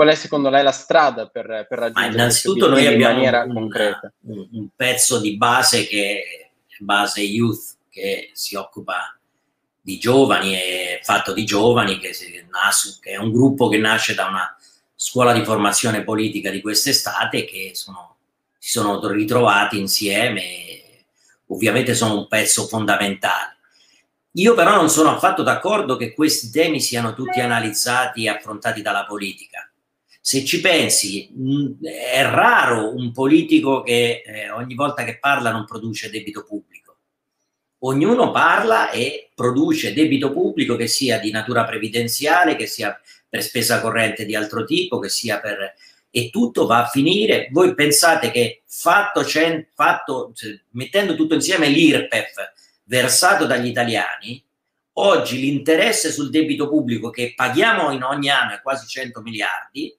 qual 0.00 0.12
è 0.12 0.14
secondo 0.14 0.48
lei 0.48 0.62
la 0.62 0.72
strada 0.72 1.26
per, 1.26 1.66
per 1.68 1.78
raggiungere 1.78 2.08
Ma 2.08 2.12
innanzitutto 2.14 2.70
noi 2.70 2.86
abbiamo 2.86 3.12
in 3.12 3.16
maniera 3.16 3.42
un, 3.42 3.52
concreta. 3.52 4.10
Un, 4.22 4.48
un, 4.50 4.68
pezzo 4.74 5.20
di 5.20 5.36
base 5.36 5.86
che 5.86 6.50
è 6.66 6.76
base 6.78 7.20
youth 7.20 7.76
che 7.90 8.30
si 8.32 8.54
occupa 8.56 9.14
di 9.78 9.98
giovani 9.98 10.54
e 10.54 11.00
fatto 11.02 11.34
di 11.34 11.44
giovani 11.44 11.98
che, 11.98 12.14
si, 12.14 12.30
che 12.98 13.10
è 13.10 13.16
un 13.18 13.30
gruppo 13.30 13.68
che 13.68 13.76
nasce 13.76 14.14
da 14.14 14.28
una 14.28 14.56
scuola 14.94 15.34
di 15.34 15.44
formazione 15.44 16.02
politica 16.02 16.48
di 16.48 16.62
quest'estate 16.62 17.44
che 17.44 17.72
sono, 17.74 18.16
si 18.56 18.70
sono 18.70 19.06
ritrovati 19.06 19.78
insieme 19.78 20.80
ovviamente 21.48 21.94
sono 21.94 22.16
un 22.16 22.26
pezzo 22.26 22.66
fondamentale 22.66 23.56
io 24.34 24.54
però 24.54 24.76
non 24.76 24.88
sono 24.88 25.10
affatto 25.10 25.42
d'accordo 25.42 25.96
che 25.96 26.14
questi 26.14 26.50
temi 26.50 26.80
siano 26.80 27.14
tutti 27.14 27.40
analizzati 27.40 28.24
e 28.24 28.28
affrontati 28.28 28.80
dalla 28.80 29.04
politica. 29.04 29.69
Se 30.22 30.44
ci 30.44 30.60
pensi, 30.60 31.30
è 31.82 32.22
raro 32.24 32.94
un 32.94 33.10
politico 33.10 33.82
che 33.82 34.22
eh, 34.24 34.50
ogni 34.50 34.74
volta 34.74 35.02
che 35.02 35.18
parla 35.18 35.50
non 35.50 35.64
produce 35.64 36.10
debito 36.10 36.44
pubblico. 36.44 36.98
Ognuno 37.82 38.30
parla 38.30 38.90
e 38.90 39.30
produce 39.34 39.94
debito 39.94 40.30
pubblico 40.30 40.76
che 40.76 40.86
sia 40.86 41.18
di 41.18 41.30
natura 41.30 41.64
previdenziale, 41.64 42.54
che 42.54 42.66
sia 42.66 43.00
per 43.26 43.42
spesa 43.42 43.80
corrente 43.80 44.26
di 44.26 44.34
altro 44.34 44.64
tipo, 44.64 44.98
che 44.98 45.08
sia 45.08 45.40
per... 45.40 45.74
e 46.10 46.28
tutto 46.28 46.66
va 46.66 46.84
a 46.84 46.88
finire. 46.88 47.48
Voi 47.50 47.74
pensate 47.74 48.30
che 48.30 48.62
fatto, 48.66 49.24
fatto 49.74 50.32
mettendo 50.72 51.14
tutto 51.16 51.34
insieme 51.34 51.68
l'IRPEF, 51.68 52.52
versato 52.84 53.46
dagli 53.46 53.68
italiani, 53.68 54.44
oggi 54.94 55.38
l'interesse 55.38 56.12
sul 56.12 56.28
debito 56.28 56.68
pubblico 56.68 57.08
che 57.08 57.32
paghiamo 57.34 57.90
in 57.92 58.02
ogni 58.02 58.28
anno 58.28 58.52
è 58.52 58.60
quasi 58.60 58.86
100 58.86 59.22
miliardi, 59.22 59.96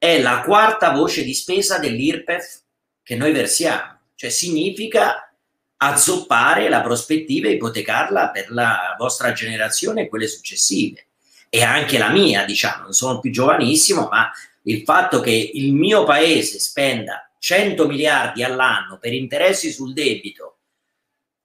è 0.00 0.18
la 0.18 0.40
quarta 0.40 0.92
voce 0.92 1.22
di 1.22 1.34
spesa 1.34 1.76
dell'IRPEF 1.76 2.62
che 3.02 3.16
noi 3.16 3.32
versiamo. 3.32 3.98
Cioè 4.14 4.30
significa 4.30 5.30
azzoppare 5.76 6.70
la 6.70 6.80
prospettiva 6.80 7.48
e 7.48 7.52
ipotecarla 7.52 8.30
per 8.30 8.50
la 8.50 8.96
vostra 8.98 9.32
generazione 9.32 10.02
e 10.02 10.08
quelle 10.08 10.26
successive. 10.26 11.08
E 11.50 11.62
anche 11.62 11.98
la 11.98 12.08
mia, 12.08 12.46
diciamo, 12.46 12.84
non 12.84 12.92
sono 12.94 13.20
più 13.20 13.30
giovanissimo, 13.30 14.08
ma 14.10 14.30
il 14.62 14.84
fatto 14.84 15.20
che 15.20 15.50
il 15.52 15.74
mio 15.74 16.04
paese 16.04 16.58
spenda 16.58 17.30
100 17.38 17.86
miliardi 17.86 18.42
all'anno 18.42 18.96
per 18.98 19.12
interessi 19.12 19.70
sul 19.70 19.92
debito 19.92 20.60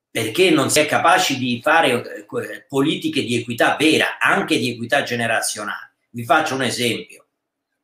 perché 0.09 0.49
non 0.49 0.69
si 0.69 0.79
è 0.79 0.85
capaci 0.85 1.37
di 1.37 1.59
fare 1.61 1.91
eh, 1.91 2.65
politiche 2.69 3.21
di 3.21 3.35
equità 3.35 3.75
vera, 3.77 4.17
anche 4.17 4.57
di 4.57 4.69
equità 4.69 5.03
generazionale. 5.03 5.95
Vi 6.11 6.23
faccio 6.23 6.55
un 6.55 6.63
esempio. 6.63 7.24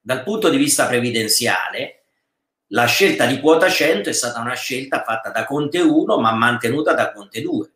Dal 0.01 0.23
punto 0.23 0.49
di 0.49 0.57
vista 0.57 0.87
previdenziale, 0.87 2.05
la 2.67 2.85
scelta 2.85 3.27
di 3.27 3.39
quota 3.39 3.69
100 3.69 4.09
è 4.09 4.13
stata 4.13 4.39
una 4.39 4.55
scelta 4.55 5.03
fatta 5.03 5.29
da 5.29 5.45
Conte 5.45 5.79
1 5.79 6.17
ma 6.17 6.31
mantenuta 6.33 6.93
da 6.93 7.11
Conte 7.11 7.41
2. 7.41 7.71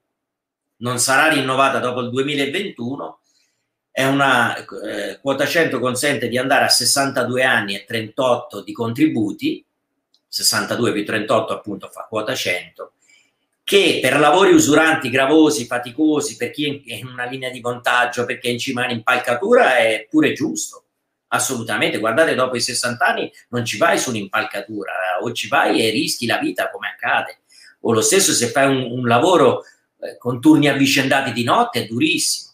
Non 0.78 0.98
sarà 1.00 1.28
rinnovata 1.32 1.80
dopo 1.80 2.00
il 2.02 2.10
2021. 2.10 3.20
È 3.92 4.06
una 4.06 4.56
eh, 4.58 5.20
quota 5.22 5.46
100 5.46 5.80
consente 5.80 6.28
di 6.28 6.38
andare 6.38 6.66
a 6.66 6.70
62 6.70 7.44
anni 7.44 7.76
e 7.76 7.86
38 7.86 8.62
di 8.62 8.74
contributi, 8.74 9.64
62 10.28 10.92
più 10.92 11.06
38 11.06 11.54
appunto 11.54 11.90
fa 11.90 12.08
quota 12.10 12.34
100 12.34 12.92
che 13.66 13.98
per 14.00 14.20
lavori 14.20 14.54
usuranti, 14.54 15.10
gravosi, 15.10 15.66
faticosi, 15.66 16.38
per 16.38 16.52
chi 16.52 16.84
è 16.86 16.94
in 16.94 17.08
una 17.08 17.26
linea 17.26 17.50
di 17.50 17.62
vantaggio, 17.62 18.24
perché 18.24 18.48
è 18.48 18.52
in 18.52 18.60
cima 18.60 18.86
all'impalcatura, 18.86 19.78
è 19.78 20.06
pure 20.08 20.34
giusto. 20.34 20.85
Assolutamente, 21.28 21.98
guardate, 21.98 22.36
dopo 22.36 22.56
i 22.56 22.62
60 22.62 23.06
anni 23.06 23.32
non 23.50 23.66
ci 23.66 23.78
vai 23.78 23.98
su 23.98 24.10
un'impalcatura, 24.10 24.92
o 25.22 25.32
ci 25.32 25.48
vai 25.48 25.82
e 25.82 25.90
rischi 25.90 26.26
la 26.26 26.38
vita 26.38 26.70
come 26.70 26.90
accade. 26.90 27.40
O 27.82 27.92
lo 27.92 28.02
stesso 28.02 28.34
se 28.34 28.50
fai 28.50 28.68
un, 28.68 28.92
un 28.92 29.08
lavoro 29.08 29.64
eh, 30.00 30.18
con 30.18 30.40
turni 30.40 30.68
avvicendati 30.68 31.32
di 31.34 31.44
notte, 31.44 31.84
è 31.84 31.86
durissimo. 31.86 32.54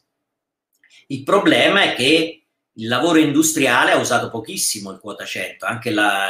Il 1.07 1.23
problema 1.23 1.83
è 1.83 1.93
che 1.95 2.43
il 2.73 2.87
lavoro 2.87 3.19
industriale 3.19 3.91
ha 3.91 3.97
usato 3.97 4.29
pochissimo 4.29 4.91
il 4.91 4.99
quota 4.99 5.25
100, 5.25 5.65
anche 5.65 5.91
la, 5.91 6.29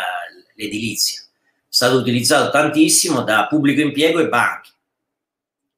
l'edilizia. 0.56 1.22
È 1.22 1.28
stato 1.70 1.98
utilizzato 1.98 2.50
tantissimo 2.50 3.22
da 3.22 3.48
pubblico 3.48 3.82
impiego 3.82 4.20
e 4.20 4.28
banche 4.28 4.70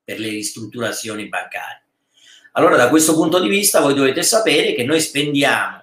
per 0.03 0.19
le 0.19 0.29
ristrutturazioni 0.29 1.27
bancarie. 1.27 1.81
Allora, 2.53 2.75
da 2.75 2.89
questo 2.89 3.13
punto 3.13 3.39
di 3.39 3.49
vista, 3.49 3.81
voi 3.81 3.93
dovete 3.93 4.23
sapere 4.23 4.73
che 4.73 4.83
noi 4.83 5.01
spendiamo 5.01 5.82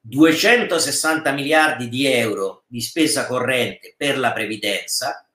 260 0.00 1.30
miliardi 1.32 1.88
di 1.88 2.06
euro 2.06 2.64
di 2.66 2.80
spesa 2.80 3.26
corrente 3.26 3.94
per 3.96 4.18
la 4.18 4.32
previdenza, 4.32 5.26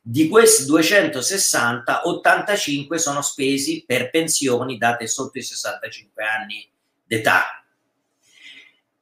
di 0.00 0.28
questi 0.28 0.66
260, 0.66 2.08
85 2.08 2.98
sono 2.98 3.22
spesi 3.22 3.84
per 3.86 4.10
pensioni 4.10 4.76
date 4.76 5.06
sotto 5.06 5.38
i 5.38 5.42
65 5.42 6.24
anni 6.24 6.68
d'età. 7.04 7.64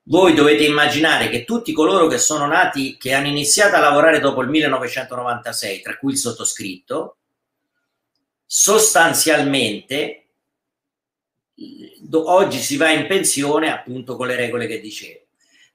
Voi 0.05 0.35
dovete 0.35 0.65
immaginare 0.65 1.29
che 1.29 1.45
tutti 1.45 1.73
coloro 1.73 2.07
che 2.07 2.19
sono 2.19 2.47
nati, 2.47 2.97
che 2.99 3.15
hanno 3.15 3.29
iniziato 3.29 3.77
a 3.77 3.81
lavorare 3.81 4.21
dopo 4.21 4.43
il 4.43 4.49
1996, 4.49 5.81
tra 5.81 5.97
cui 5.97 6.13
il 6.13 6.19
sottoscritto, 6.19 7.17
sostanzialmente 8.45 10.27
oggi 12.13 12.59
si 12.59 12.77
va 12.77 12.91
in 12.91 13.07
pensione 13.07 13.73
appunto 13.73 14.17
con 14.17 14.27
le 14.27 14.37
regole 14.37 14.67
che 14.67 14.81
dicevo. 14.81 15.27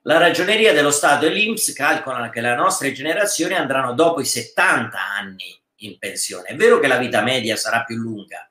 La 0.01 0.17
ragioneria 0.17 0.71
dello 0.73 0.91
Stato 0.91 1.25
e 1.25 1.29
l'Inps 1.29 1.73
calcolano 1.73 2.29
che 2.29 2.41
le 2.41 2.55
nostre 2.55 2.91
generazioni 2.91 3.55
andranno 3.55 3.93
dopo 3.93 4.21
i 4.21 4.25
70 4.25 4.97
anni 5.17 5.59
in 5.77 5.97
pensione. 5.97 6.49
È 6.49 6.55
vero 6.55 6.79
che 6.79 6.87
la 6.87 6.97
vita 6.97 7.21
media 7.21 7.55
sarà 7.55 7.83
più 7.83 7.95
lunga, 7.95 8.49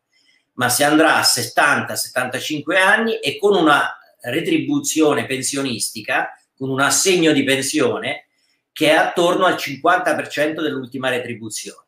ma 0.55 0.68
si 0.68 0.82
andrà 0.82 1.14
a 1.14 1.20
70-75 1.20 2.76
anni 2.76 3.18
e 3.20 3.39
con 3.39 3.55
una 3.55 3.97
retribuzione 4.20 5.26
pensionistica, 5.26 6.37
con 6.57 6.70
un 6.70 6.80
assegno 6.80 7.32
di 7.32 7.45
pensione 7.45 8.26
che 8.72 8.91
è 8.91 8.95
attorno 8.95 9.45
al 9.45 9.55
50% 9.55 10.61
dell'ultima 10.61 11.09
retribuzione. 11.09 11.87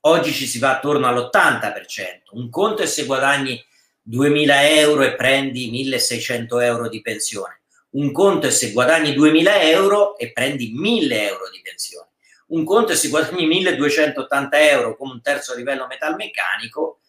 Oggi 0.00 0.32
ci 0.32 0.46
si 0.46 0.58
va 0.58 0.76
attorno 0.76 1.06
all'80%. 1.06 2.32
Un 2.32 2.50
conto 2.50 2.82
è 2.82 2.86
se 2.86 3.06
guadagni 3.06 3.64
2.000 4.08 4.78
euro 4.78 5.02
e 5.02 5.14
prendi 5.14 5.70
1.600 5.70 6.62
euro 6.62 6.88
di 6.88 7.00
pensione. 7.00 7.60
Un 7.90 8.12
conto 8.12 8.46
è 8.46 8.50
se 8.50 8.72
guadagni 8.72 9.12
2.000 9.12 9.62
euro 9.62 10.16
e 10.18 10.32
prendi 10.32 10.74
1.000 10.74 11.12
euro 11.12 11.50
di 11.50 11.60
pensione. 11.62 12.08
Un 12.48 12.64
conto 12.64 12.92
è 12.92 12.94
se 12.94 13.08
guadagni 13.08 13.48
1.280 13.48 14.48
euro 14.52 14.96
come 14.96 15.12
un 15.12 15.22
terzo 15.22 15.54
livello 15.56 15.86
metalmeccanico 15.86 17.00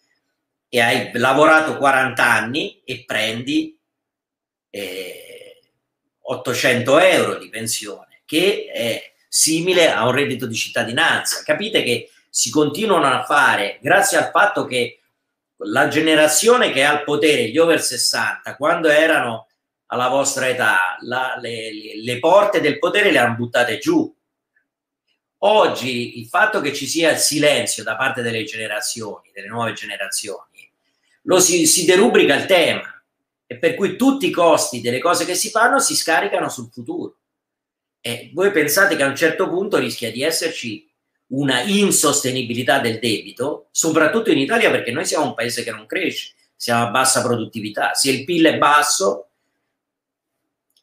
e 0.68 0.80
hai 0.80 1.10
lavorato 1.14 1.76
40 1.76 2.24
anni 2.24 2.82
e 2.84 3.04
prendi 3.06 3.78
eh, 4.70 5.60
800 6.20 6.98
euro 6.98 7.38
di 7.38 7.48
pensione, 7.48 8.22
che 8.24 8.68
è 8.72 9.12
simile 9.28 9.90
a 9.92 10.06
un 10.06 10.12
reddito 10.12 10.46
di 10.46 10.56
cittadinanza. 10.56 11.42
Capite 11.44 11.82
che 11.82 12.10
si 12.28 12.50
continuano 12.50 13.06
a 13.06 13.24
fare 13.24 13.78
grazie 13.80 14.18
al 14.18 14.30
fatto 14.30 14.64
che 14.64 14.97
la 15.58 15.88
generazione 15.88 16.70
che 16.70 16.80
è 16.80 16.84
al 16.84 17.04
potere, 17.04 17.48
gli 17.48 17.58
over 17.58 17.80
60, 17.80 18.56
quando 18.56 18.88
erano 18.88 19.48
alla 19.86 20.08
vostra 20.08 20.48
età, 20.48 20.96
la, 21.00 21.36
le, 21.40 21.70
le, 22.02 22.18
porte 22.18 22.60
del 22.60 22.78
potere 22.78 23.10
le 23.10 23.18
hanno 23.18 23.36
buttate 23.36 23.78
giù. 23.78 24.14
Oggi 25.42 26.18
il 26.18 26.26
fatto 26.26 26.60
che 26.60 26.72
ci 26.74 26.86
sia 26.86 27.10
il 27.10 27.18
silenzio 27.18 27.82
da 27.82 27.96
parte 27.96 28.22
delle 28.22 28.44
generazioni, 28.44 29.30
delle 29.32 29.48
nuove 29.48 29.72
generazioni, 29.72 30.70
lo 31.22 31.40
si, 31.40 31.66
si 31.66 31.84
derubrica 31.84 32.34
il 32.34 32.46
tema 32.46 33.02
e 33.46 33.58
per 33.58 33.74
cui 33.74 33.96
tutti 33.96 34.26
i 34.26 34.30
costi 34.30 34.80
delle 34.80 34.98
cose 34.98 35.24
che 35.24 35.34
si 35.34 35.50
fanno 35.50 35.78
si 35.78 35.94
scaricano 35.94 36.48
sul 36.48 36.70
futuro. 36.70 37.16
E 38.00 38.30
voi 38.34 38.50
pensate 38.50 38.96
che 38.96 39.02
a 39.02 39.08
un 39.08 39.16
certo 39.16 39.48
punto 39.48 39.78
rischia 39.78 40.10
di 40.10 40.22
esserci 40.22 40.87
una 41.28 41.62
insostenibilità 41.62 42.78
del 42.78 42.98
debito, 42.98 43.68
soprattutto 43.70 44.30
in 44.30 44.38
Italia 44.38 44.70
perché 44.70 44.90
noi 44.92 45.04
siamo 45.04 45.26
un 45.26 45.34
paese 45.34 45.62
che 45.62 45.70
non 45.70 45.86
cresce, 45.86 46.32
siamo 46.56 46.86
a 46.86 46.90
bassa 46.90 47.22
produttività. 47.22 47.94
Se 47.94 48.10
il 48.10 48.24
PIL 48.24 48.46
è 48.46 48.58
basso, 48.58 49.28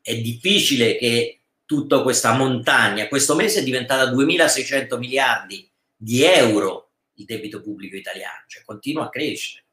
è 0.02 0.16
difficile 0.18 0.98
che 0.98 1.40
tutta 1.66 2.04
questa 2.04 2.34
montagna, 2.34 3.08
questo 3.08 3.34
mese 3.36 3.62
è 3.62 3.64
diventata 3.64 4.12
2.600 4.12 4.98
miliardi 4.98 5.68
di 5.96 6.24
euro 6.24 6.92
il 7.16 7.26
debito 7.26 7.62
pubblico 7.62 7.96
italiano, 7.96 8.44
cioè 8.48 8.64
continua 8.64 9.06
a 9.06 9.10
crescere. 9.10 9.64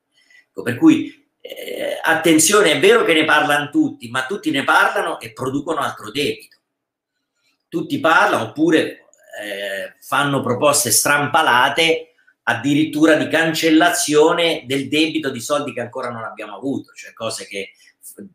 Ecco, 0.49 0.63
per 0.63 0.77
cui 0.77 1.29
eh, 1.41 1.99
attenzione, 2.03 2.73
è 2.73 2.81
vero 2.81 3.05
che 3.05 3.15
ne 3.15 3.25
parlano 3.25 3.69
tutti, 3.69 4.09
ma 4.09 4.27
tutti 4.27 4.51
ne 4.51 4.65
parlano 4.65 5.21
e 5.21 5.33
producono 5.33 5.81
altro 5.81 6.11
debito. 6.11 6.59
Tutti 7.69 7.99
parlano, 8.01 8.45
oppure 8.45 9.02
eh, 9.41 9.95
fanno 10.01 10.43
proposte 10.43 10.91
strampalate 10.91 12.15
addirittura 12.45 13.15
di 13.15 13.29
cancellazione 13.29 14.65
del 14.67 14.89
debito 14.89 15.31
di 15.31 15.41
soldi 15.41 15.73
che 15.73 15.81
ancora 15.81 16.11
non 16.11 16.25
abbiamo 16.25 16.57
avuto, 16.57 16.93
cioè 16.93 17.13
cose 17.13 17.47
che 17.47 17.73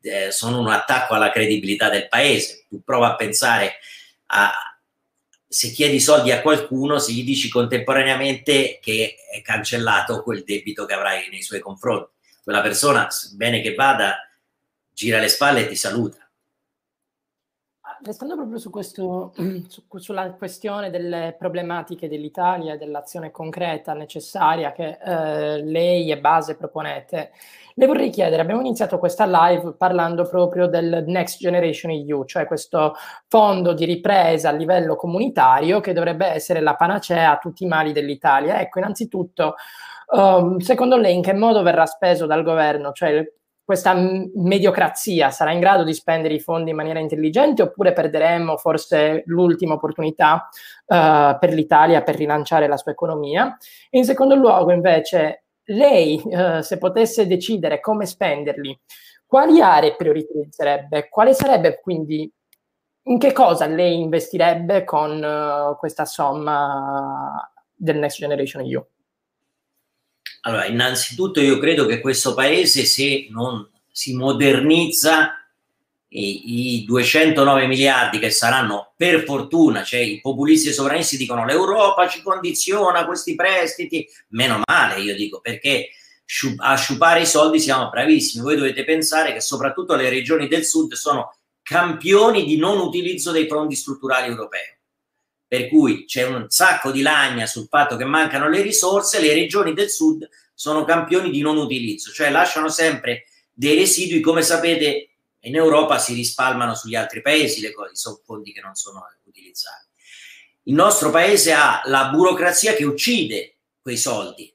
eh, 0.02 0.32
sono 0.32 0.60
un 0.60 0.70
attacco 0.70 1.14
alla 1.14 1.32
credibilità 1.32 1.90
del 1.90 2.08
paese. 2.08 2.66
Tu 2.70 2.82
prova 2.84 3.12
a 3.12 3.16
pensare 3.16 3.76
a 4.28 4.54
se 5.50 5.72
chiedi 5.72 6.00
soldi 6.00 6.32
a 6.32 6.42
qualcuno, 6.42 7.00
se 7.00 7.14
gli 7.14 7.24
dici 7.24 7.50
contemporaneamente 7.50 8.80
che 8.82 9.16
è 9.32 9.42
cancellato 9.42 10.22
quel 10.22 10.44
debito 10.44 10.86
che 10.86 10.94
avrai 10.94 11.30
nei 11.30 11.42
suoi 11.42 11.60
confronti. 11.60 12.12
Quella 12.44 12.62
persona, 12.62 13.08
bene 13.34 13.62
che 13.62 13.74
vada, 13.74 14.18
gira 14.94 15.20
le 15.20 15.30
spalle 15.30 15.62
e 15.62 15.68
ti 15.68 15.76
saluta. 15.76 16.27
Restando 18.04 18.36
proprio 18.36 18.58
su 18.60 18.70
questo, 18.70 19.34
su, 19.68 19.84
sulla 19.96 20.32
questione 20.34 20.90
delle 20.90 21.36
problematiche 21.38 22.08
dell'Italia 22.08 22.74
e 22.74 22.78
dell'azione 22.78 23.32
concreta 23.32 23.94
necessaria 23.94 24.72
che 24.72 24.98
eh, 25.04 25.64
lei 25.64 26.12
e 26.12 26.20
Base 26.20 26.56
proponete, 26.56 27.32
le 27.74 27.86
vorrei 27.86 28.10
chiedere, 28.10 28.42
abbiamo 28.42 28.62
iniziato 28.62 28.98
questa 28.98 29.26
live 29.26 29.74
parlando 29.74 30.28
proprio 30.28 30.68
del 30.68 31.04
Next 31.06 31.40
Generation 31.40 31.92
EU, 31.92 32.26
cioè 32.26 32.46
questo 32.46 32.96
fondo 33.28 33.74
di 33.74 33.86
ripresa 33.86 34.50
a 34.50 34.54
livello 34.54 34.96
comunitario 34.96 35.80
che 35.80 35.94
dovrebbe 35.94 36.26
essere 36.26 36.60
la 36.60 36.76
panacea 36.76 37.32
a 37.32 37.38
tutti 37.38 37.64
i 37.64 37.68
mali 37.68 37.92
dell'Italia. 37.92 38.60
Ecco, 38.60 38.80
innanzitutto, 38.80 39.56
um, 40.16 40.58
secondo 40.58 40.98
lei 40.98 41.14
in 41.14 41.22
che 41.22 41.34
modo 41.34 41.62
verrà 41.62 41.86
speso 41.86 42.26
dal 42.26 42.44
governo? 42.44 42.92
Cioè, 42.94 43.32
questa 43.68 43.94
mediocrazia 43.94 45.30
sarà 45.30 45.52
in 45.52 45.60
grado 45.60 45.84
di 45.84 45.94
spendere 45.94 46.34
i 46.34 46.40
fondi 46.40 46.70
in 46.70 46.78
maniera 46.78 47.00
intelligente 47.00 47.64
oppure 47.64 47.92
perderemo 47.92 48.56
forse 48.56 49.24
l'ultima 49.26 49.74
opportunità 49.74 50.48
uh, 50.86 51.38
per 51.38 51.52
l'Italia 51.52 52.02
per 52.02 52.16
rilanciare 52.16 52.70
la 52.70 52.78
sua 52.78 52.94
economia? 52.94 53.58
In 53.90 54.06
secondo 54.06 54.36
luogo, 54.36 54.72
invece, 54.72 55.48
lei, 55.66 56.22
uh, 56.24 56.62
se 56.62 56.78
potesse 56.78 57.28
decidere 57.28 57.82
come 57.82 58.06
spenderli, 58.06 58.80
quali 59.26 59.60
aree 59.60 59.98
priorizzerebbe? 59.98 61.10
Quale 61.10 61.34
sarebbe 61.34 61.82
quindi, 61.82 62.32
in 63.08 63.20
che 63.20 63.34
cosa 63.34 63.66
lei 63.66 64.00
investirebbe 64.00 64.86
con 64.86 65.22
uh, 65.22 65.76
questa 65.76 66.06
somma 66.06 67.52
del 67.76 67.98
Next 67.98 68.20
Generation 68.20 68.64
EU? 68.64 68.82
Allora, 70.42 70.66
innanzitutto 70.66 71.42
io 71.42 71.58
credo 71.60 71.86
che 71.86 72.00
questo 72.00 72.34
paese, 72.34 72.86
se 72.86 73.28
non 73.30 73.68
si 73.92 74.14
modernizza, 74.16 75.38
i, 76.10 76.82
i 76.82 76.86
209 76.86 77.68
miliardi 77.68 78.20
che 78.20 78.30
saranno 78.30 78.94
per 78.96 79.24
fortuna, 79.24 79.84
cioè 79.84 80.00
i 80.00 80.22
populisti 80.22 80.70
e 80.70 80.74
sovranisti 80.74 81.18
dicono 81.18 81.46
l'Europa 81.46 82.08
ci 82.08 82.22
condiziona 82.22 83.06
questi 83.06 83.36
prestiti, 83.36 84.08
meno 84.30 84.62
male 84.66 85.02
io 85.02 85.16
dico, 85.16 85.42
perché 85.42 85.90
a 86.58 86.76
sciupare 86.76 87.22
i 87.22 87.26
soldi 87.26 87.60
siamo 87.60 87.90
bravissimi. 87.90 88.44
Voi 88.44 88.56
dovete 88.56 88.84
pensare 88.84 89.34
che 89.34 89.42
soprattutto 89.42 89.96
le 89.96 90.10
regioni 90.10 90.48
del 90.48 90.66
sud 90.66 90.94
sono 90.94 91.36
campioni 91.62 92.46
di 92.46 92.58
non 92.58 92.80
utilizzo 92.80 93.32
dei 93.32 93.48
fondi 93.48 93.76
strutturali 93.76 94.30
europei 94.30 94.77
per 95.48 95.70
cui 95.70 96.06
c'è 96.06 96.26
un 96.26 96.46
sacco 96.50 96.92
di 96.92 97.02
lagna 97.02 97.46
sul 97.46 97.68
fatto 97.70 97.96
che 97.96 98.04
mancano 98.04 98.50
le 98.50 98.62
risorse, 98.62 99.22
le 99.22 99.34
regioni 99.34 99.74
del 99.74 99.90
sud 99.90 100.28
sono 100.54 100.84
campioni 100.84 101.30
di 101.30 101.42
non 101.42 101.58
utilizzo, 101.58 102.12
cioè 102.12 102.30
lasciano 102.30 102.70
sempre 102.70 103.26
dei 103.54 103.78
residui, 103.78 104.20
come 104.20 104.42
sapete 104.42 105.10
in 105.42 105.56
Europa 105.56 105.98
si 105.98 106.14
rispalmano 106.14 106.76
sugli 106.76 106.96
altri 106.96 107.22
paesi 107.22 107.62
le 107.62 107.72
cose, 107.72 107.96
sono 107.96 108.20
fondi 108.26 108.52
che 108.52 108.62
non 108.62 108.76
sono 108.76 109.06
utilizzati. 109.24 109.86
Il 110.64 110.74
nostro 110.74 111.10
paese 111.12 111.54
ha 111.54 111.82
la 111.86 112.10
burocrazia 112.10 112.74
che 112.74 112.84
uccide 112.84 113.60
quei 113.82 113.98
soldi. 113.98 114.54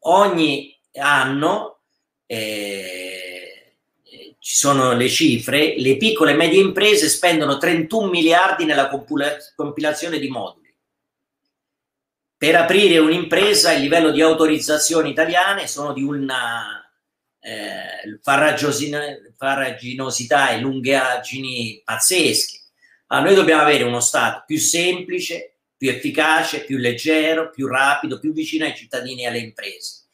Ogni 0.00 0.74
anno 0.94 1.80
eh, 2.24 3.17
ci 4.48 4.56
sono 4.56 4.94
le 4.94 5.10
cifre, 5.10 5.74
le 5.76 5.98
piccole 5.98 6.30
e 6.30 6.34
medie 6.34 6.62
imprese 6.62 7.10
spendono 7.10 7.58
31 7.58 8.08
miliardi 8.08 8.64
nella 8.64 8.88
compilazione 9.54 10.18
di 10.18 10.28
moduli. 10.28 10.74
Per 12.34 12.56
aprire 12.56 12.96
un'impresa 12.96 13.74
il 13.74 13.82
livello 13.82 14.10
di 14.10 14.22
autorizzazioni 14.22 15.10
italiane 15.10 15.66
sono 15.66 15.92
di 15.92 16.02
una 16.02 16.82
eh, 17.40 18.18
farraginosità 19.36 20.48
e 20.48 20.60
lungaggini 20.60 21.82
pazzesche. 21.84 22.58
Allora, 23.08 23.26
noi 23.26 23.36
dobbiamo 23.36 23.60
avere 23.60 23.84
uno 23.84 24.00
Stato 24.00 24.44
più 24.46 24.56
semplice, 24.56 25.58
più 25.76 25.90
efficace, 25.90 26.64
più 26.64 26.78
leggero, 26.78 27.50
più 27.50 27.66
rapido, 27.66 28.18
più 28.18 28.32
vicino 28.32 28.64
ai 28.64 28.74
cittadini 28.74 29.24
e 29.24 29.26
alle 29.26 29.40
imprese. 29.40 30.04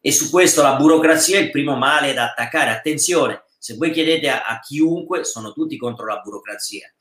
E 0.00 0.10
su 0.10 0.30
questo 0.30 0.62
la 0.62 0.74
burocrazia 0.74 1.38
è 1.38 1.42
il 1.42 1.52
primo 1.52 1.76
male 1.76 2.12
da 2.12 2.24
attaccare. 2.24 2.70
Attenzione, 2.70 3.43
se 3.64 3.76
voi 3.76 3.92
chiedete 3.92 4.28
a, 4.28 4.42
a 4.44 4.60
chiunque, 4.60 5.24
sono 5.24 5.54
tutti 5.54 5.78
contro 5.78 6.04
la 6.04 6.18
burocrazia. 6.18 6.92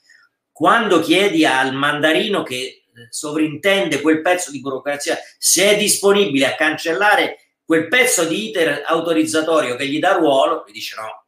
Quando 0.49 1.01
chiedi 1.01 1.45
al 1.45 1.74
mandarino 1.74 2.41
che 2.43 2.55
eh, 2.55 2.84
sovrintende 3.09 3.99
quel 3.99 4.22
pezzo 4.22 4.49
di 4.49 4.61
burocrazia 4.61 5.18
se 5.38 5.72
è 5.72 5.78
disponibile 5.78 6.45
a 6.45 6.55
cancellare 6.55 7.57
quel 7.66 7.89
pezzo 7.89 8.24
di 8.24 8.47
iter 8.47 8.82
autorizzatorio 8.86 9.76
che 9.76 9.89
gli 9.89 9.99
dà 9.99 10.14
ruolo, 10.14 10.64
vi 10.66 10.72
dice 10.72 10.95
no, 10.95 11.26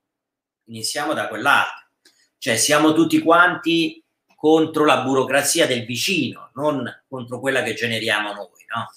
iniziamo 0.68 1.14
da 1.14 1.28
quell'altro. 1.28 1.90
Cioè 2.38 2.56
siamo 2.56 2.94
tutti 2.94 3.20
quanti 3.20 4.02
contro 4.38 4.86
la 4.86 5.02
burocrazia 5.02 5.68
del 5.68 5.84
vicino, 5.84 6.52
non 6.54 6.90
contro 7.10 7.42
quella 7.42 7.62
che 7.62 7.74
generiamo 7.74 8.32
noi, 8.32 8.66
no? 8.74 8.90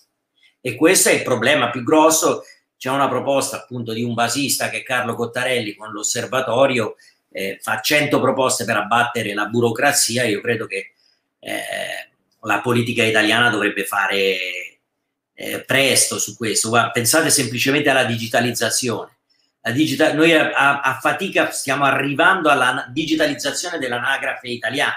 E 0.61 0.77
questo 0.77 1.09
è 1.09 1.15
il 1.15 1.25
problema 1.25 1.71
più 1.71 1.83
grosso 1.83 2.45
c'è 2.79 2.91
una 2.91 3.09
proposta 3.09 3.57
appunto 3.57 3.93
di 3.93 4.03
un 4.03 4.15
basista 4.15 4.71
che 4.71 4.79
è 4.79 4.83
Carlo 4.85 5.17
Cottarelli 5.17 5.75
con 5.75 5.91
l'osservatorio, 5.91 6.95
eh, 7.31 7.59
fa 7.61 7.81
100 7.81 8.21
proposte 8.21 8.65
per 8.65 8.77
abbattere 8.77 9.35
la 9.35 9.47
burocrazia, 9.47 10.25
io 10.25 10.41
credo 10.41 10.67
che 10.67 10.93
eh, 11.41 11.61
la 12.43 12.61
politica 12.61 13.03
italiana 13.03 13.51
dovrebbe 13.51 13.85
fare 13.85 14.39
eh, 15.35 15.65
presto 15.65 16.19
su 16.19 16.37
questo. 16.37 16.69
Guarda, 16.69 16.91
pensate 16.93 17.31
semplicemente 17.31 17.91
alla 17.91 18.05
digitalizzazione. 18.05 19.17
La 19.61 19.73
digital- 19.73 20.15
noi 20.15 20.33
a, 20.33 20.53
a, 20.53 20.81
a, 20.81 20.99
fatica 21.01 21.51
stiamo 21.51 21.85
arrivando 21.85 22.49
alla 22.49 22.87
digitalizzazione 22.91 23.79
dell'anagrafe 23.79 24.49
italiana, 24.49 24.97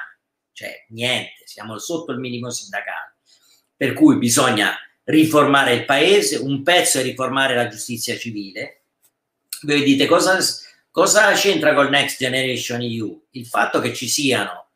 cioè 0.53 0.85
niente, 0.89 1.43
siamo 1.45 1.79
sotto 1.79 2.11
il 2.11 2.19
minimo 2.19 2.51
sindacale. 2.51 3.15
Per 3.75 3.93
cui 3.93 4.17
bisogna 4.17 4.77
riformare 5.05 5.73
il 5.73 5.85
paese, 5.85 6.37
un 6.37 6.63
pezzo 6.63 6.99
è 6.99 7.03
riformare 7.03 7.55
la 7.55 7.67
giustizia 7.67 8.17
civile. 8.17 8.83
Voi 9.61 9.83
dite 9.83 10.05
cosa, 10.05 10.37
cosa 10.89 11.31
c'entra 11.33 11.73
col 11.73 11.89
Next 11.89 12.17
Generation 12.17 12.81
EU? 12.81 13.27
Il 13.31 13.45
fatto 13.45 13.79
che 13.79 13.93
ci 13.93 14.07
siano 14.07 14.69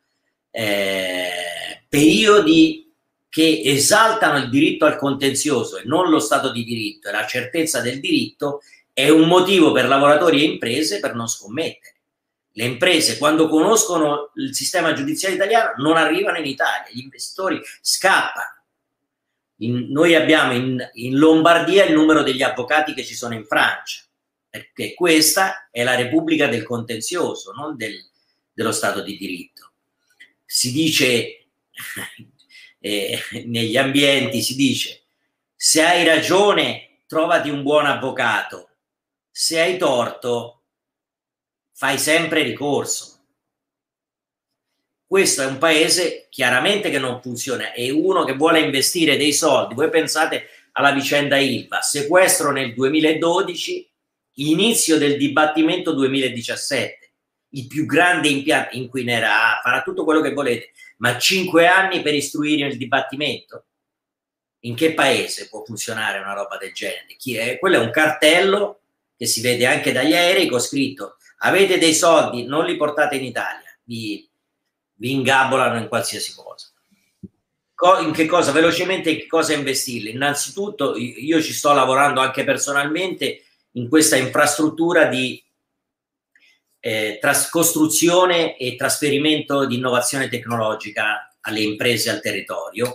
eh, 0.51 1.84
periodi 1.88 2.93
che 3.30 3.61
esaltano 3.65 4.38
il 4.38 4.49
diritto 4.49 4.86
al 4.86 4.97
contenzioso 4.97 5.78
e 5.78 5.84
non 5.86 6.09
lo 6.09 6.19
stato 6.19 6.51
di 6.51 6.63
diritto 6.63 7.09
e 7.09 7.11
la 7.11 7.26
certezza 7.26 7.82
del 7.82 7.99
diritto 7.99 8.61
è 8.93 9.09
un 9.09 9.28
motivo 9.28 9.73
per 9.73 9.88
lavoratori 9.88 10.41
e 10.41 10.45
imprese 10.45 11.01
per 11.01 11.15
non 11.15 11.28
scommettere. 11.28 11.95
Le 12.53 12.63
imprese, 12.63 13.17
quando 13.17 13.49
conoscono 13.49 14.32
il 14.36 14.55
sistema 14.55 14.93
giudiziario 14.93 15.36
italiano, 15.36 15.73
non 15.84 15.97
arrivano 15.97 16.38
in 16.38 16.45
Italia, 16.45 16.89
gli 16.89 17.01
investitori 17.01 17.59
scappano 17.82 18.55
in, 19.58 19.91
noi 19.91 20.16
abbiamo 20.16 20.53
in, 20.53 20.89
in 20.93 21.18
Lombardia 21.18 21.86
il 21.86 21.93
numero 21.93 22.24
degli 22.24 22.41
avvocati 22.41 22.93
che 22.93 23.06
ci 23.06 23.16
sono 23.16 23.34
in 23.34 23.45
Francia, 23.45 24.03
perché 24.49 24.93
questa 24.93 25.70
è 25.72 25.84
la 25.84 25.95
Repubblica 25.95 26.47
del 26.47 26.64
contenzioso, 26.64 27.51
non 27.53 27.76
del, 27.76 27.95
dello 28.51 28.72
Stato 28.72 29.01
di 29.01 29.18
diritto. 29.18 29.72
Si 30.45 30.72
dice, 30.72 31.47
eh, 32.80 33.20
negli 33.45 33.78
ambienti 33.78 34.41
si 34.41 34.56
dice, 34.56 35.03
se 35.56 35.84
hai 35.84 36.06
ragione 36.06 37.01
trovati 37.08 37.49
un 37.49 37.64
buon 37.64 37.86
avvocato, 37.86 38.70
se 39.32 39.60
hai 39.60 39.78
torto 39.78 40.64
fai 41.72 41.97
sempre 41.97 42.41
ricorso 42.43 43.14
questo 45.08 45.41
è 45.41 45.45
un 45.45 45.58
paese 45.58 46.28
chiaramente 46.30 46.89
che 46.89 46.99
non 46.99 47.22
funziona 47.22 47.72
e 47.74 47.91
uno 47.91 48.24
che 48.24 48.34
vuole 48.34 48.60
investire 48.60 49.18
dei 49.18 49.34
soldi. 49.34 49.76
Voi 49.76 49.89
pensate 49.89 50.47
alla 50.74 50.91
vicenda 50.91 51.38
Ilva, 51.38 51.82
sequestro 51.82 52.51
nel 52.51 52.74
2012, 52.74 53.89
inizio 54.36 54.97
del 54.97 55.18
dibattimento 55.18 55.93
2017, 55.93 57.12
il 57.49 57.68
più 57.68 57.86
grande 57.86 58.28
impianto 58.28 58.76
inquinerà, 58.76 59.60
farà 59.64 59.82
tutto 59.82 60.03
quello 60.03 60.22
che 60.22 60.34
volete, 60.34 60.72
ma 60.97 61.18
cinque 61.18 61.68
anni 61.68 62.01
per 62.01 62.14
istruire 62.14 62.68
il 62.68 62.78
dibattimento? 62.78 63.66
In 64.66 64.76
che 64.76 64.93
paese 64.93 65.47
può 65.47 65.64
funzionare 65.64 66.20
una 66.20 66.34
roba 66.34 66.58
del 66.58 66.74
genere? 66.74 67.16
Chi 67.18 67.38
è? 67.38 67.60
Quello 67.60 67.78
è 67.78 67.80
un 67.80 67.91
cartello 67.91 68.82
che 69.16 69.28
si 69.28 69.39
vede 69.41 69.66
anche 69.66 69.91
dagli 69.91 70.14
aerei 70.14 70.47
con 70.47 70.60
scritto 70.60 71.18
avete 71.45 71.78
dei 71.78 71.93
soldi, 71.93 72.45
non 72.45 72.66
li 72.66 72.76
portate 72.78 73.16
in 73.16 73.24
Italia, 73.24 73.78
vi 73.84 74.28
vi 74.96 75.12
ingabolano 75.12 75.78
in 75.78 75.88
qualsiasi 75.88 76.34
cosa. 76.36 76.70
in 78.02 78.12
che 78.12 78.26
cosa 78.26 78.52
velocemente 78.52 79.12
in 79.12 79.18
che 79.18 79.28
cosa 79.28 79.54
investirli? 79.54 80.12
Innanzitutto 80.12 80.96
io 80.96 81.41
ci 81.41 81.54
sto 81.54 81.74
lavorando 81.74 82.22
anche 82.22 82.43
personalmente 82.43 83.43
in 83.72 83.89
questa 83.89 84.16
infrastruttura 84.16 85.06
di 85.06 85.43
eh, 86.80 87.18
tras- 87.20 87.50
costruzione 87.50 88.58
e 88.58 88.76
trasferimento 88.76 89.66
di 89.66 89.76
innovazione 89.76 90.30
tecnologica 90.30 91.36
alle 91.41 91.62
imprese 91.62 92.10
al 92.10 92.22
territorio 92.22 92.93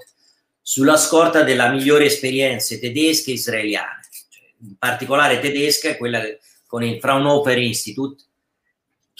sulla 0.63 0.97
scorta 0.97 1.43
della 1.43 1.69
migliore 1.71 2.05
esperienze 2.05 2.79
tedesche 2.79 3.31
e 3.31 3.35
israeliane, 3.35 4.03
cioè, 4.29 4.45
in 4.61 4.77
particolare 4.77 5.41
tedesca, 5.41 5.97
quella 5.97 6.23
con 6.67 6.85
il 6.85 7.01
Fraunhofer 7.01 7.59
Institute, 7.59 8.23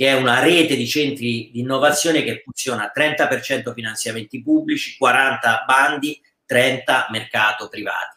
che 0.01 0.07
è 0.07 0.15
una 0.15 0.41
rete 0.41 0.77
di 0.77 0.89
centri 0.89 1.51
di 1.53 1.61
innovazione 1.61 2.23
che 2.23 2.41
funziona 2.43 2.91
30% 2.91 3.75
finanziamenti 3.75 4.43
pubblici, 4.43 4.97
40 4.97 5.65
bandi, 5.67 6.19
30 6.47 7.09
mercato 7.11 7.69
privati. 7.69 8.17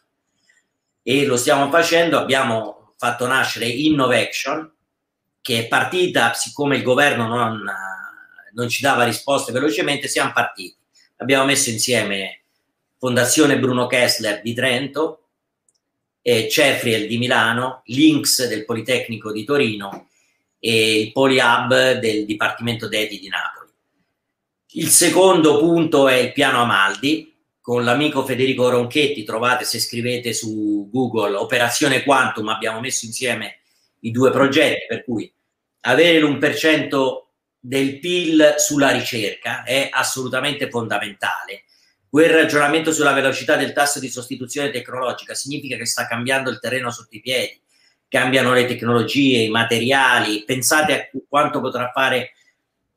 E 1.04 1.26
lo 1.26 1.36
stiamo 1.36 1.70
facendo, 1.70 2.18
abbiamo 2.18 2.94
fatto 2.96 3.28
nascere 3.28 3.66
Innovation, 3.66 4.72
che 5.42 5.60
è 5.60 5.68
partita, 5.68 6.34
siccome 6.34 6.78
il 6.78 6.84
governo 6.84 7.28
non, 7.28 7.62
non 8.54 8.70
ci 8.70 8.82
dava 8.82 9.04
risposte 9.04 9.52
velocemente, 9.52 10.08
siamo 10.08 10.32
partiti. 10.32 10.78
Abbiamo 11.18 11.44
messo 11.44 11.70
insieme 11.70 12.44
Fondazione 12.98 13.60
Bruno 13.60 13.88
Kessler 13.88 14.42
di 14.42 14.54
Trento, 14.54 15.24
e 16.22 16.48
Cefriel 16.48 17.08
di 17.08 17.18
Milano, 17.18 17.82
Links 17.88 18.48
del 18.48 18.64
Politecnico 18.64 19.34
di 19.34 19.44
Torino 19.44 20.08
e 20.66 20.98
il 20.98 21.12
Polyhub 21.12 22.00
del 22.00 22.24
Dipartimento 22.24 22.88
d'Eti 22.88 23.20
di 23.20 23.28
Napoli. 23.28 23.70
Il 24.76 24.88
secondo 24.88 25.60
punto 25.60 26.08
è 26.08 26.14
il 26.14 26.32
piano 26.32 26.62
Amaldi, 26.62 27.36
con 27.60 27.84
l'amico 27.84 28.24
Federico 28.24 28.70
Ronchetti, 28.70 29.26
trovate 29.26 29.66
se 29.66 29.78
scrivete 29.78 30.32
su 30.32 30.88
Google 30.90 31.36
Operazione 31.36 32.04
Quantum, 32.04 32.48
abbiamo 32.48 32.80
messo 32.80 33.06
insieme 33.06 33.58
i 34.00 34.12
due 34.12 34.32
progetti, 34.32 34.86
per 34.88 35.04
cui 35.04 35.30
avere 35.82 36.22
l'1% 36.22 37.24
del 37.60 38.00
PIL 38.00 38.56
sulla 38.58 38.92
ricerca 38.92 39.64
è 39.64 39.90
assolutamente 39.92 40.70
fondamentale. 40.70 41.66
Quel 42.08 42.30
ragionamento 42.30 42.94
sulla 42.94 43.12
velocità 43.12 43.58
del 43.58 43.74
tasso 43.74 44.00
di 44.00 44.08
sostituzione 44.08 44.70
tecnologica 44.70 45.34
significa 45.34 45.76
che 45.76 45.86
sta 45.86 46.08
cambiando 46.08 46.50
il 46.50 46.60
terreno 46.60 46.90
sotto 46.90 47.18
i 47.18 47.20
piedi 47.20 47.63
cambiano 48.14 48.54
le 48.54 48.68
tecnologie, 48.68 49.42
i 49.42 49.50
materiali, 49.50 50.44
pensate 50.46 50.94
a 50.94 51.20
quanto 51.28 51.60
potrà 51.62 51.90
fare 51.92 52.34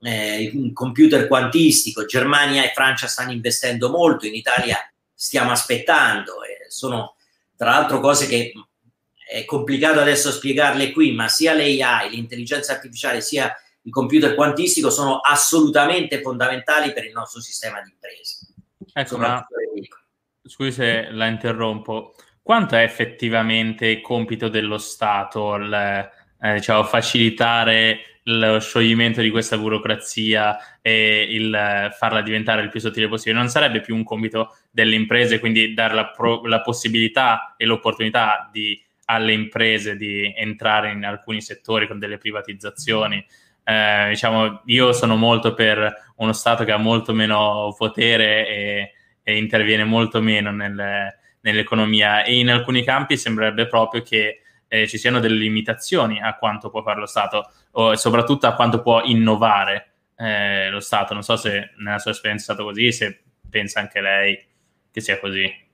eh, 0.03 0.51
un 0.53 0.75
computer 0.75 1.27
quantistico, 1.27 2.05
Germania 2.05 2.63
e 2.63 2.73
Francia 2.75 3.07
stanno 3.07 3.33
investendo 3.33 3.89
molto, 3.89 4.27
in 4.27 4.35
Italia 4.35 4.77
stiamo 5.15 5.53
aspettando, 5.53 6.43
eh, 6.43 6.71
sono 6.71 7.15
tra 7.57 7.71
l'altro 7.71 7.99
cose 8.01 8.27
che 8.27 8.53
è 9.27 9.47
complicato 9.47 10.01
adesso 10.01 10.31
spiegarle 10.31 10.93
qui, 10.93 11.13
ma 11.13 11.29
sia 11.29 11.55
l'AI, 11.55 12.11
l'intelligenza 12.11 12.73
artificiale, 12.73 13.23
sia 13.23 13.51
il 13.81 13.91
computer 13.91 14.35
quantistico 14.35 14.91
sono 14.91 15.21
assolutamente 15.21 16.21
fondamentali 16.21 16.93
per 16.93 17.07
il 17.07 17.13
nostro 17.13 17.41
sistema 17.41 17.81
di 17.81 17.89
imprese. 17.91 18.49
Ecco, 18.93 19.17
ma 19.17 19.47
scusi 20.43 20.73
se 20.73 21.09
la 21.11 21.27
interrompo, 21.27 22.15
quanto 22.47 22.77
è 22.77 22.85
effettivamente 22.85 24.01
compito 24.01 24.47
dello 24.49 24.79
Stato 24.79 25.57
il, 25.57 25.75
eh, 26.41 26.55
diciamo, 26.55 26.85
facilitare 26.85 28.21
lo 28.23 28.61
scioglimento 28.61 29.21
di 29.21 29.31
questa 29.31 29.59
burocrazia 29.59 30.57
e 30.81 31.27
il 31.29 31.91
farla 31.99 32.23
diventare 32.23 32.63
il 32.63 32.69
più 32.69 32.79
sottile 32.79 33.09
possibile? 33.09 33.41
Non 33.41 33.49
sarebbe 33.49 33.81
più 33.81 33.97
un 33.97 34.05
compito 34.05 34.59
delle 34.71 34.95
imprese, 34.95 35.41
quindi 35.41 35.75
dare 35.75 35.95
la, 35.95 36.07
pro- 36.07 36.45
la 36.45 36.61
possibilità 36.61 37.57
e 37.57 37.65
l'opportunità 37.65 38.49
di, 38.53 38.81
alle 39.07 39.33
imprese 39.33 39.97
di 39.97 40.33
entrare 40.33 40.93
in 40.93 41.05
alcuni 41.05 41.41
settori 41.41 41.89
con 41.89 41.99
delle 41.99 42.17
privatizzazioni? 42.17 43.27
Eh, 43.65 44.07
diciamo, 44.11 44.63
io 44.67 44.93
sono 44.93 45.17
molto 45.17 45.53
per 45.53 46.13
uno 46.19 46.33
Stato 46.33 46.63
che 46.63 46.71
ha 46.71 46.77
molto 46.77 47.13
meno 47.13 47.75
potere 47.77 48.47
e, 48.47 48.93
e 49.25 49.37
interviene 49.37 49.83
molto 49.83 50.23
meno 50.23 50.53
nelle 50.53 51.19
nell'economia 51.47 52.25
e 52.25 52.39
in 52.39 52.51
alcuni 52.51 52.83
campi 52.83 53.17
sembrerebbe 53.17 53.69
proprio 53.69 54.03
che 54.03 54.41
eh, 54.67 54.89
ci 54.89 54.99
siano 54.99 55.21
delle 55.21 55.37
limitazioni 55.37 56.21
a 56.21 56.37
quanto 56.37 56.71
può 56.71 56.83
fare 56.83 56.99
lo 56.99 57.07
Stato 57.07 57.51
o 57.73 57.95
soprattutto 57.95 58.49
a 58.49 58.55
quanto 58.55 58.83
può 58.83 59.03
innovare 59.05 59.93
eh, 60.17 60.69
lo 60.71 60.81
Stato. 60.81 61.15
Non 61.15 61.23
so 61.23 61.37
se 61.37 61.71
nella 61.79 61.99
sua 61.99 62.11
esperienza 62.11 62.53
è 62.53 62.55
stato 62.55 62.69
così, 62.69 62.91
se 62.91 63.23
pensa 63.49 63.79
anche 63.79 64.01
lei 64.01 64.45
che 64.91 65.01
sia 65.01 65.21
così. 65.21 65.65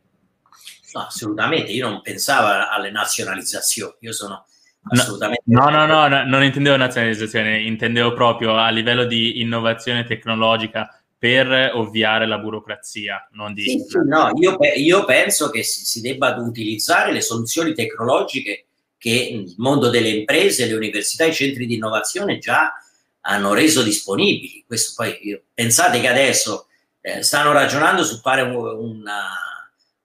No, 0.92 1.06
assolutamente, 1.06 1.72
io 1.72 1.88
non 1.88 2.02
pensavo 2.02 2.48
alle 2.70 2.90
nazionalizzazioni, 2.90 3.94
io 4.00 4.12
sono 4.12 4.44
assolutamente... 4.90 5.44
No, 5.46 5.70
no, 5.70 5.86
no, 5.86 6.06
no, 6.06 6.24
non 6.24 6.42
intendevo 6.44 6.76
nazionalizzazione, 6.76 7.62
intendevo 7.62 8.12
proprio 8.12 8.58
a 8.58 8.68
livello 8.68 9.04
di 9.04 9.40
innovazione 9.40 10.04
tecnologica 10.04 11.01
per 11.22 11.70
ovviare 11.74 12.26
la 12.26 12.38
burocrazia. 12.38 13.28
Non 13.34 13.54
di... 13.54 13.62
Sì, 13.62 13.84
no, 14.08 14.32
io, 14.40 14.58
io, 14.74 15.04
penso 15.04 15.50
che 15.50 15.62
si, 15.62 15.84
si 15.84 16.00
debbano 16.00 16.42
utilizzare 16.42 17.12
le 17.12 17.20
soluzioni 17.20 17.74
tecnologiche 17.74 18.64
che 18.98 19.28
il 19.30 19.54
mondo 19.58 19.88
delle 19.88 20.08
imprese, 20.08 20.66
le 20.66 20.74
università, 20.74 21.24
i 21.24 21.32
centri 21.32 21.66
di 21.66 21.74
innovazione 21.74 22.38
già 22.38 22.72
hanno 23.20 23.54
reso 23.54 23.84
disponibili. 23.84 24.64
Questo 24.66 24.94
poi, 24.96 25.40
pensate 25.54 26.00
che 26.00 26.08
adesso 26.08 26.66
eh, 27.00 27.22
stanno 27.22 27.52
ragionando 27.52 28.02
su 28.02 28.18
fare 28.18 28.42
un, 28.42 28.56
una, 28.56 29.28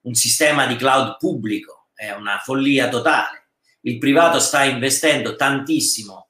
un 0.01 0.13
sistema 0.13 0.68
di 0.68 0.76
cloud 0.76 1.18
pubblico, 1.18 1.88
è 1.95 2.11
una 2.11 2.39
follia 2.43 2.89
totale. 2.89 3.47
Il 3.82 3.97
privato 3.97 4.38
sta 4.38 4.65
investendo 4.65 5.36
tantissimo 5.36 6.27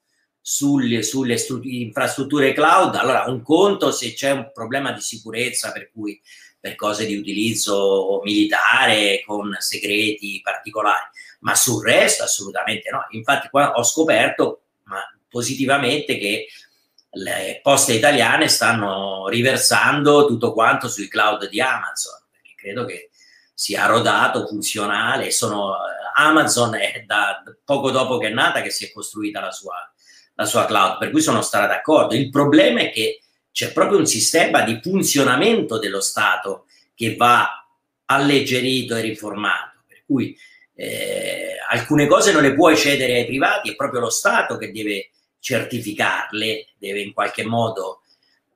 sulle, 0.49 1.03
sulle 1.03 1.35
infrastrutture 1.63 2.53
cloud, 2.53 2.95
allora 2.95 3.25
un 3.27 3.41
conto 3.41 3.91
se 3.91 4.13
c'è 4.13 4.31
un 4.31 4.49
problema 4.53 4.93
di 4.93 5.01
sicurezza 5.01 5.73
per 5.73 5.91
cui 5.91 6.21
per 6.57 6.75
cose 6.75 7.05
di 7.05 7.17
utilizzo 7.17 8.21
militare 8.23 9.21
con 9.25 9.53
segreti 9.59 10.39
particolari, 10.41 11.03
ma 11.41 11.53
sul 11.53 11.83
resto 11.83 12.23
assolutamente 12.23 12.89
no. 12.89 13.05
Infatti 13.09 13.49
qua 13.49 13.73
ho 13.73 13.83
scoperto 13.83 14.61
ma 14.83 14.99
positivamente 15.27 16.17
che 16.17 16.47
le 17.09 17.59
poste 17.61 17.91
italiane 17.91 18.47
stanno 18.47 19.27
riversando 19.27 20.27
tutto 20.27 20.53
quanto 20.53 20.87
sui 20.87 21.09
cloud 21.09 21.49
di 21.49 21.59
Amazon, 21.59 22.21
perché 22.31 22.53
credo 22.55 22.85
che 22.85 23.09
sia 23.53 23.85
rodato, 23.85 24.47
funzionale. 24.47 25.29
Sono, 25.29 25.75
Amazon 26.15 26.75
è 26.75 27.03
da 27.05 27.43
poco 27.65 27.91
dopo 27.91 28.17
che 28.17 28.27
è 28.27 28.33
nata 28.33 28.61
che 28.61 28.69
si 28.69 28.85
è 28.85 28.91
costruita 28.93 29.41
la 29.41 29.51
sua, 29.51 29.75
la 30.37 30.45
sua 30.45 30.65
cloud, 30.65 30.99
per 30.99 31.09
cui 31.09 31.21
sono 31.21 31.41
stata 31.41 31.65
d'accordo. 31.65 32.13
Il 32.13 32.29
problema 32.29 32.81
è 32.81 32.91
che 32.91 33.21
c'è 33.51 33.73
proprio 33.73 33.97
un 33.97 34.05
sistema 34.05 34.61
di 34.61 34.79
funzionamento 34.81 35.79
dello 35.79 35.99
Stato 35.99 36.65
che 36.93 37.15
va 37.15 37.67
alleggerito 38.05 38.95
e 38.95 39.01
riformato, 39.01 39.83
per 39.87 40.03
cui 40.05 40.37
eh, 40.75 41.55
alcune 41.69 42.05
cose 42.05 42.31
non 42.31 42.43
le 42.43 42.53
puoi 42.53 42.77
cedere 42.77 43.15
ai 43.15 43.25
privati, 43.25 43.71
è 43.71 43.75
proprio 43.75 43.99
lo 43.99 44.09
Stato 44.11 44.57
che 44.57 44.71
deve 44.71 45.09
certificarle, 45.39 46.67
deve 46.77 47.01
in 47.01 47.13
qualche 47.13 47.43
modo, 47.43 48.03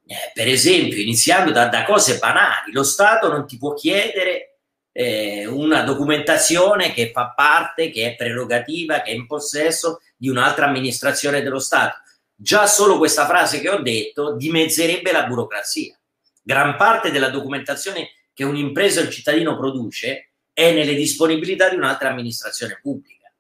eh, 0.06 0.32
per 0.34 0.48
esempio, 0.48 1.02
iniziando 1.02 1.52
da, 1.52 1.68
da, 1.68 1.84
cose 1.84 2.20
banali, 2.20 2.72
lo 2.72 2.84
Stato 2.84 3.28
non 3.28 3.48
ti 3.48 3.58
può 3.58 3.74
chiedere 3.74 4.51
eh, 4.92 5.46
una 5.46 5.84
documentazione 5.84 6.92
che 6.92 7.12
fa 7.12 7.34
parte, 7.36 7.90
che 7.90 8.12
è 8.12 8.16
prerogativa, 8.16 9.02
che 9.02 9.12
è 9.12 9.14
in 9.14 9.28
possesso 9.28 10.02
di 10.18 10.30
un'altra 10.30 10.66
amministrazione 10.66 11.42
dello 11.42 11.60
Stato. 11.60 11.98
Già 12.36 12.66
solo 12.68 12.98
questa 12.98 13.26
frase 13.26 13.60
che 13.60 13.70
ho 13.70 13.82
detto 13.82 14.36
dimezzerebbe 14.36 15.12
la 15.12 15.26
burocrazia. 15.26 15.98
Gran 16.42 16.76
parte 16.76 17.12
della 17.12 17.30
documentazione 17.30 18.10
che 18.34 18.44
un'impresa 18.44 19.02
o 19.02 19.04
un 19.04 19.12
cittadino 19.12 19.56
produce 19.56 20.32
è 20.54 20.74
nelle 20.74 20.96
disponibilità 20.96 21.70
di 21.70 21.76
un'altra 21.76 22.10
amministrazione 22.10 22.80
pubblica. 22.82 23.32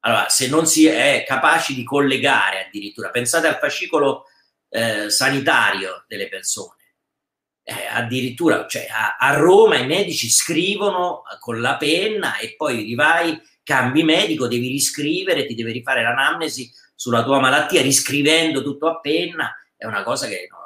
Allora, 0.00 0.28
se 0.28 0.48
non 0.48 0.66
si 0.66 0.86
è 0.86 1.24
capaci 1.26 1.74
di 1.74 1.82
collegare 1.82 2.66
addirittura, 2.66 3.10
pensate 3.10 3.48
al 3.48 3.58
fascicolo 3.58 4.26
eh, 4.68 5.10
sanitario 5.10 6.04
delle 6.06 6.28
persone. 6.28 6.75
Eh, 7.68 7.86
addirittura 7.90 8.64
cioè, 8.68 8.86
a, 8.88 9.16
a, 9.18 9.34
Roma 9.34 9.76
i 9.76 9.86
medici 9.86 10.28
scrivono 10.28 11.22
con 11.40 11.60
la 11.60 11.76
penna 11.76 12.38
e 12.38 12.54
poi 12.56 12.84
rivai 12.84 13.40
cambi 13.64 14.04
medico, 14.04 14.46
devi 14.46 14.68
riscrivere, 14.68 15.46
ti 15.46 15.56
devi 15.56 15.72
rifare 15.72 16.00
l'anamnesi 16.00 16.70
sulla 16.94 17.24
tua 17.24 17.40
malattia, 17.40 17.82
riscrivendo 17.82 18.62
tutto 18.62 18.86
a 18.86 19.00
penna, 19.00 19.52
è 19.76 19.84
una 19.84 20.04
cosa 20.04 20.28
che 20.28 20.46
non, 20.48 20.60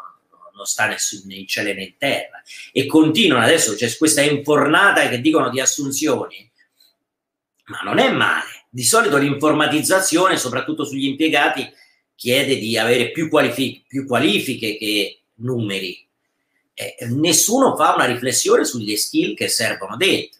non 0.55 0.67
sta 0.67 0.89
nessun, 0.89 1.23
né 1.25 1.37
in 1.37 1.47
cielo 1.47 1.73
né 1.73 1.85
in 1.85 1.95
terra. 1.97 2.43
E 2.71 2.85
continuano 2.85 3.45
adesso, 3.45 3.75
c'è 3.75 3.97
questa 3.97 4.21
infornata 4.21 5.09
che 5.09 5.23
dicono 5.23 5.49
di 5.49 5.59
assunzioni, 5.59 6.53
ma 7.65 7.81
non 7.83 7.99
è 7.99 8.11
male. 8.11 8.67
Di 8.69 8.85
solito 8.85 9.17
l'informatizzazione, 9.17 10.37
soprattutto 10.37 10.85
sugli 10.85 11.07
impiegati, 11.07 11.67
chiede 12.15 12.59
di 12.59 12.77
avere 12.77 13.11
più, 13.11 13.31
qualific- 13.31 13.87
più 13.87 14.07
qualifiche 14.07 14.77
che 14.77 15.23
numeri. 15.37 16.07
Eh, 16.99 17.07
nessuno 17.07 17.77
fa 17.77 17.95
una 17.95 18.07
riflessione 18.07 18.65
sulle 18.65 18.97
skill 18.97 19.35
che 19.35 19.49
servono 19.49 19.97
dentro. 19.97 20.39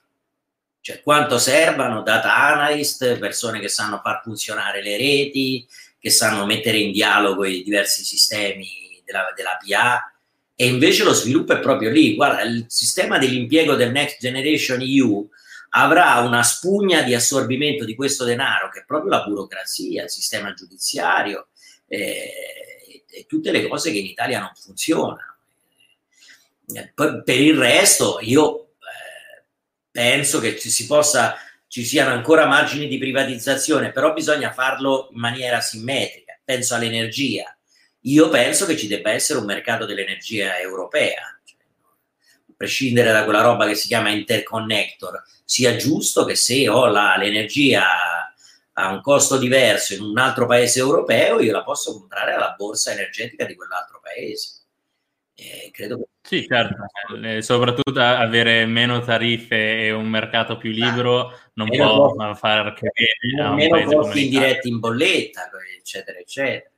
Cioè, 0.81 1.03
quanto 1.03 1.39
servono 1.39 2.03
data 2.03 2.35
analyst, 2.35 3.19
persone 3.19 3.61
che 3.61 3.69
sanno 3.69 4.01
far 4.03 4.23
funzionare 4.23 4.83
le 4.83 4.97
reti, 4.97 5.67
che 5.99 6.09
sanno 6.11 6.47
mettere 6.47 6.79
in 6.79 6.93
dialogo 6.93 7.45
i 7.45 7.63
diversi 7.63 8.03
sistemi 8.03 9.03
della, 9.05 9.31
della 9.37 9.59
PA, 9.63 10.11
e 10.55 10.67
invece 10.67 11.05
lo 11.05 11.13
sviluppo 11.13 11.53
è 11.53 11.61
proprio 11.61 11.91
lì. 11.91 12.15
Guarda, 12.15 12.43
il 12.43 12.65
sistema 12.69 13.19
dell'impiego 13.19 13.75
del 13.75 13.91
Next 13.91 14.19
Generation 14.19 14.81
EU 14.81 15.29
avrà 15.71 16.19
una 16.21 16.43
spugna 16.43 17.03
di 17.03 17.15
assorbimento 17.15 17.85
di 17.85 17.95
questo 17.95 18.25
denaro 18.25 18.71
che 18.71 18.81
è 18.81 18.85
proprio 18.87 19.11
la 19.11 19.23
burocrazia, 19.23 20.05
il 20.05 20.11
sistema 20.11 20.53
giudiziario 20.55 21.49
eh, 21.87 23.05
e 23.07 23.27
tutte 23.27 23.51
le 23.51 23.69
cose 23.69 23.93
che 23.93 23.99
in 23.99 24.07
Italia 24.07 24.41
non 24.41 24.53
funzionano. 24.55 25.30
Eh, 26.75 26.93
per 26.95 27.41
il 27.41 27.57
resto, 27.57 28.19
io 28.21 28.71
eh, 28.79 29.45
penso 29.91 30.41
che 30.41 30.59
ci 30.59 30.71
si 30.71 30.87
possa 30.87 31.37
ci 31.71 31.85
siano 31.85 32.11
ancora 32.11 32.47
margini 32.47 32.89
di 32.89 32.99
privatizzazione, 32.99 33.93
però 33.93 34.13
bisogna 34.13 34.53
farlo 34.53 35.09
in 35.13 35.21
maniera 35.21 35.61
simmetrica. 35.61 36.37
Penso 36.45 36.75
all'energia. 36.75 37.57
Io 38.01 38.29
penso 38.29 38.67
che 38.67 38.77
ci 38.77 38.89
debba 38.89 39.13
essere 39.13 39.39
un 39.39 39.45
mercato 39.45 39.87
dell'energia 39.87 40.59
europea, 40.59 41.41
cioè, 41.45 41.59
a 41.61 42.53
prescindere 42.57 43.13
da 43.13 43.23
quella 43.23 43.43
roba 43.43 43.69
che 43.69 43.77
si 43.77 43.87
chiama 43.87 44.11
interconnector, 44.11 45.23
sia 45.45 45.77
giusto 45.77 46.25
che 46.25 46.35
se 46.35 46.69
ho 46.69 46.87
la, 46.87 47.17
l'energia 47.17 47.85
a 48.73 48.89
un 48.91 49.01
costo 49.01 49.39
diverso 49.39 49.95
in 49.95 50.01
un 50.01 50.19
altro 50.19 50.47
paese 50.47 50.81
europeo, 50.81 51.39
io 51.39 51.53
la 51.53 51.63
posso 51.63 51.93
comprare 51.93 52.33
alla 52.33 52.55
borsa 52.59 52.91
energetica 52.91 53.45
di 53.45 53.55
quell'altro 53.55 54.01
paese. 54.03 54.60
Eh, 55.41 55.71
credo 55.71 55.97
che... 55.97 56.05
Sì, 56.21 56.47
certo, 56.47 56.77
eh, 57.23 57.41
soprattutto 57.41 57.99
avere 57.99 58.67
meno 58.67 59.01
tariffe 59.01 59.87
e 59.87 59.91
un 59.91 60.07
mercato 60.07 60.59
più 60.59 60.71
libero 60.71 61.33
non 61.55 61.69
può 61.69 62.13
costi, 62.13 62.39
far 62.39 62.75
che 62.75 62.91
bene 62.93 63.55
meno 63.55 63.91
costi 63.91 64.25
indiretti 64.25 64.69
in 64.69 64.79
bolletta, 64.81 65.49
eccetera, 65.79 66.19
eccetera. 66.19 66.71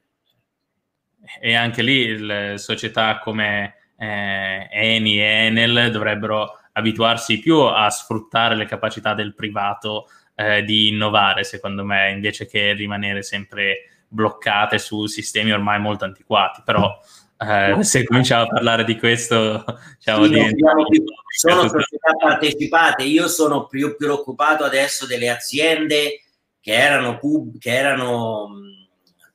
E 1.41 1.55
anche 1.55 1.83
lì 1.83 2.19
le 2.19 2.55
società 2.57 3.19
come 3.19 3.75
eh, 3.99 4.69
Eni 4.71 5.19
e 5.21 5.47
Enel 5.47 5.91
dovrebbero 5.91 6.59
abituarsi 6.73 7.41
più 7.41 7.59
a 7.59 7.91
sfruttare 7.91 8.55
le 8.55 8.65
capacità 8.65 9.13
del 9.13 9.35
privato 9.35 10.07
eh, 10.37 10.63
di 10.63 10.89
innovare, 10.89 11.43
secondo 11.43 11.85
me, 11.85 12.13
invece 12.13 12.47
che 12.47 12.75
rimanere 12.75 13.23
sempre 13.23 14.05
bloccate 14.07 14.79
su 14.79 15.07
sistemi 15.07 15.51
ormai 15.51 15.81
molto 15.81 16.05
antiquati. 16.05 16.63
Però 16.65 16.99
eh, 17.79 17.85
se 17.85 18.05
cominciamo 18.05 18.45
a 18.45 18.47
parlare 18.47 18.85
di 18.85 18.99
questo, 18.99 19.65
diciamo, 19.97 20.27
sì, 20.27 20.55
sono 21.37 21.69
società 21.69 22.13
partecipate. 22.19 23.03
Io 23.05 23.29
sono 23.29 23.67
più 23.67 23.97
preoccupato 23.97 24.65
adesso 24.65 25.07
delle 25.07 25.29
aziende 25.29 26.23
che 26.61 26.73
erano, 26.73 27.19
pub, 27.19 27.59
che 27.59 27.75
erano 27.75 28.49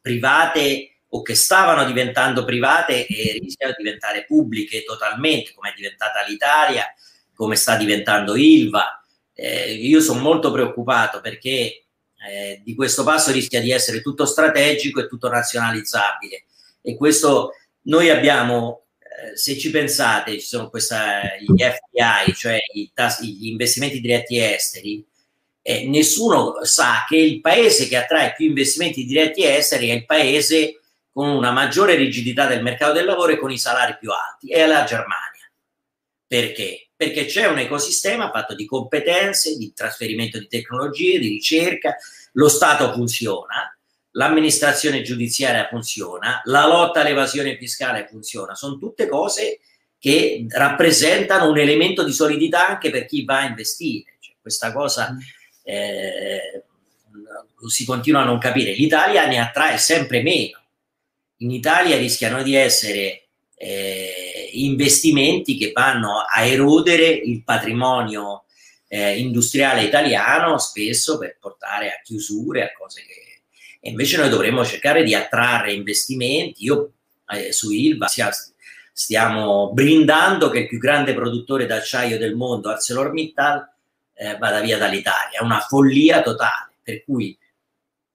private 0.01 0.99
o 1.09 1.21
che 1.21 1.35
stavano 1.35 1.85
diventando 1.85 2.43
private 2.45 3.05
e 3.05 3.37
rischiano 3.41 3.73
di 3.77 3.83
diventare 3.83 4.25
pubbliche 4.25 4.83
totalmente, 4.83 5.53
come 5.53 5.71
è 5.71 5.73
diventata 5.75 6.23
l'Italia, 6.27 6.85
come 7.33 7.55
sta 7.55 7.75
diventando 7.75 8.35
Ilva. 8.35 9.01
Eh, 9.33 9.73
io 9.73 10.01
sono 10.01 10.19
molto 10.21 10.51
preoccupato 10.51 11.21
perché 11.21 11.83
eh, 12.27 12.61
di 12.63 12.75
questo 12.75 13.03
passo 13.03 13.31
rischia 13.31 13.61
di 13.61 13.71
essere 13.71 14.01
tutto 14.01 14.25
strategico 14.25 14.99
e 14.99 15.07
tutto 15.07 15.29
nazionalizzabile. 15.29 16.45
E 16.81 16.95
questo 16.95 17.51
noi 17.87 18.09
abbiamo, 18.09 18.87
eh, 18.99 19.35
se 19.35 19.57
ci 19.57 19.69
pensate, 19.69 20.39
ci 20.39 20.45
sono 20.45 20.69
questa, 20.69 21.21
gli 21.39 21.61
FDI, 21.61 22.33
cioè 22.33 22.59
tas- 22.93 23.21
gli 23.21 23.47
investimenti 23.47 23.99
diretti 23.99 24.39
esteri, 24.39 25.05
e 25.61 25.87
nessuno 25.87 26.63
sa 26.63 27.05
che 27.07 27.17
il 27.17 27.41
paese 27.41 27.87
che 27.87 27.97
attrae 27.97 28.33
più 28.35 28.47
investimenti 28.47 29.05
diretti 29.05 29.43
esteri 29.43 29.89
è 29.89 29.93
il 29.93 30.05
paese 30.05 30.81
con 31.11 31.27
una 31.29 31.51
maggiore 31.51 31.95
rigidità 31.95 32.45
del 32.45 32.61
mercato 32.61 32.93
del 32.93 33.05
lavoro 33.05 33.33
e 33.33 33.37
con 33.37 33.51
i 33.51 33.57
salari 33.57 33.97
più 33.99 34.11
alti, 34.11 34.49
è 34.49 34.65
la 34.65 34.83
Germania. 34.83 35.49
Perché? 36.25 36.89
Perché 36.95 37.25
c'è 37.25 37.47
un 37.47 37.57
ecosistema 37.57 38.31
fatto 38.31 38.53
di 38.53 38.65
competenze, 38.65 39.57
di 39.57 39.73
trasferimento 39.73 40.37
di 40.39 40.47
tecnologie, 40.47 41.19
di 41.19 41.29
ricerca, 41.29 41.95
lo 42.33 42.49
Stato 42.49 42.93
funziona, 42.93 43.76
l'amministrazione 44.17 45.03
giudiziaria 45.03 45.67
funziona, 45.67 46.41
la 46.45 46.65
lotta 46.65 47.01
all'evasione 47.01 47.55
fiscale 47.55 48.07
funziona, 48.09 48.55
sono 48.55 48.77
tutte 48.77 49.07
cose 49.07 49.59
che 49.99 50.45
rappresentano 50.49 51.49
un 51.49 51.57
elemento 51.57 52.03
di 52.03 52.11
solidità 52.11 52.67
anche 52.67 52.89
per 52.89 53.05
chi 53.05 53.23
va 53.23 53.39
a 53.39 53.47
investire. 53.47 54.17
Cioè, 54.19 54.35
questa 54.41 54.73
cosa 54.73 55.13
mm. 55.13 55.17
eh, 55.63 56.63
si 57.67 57.85
continua 57.85 58.21
a 58.21 58.25
non 58.25 58.39
capire. 58.39 58.73
L'Italia 58.73 59.27
ne 59.27 59.39
attrae 59.39 59.77
sempre 59.77 60.21
meno. 60.21 60.59
In 61.37 61.51
Italia 61.51 61.97
rischiano 61.97 62.41
di 62.41 62.55
essere 62.55 63.27
eh, 63.55 64.49
investimenti 64.53 65.57
che 65.57 65.71
vanno 65.73 66.23
a 66.27 66.43
erodere 66.43 67.07
il 67.07 67.43
patrimonio 67.43 68.45
eh, 68.87 69.19
industriale 69.19 69.83
italiano, 69.83 70.57
spesso 70.57 71.19
per 71.19 71.37
portare 71.39 71.89
a 71.89 72.01
chiusure, 72.03 72.63
a 72.63 72.71
cose 72.71 73.01
che 73.01 73.26
e 73.87 73.91
invece 73.91 74.17
noi 74.17 74.27
dovremmo 74.27 74.65
cercare 74.65 75.01
di 75.01 75.15
attrarre 75.15 75.71
investimenti. 75.71 76.65
Io 76.65 76.91
eh, 77.29 77.53
su 77.53 77.71
Ilva 77.71 78.07
stiamo 78.91 79.71
brindando 79.71 80.49
che 80.49 80.59
il 80.59 80.67
più 80.67 80.77
grande 80.77 81.13
produttore 81.13 81.65
d'acciaio 81.65 82.17
del 82.17 82.35
mondo, 82.35 82.69
ArcelorMittal, 82.69 83.65
eh, 84.13 84.37
vada 84.37 84.59
via 84.59 84.77
dall'Italia. 84.77 85.39
È 85.39 85.41
una 85.41 85.61
follia 85.61 86.21
totale, 86.21 86.73
per 86.83 87.05
cui 87.05 87.37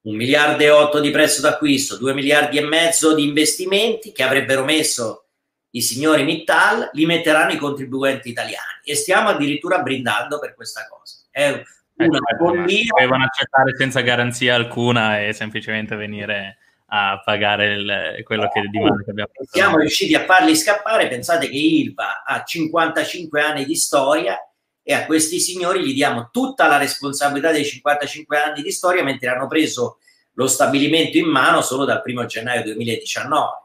un 0.02 0.14
miliardo 0.14 0.62
e 0.62 0.68
otto 0.68 1.00
di 1.00 1.10
prezzo 1.10 1.40
d'acquisto, 1.40 1.96
due 1.96 2.12
miliardi 2.12 2.58
e 2.58 2.66
mezzo 2.66 3.14
di 3.14 3.24
investimenti 3.24 4.12
che 4.12 4.24
avrebbero 4.24 4.64
messo 4.64 5.24
i 5.70 5.80
signori 5.80 6.22
Mittal, 6.22 6.90
li 6.92 7.06
metteranno 7.06 7.52
i 7.52 7.56
contribuenti 7.56 8.28
italiani 8.28 8.82
e 8.84 8.94
stiamo 8.94 9.30
addirittura 9.30 9.78
brindando 9.78 10.38
per 10.38 10.54
questa 10.54 10.86
cosa. 10.86 11.16
È 11.30 11.62
una 11.96 12.18
follia. 12.38 12.84
Dovevano 12.88 13.24
accettare 13.24 13.76
senza 13.76 14.00
garanzia 14.00 14.54
alcuna 14.54 15.20
e 15.20 15.32
semplicemente 15.32 15.96
venire 15.96 16.58
a 16.94 17.22
pagare 17.24 17.72
il, 17.72 18.22
quello 18.24 18.48
che 18.52 18.60
di 18.68 18.78
male 18.78 19.02
che 19.02 19.10
abbiamo 19.10 19.30
fatto. 19.32 19.48
Siamo 19.50 19.78
riusciti 19.78 20.14
a 20.14 20.24
farli 20.24 20.54
scappare. 20.54 21.08
Pensate 21.08 21.48
che 21.48 21.56
Ilva 21.56 22.22
ha 22.24 22.44
55 22.44 23.40
anni 23.40 23.64
di 23.64 23.76
storia 23.76 24.38
e 24.82 24.92
a 24.92 25.06
questi 25.06 25.38
signori 25.38 25.84
gli 25.84 25.94
diamo 25.94 26.28
tutta 26.30 26.66
la 26.66 26.76
responsabilità 26.76 27.50
dei 27.50 27.64
55 27.64 28.38
anni 28.38 28.62
di 28.62 28.70
storia 28.72 29.02
mentre 29.02 29.28
hanno 29.28 29.46
preso 29.46 29.98
lo 30.34 30.46
stabilimento 30.46 31.16
in 31.18 31.26
mano 31.26 31.62
solo 31.62 31.84
dal 31.84 32.02
1 32.04 32.26
gennaio 32.26 32.62
2019. 32.64 33.60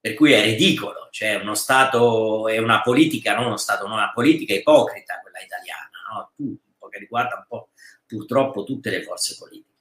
Per 0.00 0.14
cui 0.14 0.32
è 0.32 0.42
ridicolo, 0.42 1.08
cioè 1.10 1.36
uno 1.36 1.54
Stato 1.54 2.46
è 2.46 2.58
una 2.58 2.82
politica, 2.82 3.34
non 3.34 3.46
uno 3.46 3.56
Stato, 3.56 3.86
non 3.86 3.96
una 3.96 4.12
politica 4.12 4.52
ipocrita 4.52 5.18
quella 5.22 5.40
italiana, 5.40 5.90
no? 6.12 6.30
Tu, 6.36 6.56
che 6.94 7.00
riguarda 7.00 7.36
un 7.36 7.44
po' 7.48 7.68
purtroppo 8.06 8.62
tutte 8.62 8.90
le 8.90 9.02
forze 9.02 9.34
politiche. 9.38 9.72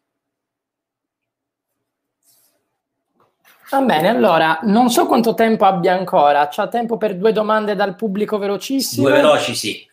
Va 3.69 3.81
bene, 3.81 4.09
allora, 4.09 4.59
non 4.63 4.89
so 4.89 5.07
quanto 5.07 5.33
tempo 5.33 5.65
abbia 5.65 5.93
ancora. 5.93 6.47
C'ha 6.47 6.67
tempo 6.67 6.97
per 6.97 7.15
due 7.17 7.31
domande 7.31 7.75
dal 7.75 7.95
pubblico 7.95 8.37
velocissime? 8.37 9.09
Due 9.09 9.19
veloci, 9.19 9.55
sì. 9.55 9.89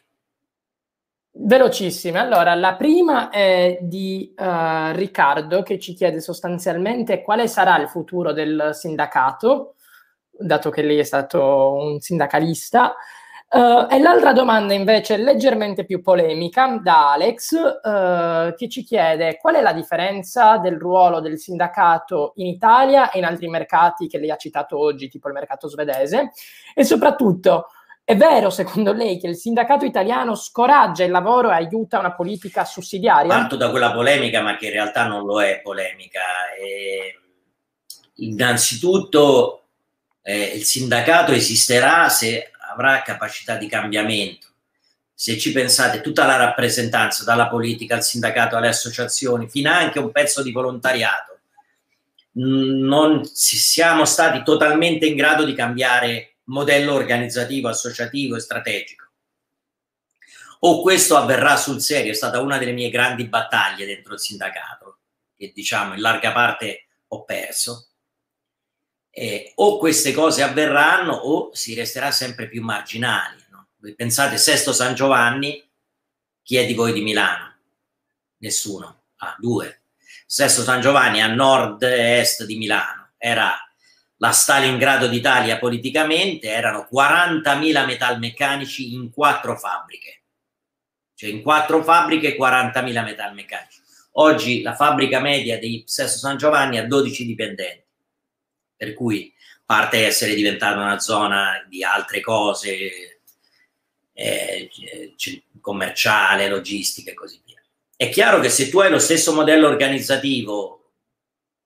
Velocissime. 1.32 2.18
Allora, 2.18 2.54
la 2.54 2.74
prima 2.74 3.30
è 3.30 3.78
di 3.80 4.34
uh, 4.36 4.92
Riccardo 4.92 5.62
che 5.62 5.78
ci 5.78 5.94
chiede 5.94 6.20
sostanzialmente 6.20 7.22
quale 7.22 7.48
sarà 7.48 7.78
il 7.78 7.88
futuro 7.88 8.32
del 8.32 8.70
sindacato, 8.74 9.76
dato 10.30 10.68
che 10.68 10.82
lei 10.82 10.98
è 10.98 11.04
stato 11.04 11.72
un 11.72 12.00
sindacalista. 12.00 12.94
Uh, 13.52 13.92
e 13.92 13.98
l'altra 13.98 14.32
domanda 14.32 14.74
invece 14.74 15.16
leggermente 15.16 15.84
più 15.84 16.00
polemica 16.00 16.78
da 16.80 17.14
Alex 17.14 17.50
uh, 17.50 18.54
che 18.54 18.68
ci 18.68 18.84
chiede 18.84 19.38
qual 19.38 19.56
è 19.56 19.60
la 19.60 19.72
differenza 19.72 20.58
del 20.58 20.78
ruolo 20.78 21.18
del 21.18 21.36
sindacato 21.36 22.30
in 22.36 22.46
Italia 22.46 23.10
e 23.10 23.18
in 23.18 23.24
altri 23.24 23.48
mercati 23.48 24.06
che 24.06 24.18
lei 24.18 24.30
ha 24.30 24.36
citato 24.36 24.78
oggi, 24.78 25.08
tipo 25.08 25.26
il 25.26 25.34
mercato 25.34 25.66
svedese 25.66 26.30
e 26.72 26.84
soprattutto 26.84 27.66
è 28.04 28.16
vero 28.16 28.50
secondo 28.50 28.92
lei 28.92 29.18
che 29.18 29.26
il 29.26 29.36
sindacato 29.36 29.84
italiano 29.84 30.36
scoraggia 30.36 31.02
il 31.02 31.10
lavoro 31.10 31.50
e 31.50 31.54
aiuta 31.54 31.98
una 31.98 32.14
politica 32.14 32.64
sussidiaria? 32.64 33.34
Parto 33.34 33.56
da 33.56 33.70
quella 33.70 33.92
polemica 33.92 34.42
ma 34.42 34.56
che 34.56 34.66
in 34.66 34.72
realtà 34.72 35.08
non 35.08 35.24
lo 35.24 35.42
è 35.42 35.60
polemica. 35.60 36.20
E, 36.56 37.18
innanzitutto 38.14 39.62
eh, 40.22 40.52
il 40.54 40.62
sindacato 40.62 41.32
esisterà 41.32 42.08
se 42.08 42.49
avrà 42.72 43.02
capacità 43.02 43.56
di 43.56 43.68
cambiamento. 43.68 44.48
Se 45.14 45.36
ci 45.38 45.52
pensate, 45.52 46.00
tutta 46.00 46.24
la 46.24 46.36
rappresentanza, 46.36 47.24
dalla 47.24 47.48
politica 47.48 47.96
al 47.96 48.02
sindacato, 48.02 48.56
alle 48.56 48.68
associazioni, 48.68 49.48
fino 49.48 49.70
anche 49.70 49.98
un 49.98 50.10
pezzo 50.10 50.42
di 50.42 50.50
volontariato, 50.50 51.40
non 52.32 53.24
siamo 53.24 54.04
stati 54.04 54.42
totalmente 54.42 55.06
in 55.06 55.16
grado 55.16 55.44
di 55.44 55.52
cambiare 55.52 56.36
modello 56.44 56.94
organizzativo, 56.94 57.68
associativo 57.68 58.36
e 58.36 58.40
strategico. 58.40 59.08
O 60.60 60.82
questo 60.82 61.16
avverrà 61.16 61.56
sul 61.56 61.80
serio, 61.80 62.12
è 62.12 62.14
stata 62.14 62.40
una 62.40 62.58
delle 62.58 62.72
mie 62.72 62.90
grandi 62.90 63.24
battaglie 63.24 63.86
dentro 63.86 64.14
il 64.14 64.20
sindacato, 64.20 64.98
che 65.36 65.52
diciamo 65.54 65.94
in 65.94 66.00
larga 66.00 66.32
parte 66.32 66.86
ho 67.08 67.24
perso. 67.24 67.89
Eh, 69.10 69.52
o 69.56 69.78
queste 69.78 70.12
cose 70.12 70.42
avverranno 70.42 71.12
o 71.12 71.50
si 71.52 71.74
resterà 71.74 72.10
sempre 72.10 72.48
più 72.48 72.62
marginali. 72.62 73.44
No? 73.50 73.68
Pensate, 73.96 74.36
Sesto 74.38 74.72
San 74.72 74.94
Giovanni, 74.94 75.62
chi 76.42 76.56
è 76.56 76.66
di 76.66 76.74
voi 76.74 76.92
di 76.92 77.02
Milano? 77.02 77.56
Nessuno. 78.38 79.02
Ah, 79.16 79.36
due. 79.38 79.82
Sesto 80.26 80.62
San 80.62 80.80
Giovanni 80.80 81.20
a 81.20 81.26
nord-est 81.26 82.44
di 82.44 82.56
Milano. 82.56 83.10
Era 83.18 83.56
la 84.16 84.32
Stalingrado 84.32 85.08
d'Italia 85.08 85.58
politicamente, 85.58 86.48
erano 86.48 86.86
40.000 86.92 87.86
metalmeccanici 87.86 88.94
in 88.94 89.10
quattro 89.10 89.56
fabbriche. 89.56 90.22
Cioè 91.14 91.30
in 91.30 91.42
quattro 91.42 91.82
fabbriche 91.82 92.36
40.000 92.36 93.02
metalmeccanici. 93.02 93.80
Oggi 94.12 94.62
la 94.62 94.74
fabbrica 94.74 95.20
media 95.20 95.58
di 95.58 95.84
Sesto 95.86 96.18
San 96.18 96.36
Giovanni 96.36 96.78
ha 96.78 96.86
12 96.86 97.24
dipendenti, 97.24 97.84
per 98.80 98.94
cui 98.94 99.30
parte 99.62 100.06
essere 100.06 100.32
diventata 100.32 100.80
una 100.80 100.98
zona 100.98 101.62
di 101.68 101.84
altre 101.84 102.22
cose, 102.22 103.20
eh, 104.14 104.70
commerciale, 105.60 106.48
logistica 106.48 107.10
e 107.10 107.14
così 107.14 107.42
via. 107.44 107.62
È 107.94 108.08
chiaro 108.08 108.40
che 108.40 108.48
se 108.48 108.70
tu 108.70 108.80
hai 108.80 108.88
lo 108.88 108.98
stesso 108.98 109.34
modello 109.34 109.68
organizzativo 109.68 110.92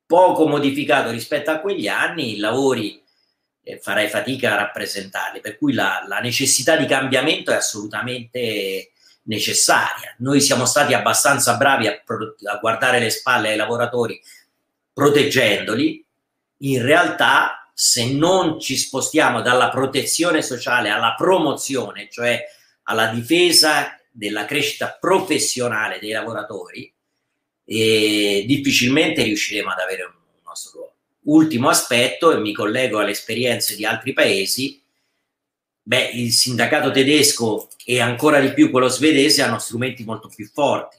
poco 0.04 0.48
modificato 0.48 1.12
rispetto 1.12 1.52
a 1.52 1.60
quegli 1.60 1.86
anni, 1.86 2.38
lavori 2.38 3.00
eh, 3.62 3.78
farai 3.78 4.08
fatica 4.08 4.54
a 4.54 4.56
rappresentarli, 4.56 5.38
per 5.38 5.56
cui 5.56 5.72
la, 5.72 6.04
la 6.08 6.18
necessità 6.18 6.76
di 6.76 6.86
cambiamento 6.86 7.52
è 7.52 7.54
assolutamente 7.54 8.90
necessaria. 9.22 10.16
Noi 10.18 10.40
siamo 10.40 10.66
stati 10.66 10.94
abbastanza 10.94 11.56
bravi 11.56 11.86
a, 11.86 11.92
a 11.92 12.56
guardare 12.56 12.98
le 12.98 13.10
spalle 13.10 13.50
ai 13.50 13.56
lavoratori 13.56 14.20
proteggendoli, 14.92 16.03
in 16.58 16.82
realtà 16.82 17.70
se 17.74 18.12
non 18.12 18.60
ci 18.60 18.76
spostiamo 18.76 19.42
dalla 19.42 19.68
protezione 19.68 20.42
sociale 20.42 20.90
alla 20.90 21.14
promozione, 21.16 22.08
cioè 22.10 22.42
alla 22.84 23.08
difesa 23.08 23.98
della 24.10 24.44
crescita 24.44 24.96
professionale 25.00 25.98
dei 25.98 26.12
lavoratori, 26.12 26.92
e 27.64 28.44
difficilmente 28.46 29.22
riusciremo 29.22 29.70
ad 29.70 29.78
avere 29.78 30.04
un 30.04 30.12
nostro 30.44 30.70
ruolo. 30.72 30.92
Ultimo 31.22 31.68
aspetto, 31.68 32.30
e 32.30 32.38
mi 32.38 32.52
collego 32.52 33.00
alle 33.00 33.10
esperienze 33.10 33.74
di 33.74 33.84
altri 33.84 34.12
paesi, 34.12 34.80
beh, 35.82 36.10
il 36.14 36.30
sindacato 36.32 36.90
tedesco 36.90 37.68
e 37.84 38.00
ancora 38.00 38.40
di 38.40 38.52
più 38.52 38.70
quello 38.70 38.88
svedese 38.88 39.42
hanno 39.42 39.58
strumenti 39.58 40.04
molto 40.04 40.28
più 40.28 40.46
forti. 40.46 40.96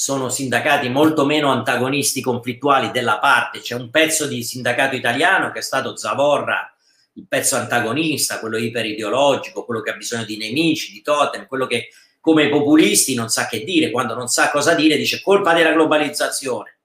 Sono 0.00 0.30
sindacati 0.30 0.88
molto 0.88 1.26
meno 1.26 1.50
antagonisti, 1.50 2.22
conflittuali 2.22 2.90
della 2.90 3.18
parte. 3.18 3.60
C'è 3.60 3.74
un 3.74 3.90
pezzo 3.90 4.26
di 4.26 4.42
sindacato 4.42 4.96
italiano 4.96 5.50
che 5.50 5.58
è 5.58 5.62
stato 5.62 5.94
Zavorra, 5.94 6.74
il 7.16 7.26
pezzo 7.28 7.56
antagonista, 7.56 8.40
quello 8.40 8.56
iperideologico, 8.56 9.62
quello 9.66 9.82
che 9.82 9.90
ha 9.90 9.96
bisogno 9.96 10.24
di 10.24 10.38
nemici, 10.38 10.90
di 10.90 11.02
totem, 11.02 11.46
quello 11.46 11.66
che 11.66 11.90
come 12.18 12.48
populisti 12.48 13.14
non 13.14 13.28
sa 13.28 13.46
che 13.46 13.62
dire, 13.62 13.90
quando 13.90 14.14
non 14.14 14.28
sa 14.28 14.50
cosa 14.50 14.72
dire 14.72 14.96
dice 14.96 15.20
colpa 15.20 15.52
della 15.52 15.72
globalizzazione. 15.72 16.78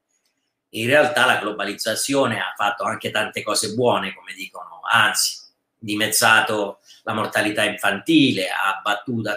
In 0.71 0.87
realtà 0.87 1.25
la 1.25 1.37
globalizzazione 1.37 2.39
ha 2.39 2.53
fatto 2.53 2.83
anche 2.83 3.11
tante 3.11 3.43
cose 3.43 3.75
buone, 3.75 4.13
come 4.13 4.33
dicono, 4.33 4.81
anzi, 4.91 5.37
dimezzato 5.77 6.79
la 7.03 7.13
mortalità 7.13 7.63
infantile, 7.63 8.49
ha 8.49 8.81
battuto, 8.83 9.31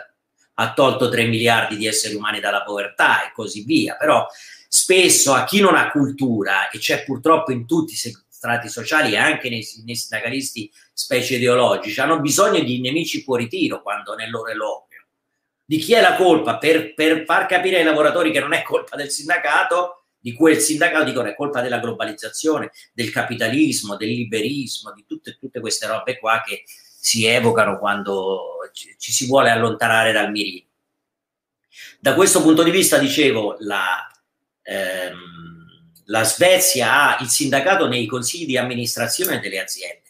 ha 0.61 0.72
tolto 0.72 1.09
3 1.09 1.26
miliardi 1.26 1.76
di 1.76 1.86
esseri 1.86 2.14
umani 2.14 2.40
dalla 2.40 2.62
povertà 2.62 3.26
e 3.26 3.32
così 3.32 3.64
via. 3.64 3.96
Però 3.96 4.26
spesso 4.68 5.32
a 5.32 5.44
chi 5.44 5.61
non 5.61 5.76
ha 5.76 5.90
cultura, 5.90 6.68
e 6.70 6.78
c'è 6.78 7.04
purtroppo 7.04 7.52
in 7.52 7.66
tutti 7.66 7.92
i 7.92 7.96
strati 8.28 8.68
sociali 8.68 9.12
e 9.12 9.16
anche 9.16 9.48
nei, 9.48 9.66
nei 9.84 9.96
sindacalisti 9.96 10.70
specie 10.92 11.36
ideologici, 11.36 12.00
hanno 12.00 12.20
bisogno 12.20 12.61
di 12.61 12.80
nemici 12.80 13.22
fuori 13.22 13.48
tiro 13.48 13.82
quando 13.82 14.14
nel 14.14 14.30
loro 14.30 14.50
eloquio 14.50 14.88
di 15.68 15.76
chi 15.76 15.92
è 15.92 16.00
la 16.00 16.16
colpa 16.16 16.56
per, 16.56 16.94
per, 16.94 17.24
far 17.26 17.44
capire 17.44 17.76
ai 17.76 17.84
lavoratori 17.84 18.32
che 18.32 18.40
non 18.40 18.54
è 18.54 18.62
colpa 18.62 18.96
del 18.96 19.11
sindacato, 19.11 20.04
di 20.18 20.32
quel 20.32 20.59
sindacato, 20.61 21.04
dicono 21.04 21.28
è 21.28 21.34
colpa 21.34 21.61
della 21.61 21.78
globalizzazione, 21.78 22.70
del 22.94 23.11
capitalismo, 23.11 23.94
del 23.94 24.09
liberismo, 24.09 24.94
di 24.94 25.04
tutte, 25.06 25.36
tutte 25.38 25.61
queste 25.61 25.86
robe 25.86 26.18
qua 26.18 26.42
che 26.42 26.64
si 27.01 27.24
evocano 27.26 27.78
quando 27.78 28.70
ci, 28.72 29.12
si 29.12 29.26
vuole 29.26 29.51
allontanare 29.51 30.12
dal 30.12 30.30
mirino. 30.30 30.66
Da 32.01 32.14
questo 32.14 32.42
punto 32.42 32.62
di 32.62 32.70
vista, 32.70 32.99
dicevo, 32.99 33.57
la, 33.61 34.09
ehm, 34.62 35.92
la 36.07 36.24
Svezia 36.24 37.16
ha 37.16 37.22
il 37.22 37.28
sindacato 37.28 37.86
nei 37.86 38.07
consigli 38.07 38.46
di 38.46 38.57
amministrazione 38.57 39.40
delle 39.40 39.61
aziende 39.61 40.09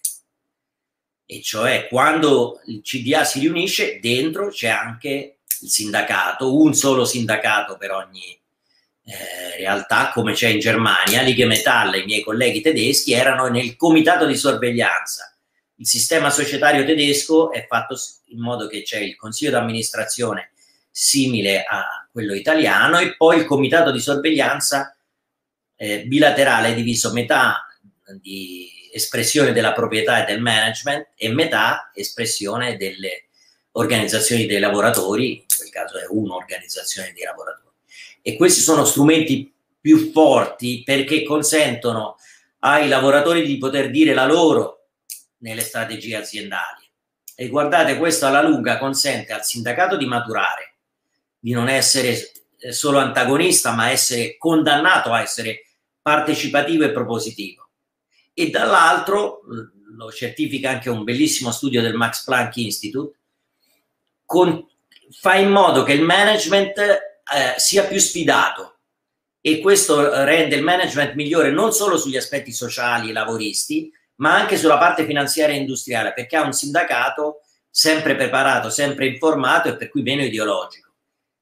e 1.31 1.43
cioè 1.43 1.89
quando 1.89 2.63
il 2.69 2.81
CDA 2.81 3.23
si 3.23 3.41
riunisce 3.41 4.01
dentro 4.01 4.49
c'è 4.49 4.69
anche 4.69 5.41
il 5.61 5.69
sindacato, 5.69 6.57
un 6.57 6.73
solo 6.73 7.05
sindacato 7.05 7.77
per 7.77 7.91
ogni 7.91 8.41
eh, 9.05 9.57
realtà, 9.59 10.11
come 10.15 10.33
c'è 10.33 10.49
in 10.49 10.59
Germania. 10.59 11.21
Lighe 11.21 11.45
Metall 11.45 12.01
i 12.01 12.07
miei 12.07 12.23
colleghi 12.23 12.63
tedeschi 12.63 13.13
erano 13.13 13.49
nel 13.49 13.77
comitato 13.77 14.25
di 14.25 14.37
sorveglianza. 14.37 15.37
Il 15.81 15.87
sistema 15.87 16.29
societario 16.29 16.85
tedesco 16.85 17.53
è 17.53 17.65
fatto 17.69 17.97
in 18.27 18.41
modo 18.41 18.67
che 18.67 18.83
c'è 18.83 18.99
il 18.99 19.15
consiglio 19.15 19.53
d'amministrazione 19.53 20.51
simile 20.91 21.63
a 21.63 22.09
quello 22.11 22.35
italiano 22.35 22.99
e 22.99 23.15
poi 23.17 23.39
il 23.39 23.45
comitato 23.45 23.93
di 23.93 24.01
sorveglianza 24.01 24.97
eh, 25.77 26.05
bilaterale 26.05 26.75
diviso 26.75 27.13
metà 27.13 27.65
di 28.21 28.69
espressione 28.93 29.53
della 29.53 29.73
proprietà 29.73 30.23
e 30.23 30.33
del 30.33 30.41
management 30.41 31.11
e 31.15 31.29
metà 31.29 31.93
espressione 31.95 32.77
delle 32.77 33.29
organizzazioni 33.73 34.47
dei 34.47 34.59
lavoratori, 34.59 35.37
in 35.37 35.45
quel 35.57 35.71
caso 35.71 35.99
è 35.99 36.07
un'organizzazione 36.09 37.13
dei 37.15 37.23
lavoratori. 37.23 37.77
E 38.21 38.35
questi 38.37 38.61
sono 38.61 38.85
strumenti 38.85 39.53
più 39.81 40.11
forti 40.11 40.83
perché 40.85 41.23
consentono 41.23 42.17
ai 42.61 42.89
lavoratori 42.89 43.47
di 43.47 43.59
poter 43.59 43.91
dire 43.91 44.13
la 44.13 44.27
loro 44.27 44.78
nelle 45.39 45.63
strategie 45.63 46.17
aziendali. 46.17 46.87
E 47.35 47.49
guardate, 47.49 47.97
questo 47.97 48.27
alla 48.27 48.43
lunga 48.43 48.79
consente 48.79 49.33
al 49.33 49.45
sindacato 49.45 49.97
di 49.97 50.07
maturare, 50.07 50.77
di 51.39 51.53
non 51.53 51.69
essere 51.69 52.33
solo 52.71 52.99
antagonista, 52.99 53.73
ma 53.73 53.91
essere 53.91 54.37
condannato 54.37 55.13
a 55.13 55.23
essere 55.23 55.67
partecipativo 56.03 56.85
e 56.85 56.91
propositivo. 56.91 57.69
E 58.35 58.51
dall'altro, 58.51 59.43
lo 59.97 60.11
certifica 60.11 60.71
anche 60.71 60.91
un 60.91 61.05
bellissimo 61.05 61.51
studio 61.51 61.81
del 61.81 61.95
Max 61.95 62.25
Planck 62.25 62.57
Institute, 62.57 63.17
con, 64.25 64.67
fa 65.11 65.37
in 65.37 65.51
modo 65.51 65.83
che 65.85 65.93
il 65.93 66.03
management 66.03 66.79
eh, 66.79 67.55
sia 67.57 67.85
più 67.85 67.99
sfidato 67.99 68.79
e 69.41 69.61
questo 69.61 70.25
rende 70.25 70.57
il 70.57 70.63
management 70.63 71.15
migliore 71.15 71.51
non 71.51 71.73
solo 71.73 71.97
sugli 71.97 72.17
aspetti 72.17 72.53
sociali 72.53 73.11
e 73.11 73.13
lavoristi, 73.13 73.91
ma 74.19 74.35
anche 74.35 74.57
sulla 74.57 74.79
parte 74.79 75.05
finanziaria 75.05 75.55
e 75.55 75.59
industriale, 75.59 76.13
perché 76.13 76.37
ha 76.37 76.45
un 76.45 76.53
sindacato 76.53 77.43
sempre 77.71 78.17
preparato, 78.17 78.71
sempre 78.71 79.07
informato 79.07 79.69
e 79.69 79.77
per 79.77 79.89
cui 79.89 80.03
meno 80.03 80.23
ideologico, 80.23 80.93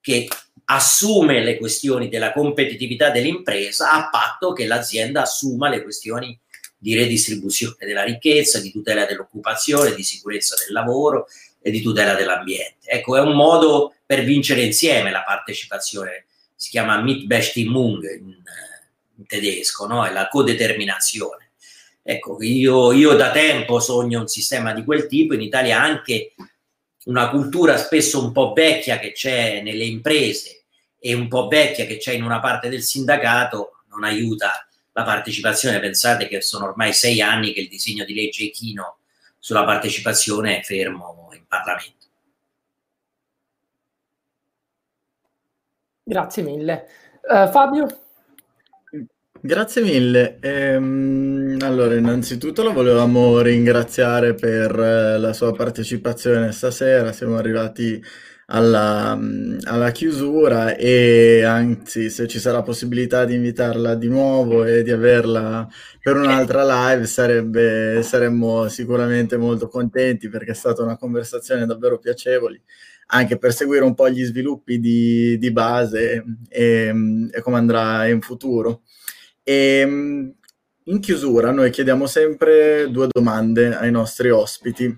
che 0.01 0.29
assume 0.67 1.43
le 1.43 1.59
questioni 1.59 2.09
della 2.09 2.33
competitività 2.33 3.11
dell'impresa 3.11 3.93
a 3.93 4.09
patto 4.11 4.53
che 4.53 4.67
l'azienda 4.67 5.23
assuma 5.23 5.69
le 5.69 5.83
questioni 5.83 6.39
di 6.77 6.95
redistribuzione 6.95 7.77
della 7.81 8.05
ricchezza, 8.05 8.61
di 8.61 8.71
tutela 8.71 9.07
dell'occupazione, 9.07 9.95
di 9.95 10.03
sicurezza 10.03 10.57
del 10.57 10.73
lavoro 10.73 11.27
e 11.61 11.71
di 11.71 11.81
tutela 11.81 12.15
dell'ambiente. 12.15 12.89
Ecco, 12.89 13.17
è 13.17 13.21
un 13.21 13.35
modo 13.35 13.95
per 14.05 14.23
vincere 14.23 14.63
insieme 14.63 15.11
la 15.11 15.25
partecipazione, 15.25 16.27
si 16.55 16.71
chiama 16.71 17.01
Mitbestimmung 17.01 18.05
in, 18.05 18.35
in 19.17 19.27
tedesco, 19.27 19.87
no? 19.87 20.05
è 20.07 20.13
la 20.13 20.29
codeterminazione. 20.29 21.46
Ecco, 22.09 22.41
io, 22.41 22.93
io 22.93 23.17
da 23.17 23.33
tempo 23.33 23.81
sogno 23.81 24.21
un 24.21 24.29
sistema 24.29 24.73
di 24.73 24.85
quel 24.85 25.09
tipo, 25.09 25.35
in 25.35 25.41
Italia 25.41 25.83
anche 25.83 26.35
una 27.07 27.29
cultura 27.31 27.77
spesso 27.77 28.23
un 28.23 28.31
po' 28.31 28.53
vecchia 28.53 29.01
che 29.01 29.11
c'è 29.11 29.61
nelle 29.61 29.83
imprese 29.83 30.67
e 31.01 31.15
un 31.15 31.27
po' 31.27 31.49
vecchia 31.49 31.85
che 31.85 31.97
c'è 31.97 32.13
in 32.13 32.23
una 32.23 32.39
parte 32.39 32.69
del 32.69 32.83
sindacato 32.83 33.83
non 33.89 34.05
aiuta 34.05 34.69
la 34.93 35.03
partecipazione. 35.03 35.81
Pensate 35.81 36.29
che 36.29 36.41
sono 36.43 36.67
ormai 36.67 36.93
sei 36.93 37.21
anni 37.21 37.53
che 37.53 37.59
il 37.59 37.69
disegno 37.69 38.05
di 38.05 38.15
legge 38.15 38.45
Echino 38.45 38.99
sulla 39.41 39.65
partecipazione 39.65 40.61
è 40.61 40.63
fermo 40.63 41.29
in 41.33 41.45
Parlamento. 41.49 42.07
Grazie 46.05 46.45
mille. 46.45 46.87
Uh, 47.23 47.51
Fabio? 47.51 48.06
Grazie 49.47 49.81
mille. 49.81 50.39
Ehm, 50.41 51.59
allora, 51.61 51.95
innanzitutto 51.95 52.65
la 52.65 52.73
volevamo 52.73 53.41
ringraziare 53.41 54.35
per 54.35 54.77
eh, 54.77 55.19
la 55.19 55.33
sua 55.33 55.53
partecipazione 55.53 56.51
stasera. 56.51 57.13
Siamo 57.13 57.37
arrivati 57.37 58.03
alla, 58.47 59.15
mm, 59.15 59.59
alla 59.67 59.93
chiusura 59.93 60.75
e 60.75 61.45
anzi, 61.45 62.11
se 62.11 62.27
ci 62.27 62.41
sarà 62.41 62.63
possibilità 62.63 63.25
di 63.25 63.37
invitarla 63.37 63.95
di 63.95 64.09
nuovo 64.09 64.65
e 64.65 64.83
di 64.83 64.91
averla 64.91 65.69
per 66.01 66.17
un'altra 66.17 66.65
live, 66.91 67.07
sarebbe, 67.07 68.03
saremmo 68.03 68.67
sicuramente 68.67 69.37
molto 69.37 69.69
contenti 69.69 70.29
perché 70.29 70.51
è 70.53 70.55
stata 70.55 70.83
una 70.83 70.97
conversazione 70.97 71.67
davvero 71.67 71.99
piacevole 72.01 72.63
anche 73.09 73.39
per 73.39 73.53
seguire 73.53 73.85
un 73.85 73.95
po' 73.95 74.11
gli 74.11 74.25
sviluppi 74.25 74.81
di, 74.81 75.39
di 75.39 75.53
base 75.53 76.25
e, 76.49 76.93
e 77.31 77.41
come 77.41 77.57
andrà 77.57 78.09
in 78.09 78.21
futuro. 78.21 78.83
E 79.49 79.79
ehm, 79.79 80.35
in 80.87 80.99
chiusura 80.99 81.53
noi 81.53 81.71
chiediamo 81.71 82.07
sempre 82.07 82.91
due 82.91 83.07
domande 83.09 83.77
ai 83.77 83.93
nostri 83.93 84.31
ospiti. 84.31 84.93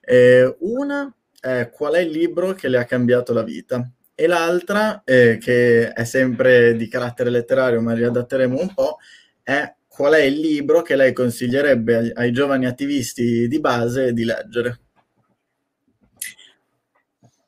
Eh, 0.00 0.56
una 0.60 1.14
è 1.38 1.68
qual 1.70 1.94
è 1.94 2.00
il 2.00 2.10
libro 2.10 2.54
che 2.54 2.68
le 2.68 2.78
ha 2.78 2.86
cambiato 2.86 3.34
la 3.34 3.42
vita? 3.42 3.86
E 4.14 4.26
l'altra, 4.26 5.02
eh, 5.04 5.36
che 5.38 5.92
è 5.92 6.04
sempre 6.04 6.76
di 6.76 6.88
carattere 6.88 7.28
letterario, 7.28 7.82
ma 7.82 7.92
riadatteremo 7.92 8.58
un 8.58 8.72
po', 8.72 8.96
è 9.42 9.74
qual 9.86 10.14
è 10.14 10.22
il 10.22 10.40
libro 10.40 10.80
che 10.80 10.96
lei 10.96 11.12
consiglierebbe 11.12 11.96
ai, 11.96 12.10
ai 12.14 12.32
giovani 12.32 12.64
attivisti 12.64 13.48
di 13.48 13.60
base 13.60 14.14
di 14.14 14.24
leggere? 14.24 14.80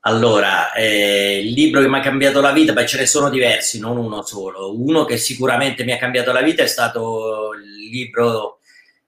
Allora, 0.04 0.72
eh, 0.72 1.38
il 1.44 1.52
libro 1.52 1.80
che 1.80 1.88
mi 1.88 1.98
ha 1.98 2.00
cambiato 2.00 2.40
la 2.40 2.50
vita, 2.50 2.72
beh, 2.72 2.86
ce 2.86 2.98
ne 2.98 3.06
sono 3.06 3.30
diversi, 3.30 3.78
non 3.78 3.96
uno 3.98 4.22
solo. 4.22 4.76
Uno 4.76 5.04
che 5.04 5.16
sicuramente 5.16 5.84
mi 5.84 5.92
ha 5.92 5.98
cambiato 5.98 6.32
la 6.32 6.42
vita 6.42 6.64
è 6.64 6.66
stato 6.66 7.52
il 7.54 7.88
libro 7.88 8.58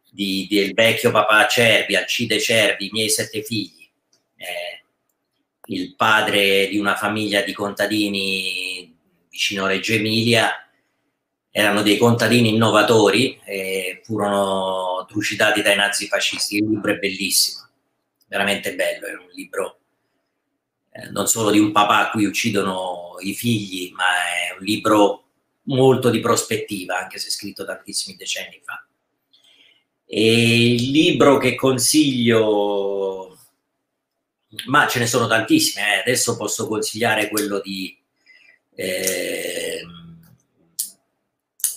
di, 0.09 0.47
del 0.49 0.73
vecchio 0.73 1.11
papà 1.11 1.49
Cervi, 1.49 1.97
Alcide 1.97 2.39
Cervi, 2.41 2.87
I 2.87 2.91
miei 2.93 3.11
sette 3.11 3.43
figli. 3.43 3.89
Eh, 4.37 4.85
il 5.67 5.97
padre 5.97 6.69
di 6.69 6.79
una 6.79 6.95
famiglia 6.95 7.41
di 7.43 7.53
contadini 7.53 8.97
vicino 9.29 9.65
a 9.65 9.69
Reggio 9.69 9.95
Emilia. 9.95 10.53
Erano 11.51 11.83
dei 11.83 11.97
contadini 11.97 12.51
innovatori 12.55 13.41
e 13.45 14.01
furono 14.05 15.05
trucidati 15.09 15.61
dai 15.61 15.77
nazifascisti. 15.77 16.57
Il 16.59 16.69
libro 16.69 16.93
è 16.93 16.99
bellissimo, 16.99 17.69
veramente 18.29 18.77
bello, 18.77 19.07
è 19.07 19.13
un 19.13 19.29
libro 19.33 19.79
eh, 20.97 21.11
non 21.11 21.27
solo 21.27 21.51
di 21.51 21.59
un 21.59 21.73
papà 21.73 22.07
a 22.07 22.11
cui 22.11 22.25
uccidono 22.25 23.17
i 23.19 23.35
figli, 23.35 23.91
ma 23.95 24.05
è 24.05 24.57
un 24.57 24.65
libro 24.65 25.25
molto 25.63 26.09
di 26.09 26.21
prospettiva, 26.21 26.97
anche 26.97 27.19
se 27.19 27.31
scritto 27.31 27.65
tantissimi 27.65 28.17
decenni 28.17 28.61
fa. 28.63 28.87
E 30.07 30.75
il 30.75 30.91
libro 30.93 31.39
che 31.39 31.57
consiglio, 31.57 33.37
ma 34.67 34.87
ce 34.87 35.01
ne 35.01 35.07
sono 35.07 35.27
tantissimi, 35.27 35.85
eh. 35.85 36.01
adesso 36.03 36.37
posso 36.37 36.69
consigliare 36.69 37.29
quello 37.29 37.59
di, 37.59 37.99
eh, 38.77 39.81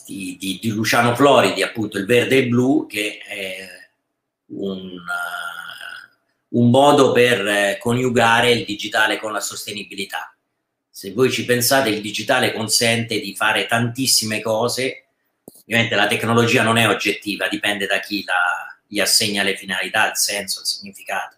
di, 0.05 0.37
di, 0.37 0.59
di, 0.61 0.69
Luciano 0.69 1.15
Floridi, 1.15 1.63
appunto 1.63 1.97
Il 1.97 2.05
verde 2.05 2.35
e 2.35 2.39
il 2.41 2.49
blu, 2.49 2.85
che 2.85 3.17
è 3.17 3.67
un 4.49 4.95
un 6.49 6.69
modo 6.69 7.11
per 7.11 7.45
eh, 7.45 7.77
coniugare 7.79 8.51
il 8.51 8.65
digitale 8.65 9.17
con 9.19 9.31
la 9.31 9.39
sostenibilità. 9.39 10.35
Se 10.89 11.11
voi 11.11 11.31
ci 11.31 11.45
pensate, 11.45 11.89
il 11.89 12.01
digitale 12.01 12.53
consente 12.53 13.19
di 13.19 13.35
fare 13.35 13.67
tantissime 13.67 14.41
cose. 14.41 15.05
Ovviamente 15.61 15.95
la 15.95 16.07
tecnologia 16.07 16.63
non 16.63 16.77
è 16.77 16.87
oggettiva, 16.87 17.47
dipende 17.47 17.85
da 17.85 17.99
chi 17.99 18.23
la, 18.23 18.79
gli 18.87 18.99
assegna 18.99 19.43
le 19.43 19.55
finalità, 19.55 20.09
il 20.09 20.17
senso, 20.17 20.61
il 20.61 20.65
significato. 20.65 21.35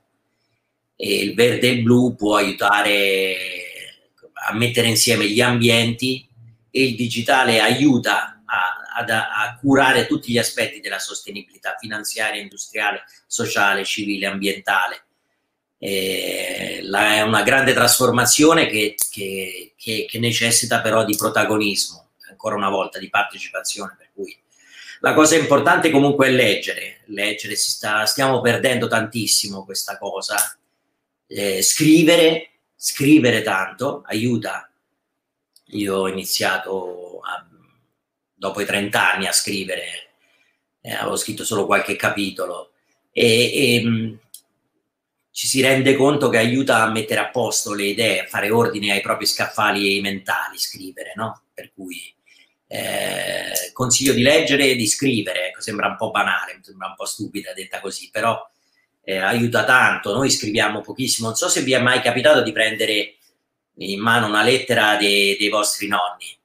E 0.96 1.24
il 1.24 1.34
verde 1.34 1.68
e 1.68 1.72
il 1.72 1.84
blu 1.84 2.16
può 2.16 2.36
aiutare 2.36 3.36
a 4.48 4.54
mettere 4.54 4.88
insieme 4.88 5.28
gli 5.30 5.42
ambienti 5.42 6.28
e 6.72 6.84
il 6.84 6.96
digitale 6.96 7.60
aiuta 7.60 8.39
a, 9.00 9.06
a, 9.06 9.44
a 9.44 9.58
curare 9.58 10.08
tutti 10.08 10.32
gli 10.32 10.38
aspetti 10.38 10.80
della 10.80 11.00
sostenibilità 11.00 11.76
finanziaria, 11.80 12.42
industriale, 12.42 13.04
sociale, 13.28 13.84
civile, 13.84 14.28
ambientale. 14.28 15.04
Eh, 15.78 16.82
la, 16.84 17.16
è 17.16 17.22
una 17.22 17.42
grande 17.42 17.74
trasformazione 17.74 18.68
che, 18.68 18.96
che, 19.10 19.74
che, 19.78 20.06
che, 20.10 20.20
necessita 20.20 20.82
però 20.82 21.06
di 21.06 21.16
protagonismo, 21.16 22.10
ancora 22.30 22.56
una 22.56 22.70
volta 22.70 23.00
di 23.00 23.10
partecipazione. 23.10 23.96
Per 23.98 24.10
cui 24.14 24.38
la 25.00 25.14
cosa 25.14 25.38
importante 25.38 25.90
comunque 25.90 26.28
è 26.28 26.32
leggere, 26.32 27.02
leggere 27.06 27.56
si 27.56 27.72
sta, 27.72 28.06
stiamo 28.06 28.42
perdendo 28.42 28.88
tantissimo 28.88 29.64
questa 29.64 29.98
cosa. 29.98 30.36
Eh, 31.28 31.62
scrivere, 31.62 32.50
scrivere 32.76 33.42
tanto 33.42 34.04
aiuta. 34.06 34.70
Io 35.72 35.96
ho 35.96 36.10
iniziato 36.10 37.22
a, 37.24 37.46
dopo 38.40 38.62
i 38.62 38.66
30 38.66 39.14
anni 39.14 39.28
a 39.28 39.34
scrivere, 39.34 39.84
eh, 40.82 40.94
avevo 40.94 41.18
scritto 41.18 41.44
solo 41.44 41.66
qualche 41.66 41.98
capitolo 41.98 42.72
e, 43.12 43.26
e 43.26 44.18
ci 45.30 45.48
si 45.48 45.62
rende 45.62 45.96
conto 45.96 46.30
che 46.30 46.38
aiuta 46.38 46.82
a 46.82 46.90
mettere 46.90 47.20
a 47.20 47.30
posto 47.30 47.74
le 47.74 47.86
idee, 47.86 48.22
a 48.22 48.28
fare 48.28 48.50
ordine 48.50 48.94
ai 48.94 49.02
propri 49.02 49.26
scaffali 49.26 50.00
mentali, 50.00 50.58
scrivere, 50.58 51.12
no? 51.16 51.44
Per 51.54 51.72
cui 51.74 52.14
eh, 52.68 53.72
consiglio 53.74 54.14
di 54.14 54.22
leggere 54.22 54.70
e 54.70 54.76
di 54.76 54.88
scrivere, 54.88 55.48
ecco, 55.48 55.62
sembra 55.62 55.88
un 55.88 55.98
po' 55.98 56.12
banale, 56.12 56.60
sembra 56.62 56.88
un 56.88 56.96
po' 56.96 57.06
stupida 57.06 57.54
detta 57.54 57.82
così, 57.82 58.10
però 58.10 58.40
eh, 59.04 59.18
aiuta 59.18 59.66
tanto. 59.66 60.14
Noi 60.14 60.30
scriviamo 60.30 60.80
pochissimo, 60.82 61.28
non 61.28 61.36
so 61.36 61.50
se 61.50 61.62
vi 61.62 61.74
è 61.74 61.80
mai 61.80 62.02
capitato 62.02 62.42
di 62.42 62.54
prendere 62.54 63.16
in 63.76 64.00
mano 64.00 64.28
una 64.28 64.44
lettera 64.44 64.96
dei, 64.96 65.36
dei 65.38 65.50
vostri 65.50 65.88
nonni. 65.88 66.38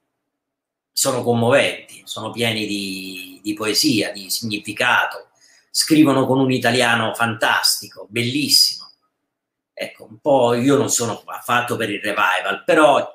Sono 0.97 1.23
commoventi, 1.23 2.03
sono 2.05 2.31
pieni 2.31 2.65
di, 2.65 3.41
di 3.43 3.53
poesia, 3.53 4.13
di 4.13 4.29
significato, 4.29 5.31
scrivono 5.69 6.25
con 6.25 6.39
un 6.39 6.51
italiano 6.51 7.13
fantastico, 7.13 8.07
bellissimo 8.09 8.85
Ecco, 9.77 10.07
un 10.09 10.19
po' 10.21 10.53
io 10.53 10.77
non 10.77 10.89
sono 10.89 11.21
affatto 11.25 11.75
per 11.75 11.89
il 11.89 11.99
revival, 11.99 12.63
però 12.63 13.05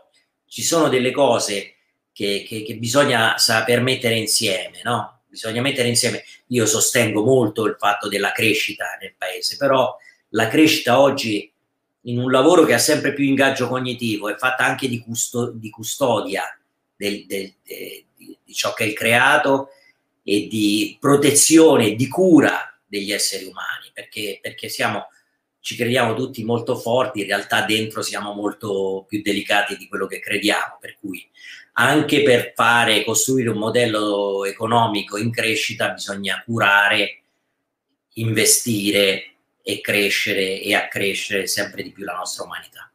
ci 0.47 0.63
sono 0.63 0.91
delle 0.91 1.11
cose 1.11 1.77
che, 2.13 2.45
che, 2.47 2.63
che 2.63 2.77
bisogna 2.77 3.39
saper 3.39 3.81
mettere 3.81 4.17
insieme, 4.17 4.83
no? 4.85 5.23
Bisogna 5.27 5.63
mettere 5.63 5.89
insieme. 5.89 6.23
Io 6.49 6.67
sostengo 6.67 7.25
molto 7.25 7.65
il 7.65 7.77
fatto 7.79 8.09
della 8.09 8.33
crescita 8.33 8.99
nel 9.01 9.15
paese, 9.17 9.57
però 9.57 9.97
la 10.31 10.49
crescita 10.49 11.01
oggi 11.01 11.51
in 12.03 12.19
un 12.19 12.31
lavoro 12.31 12.67
che 12.67 12.75
ha 12.75 12.79
sempre 12.79 13.15
più 13.15 13.25
ingaggio 13.25 13.67
cognitivo 13.67 14.29
è 14.29 14.37
fatta 14.37 14.63
anche 14.63 14.87
di, 14.87 14.99
custo, 14.99 15.51
di 15.53 15.71
custodia 15.71 16.45
del, 17.01 17.25
del, 17.25 17.55
de, 17.65 18.05
di, 18.15 18.37
ciò 18.53 18.75
che 18.75 18.85
è 18.85 18.87
il 18.89 18.93
creato 18.93 19.71
e 20.23 20.47
di 20.49 20.99
protezione, 21.01 21.95
di 21.95 22.09
cura 22.09 22.79
degli 22.87 23.11
esseri 23.11 23.47
umani, 23.47 23.91
perché, 23.95 24.39
perché 24.43 24.69
siamo 24.69 25.09
ci 25.63 25.77
crediamo 25.77 26.15
tutti 26.15 26.43
molto 26.43 26.75
forti, 26.77 27.21
in 27.21 27.27
realtà 27.27 27.67
dentro 27.67 28.01
siamo 28.01 28.33
molto 28.33 29.05
più 29.07 29.21
delicati 29.21 29.77
di 29.77 29.89
quello 29.89 30.07
che 30.07 30.19
crediamo, 30.19 30.79
per 30.81 30.97
cui 30.99 31.29
anche 31.75 32.23
per 32.23 32.53
fare, 32.55 33.05
costruire 33.05 33.51
un 33.51 33.59
modello 33.59 34.45
economico 34.47 35.19
in 35.19 35.31
crescita 35.31 35.91
bisogna 35.91 36.43
curare, 36.45 37.23
investire 38.15 39.35
e 39.63 39.81
crescere 39.83 40.61
e 40.61 40.75
accrescere 40.75 41.47
sempre 41.47 41.83
di 41.83 41.93
più 41.93 42.05
la 42.05 42.17
nostra 42.17 42.45
umanità. 42.45 42.90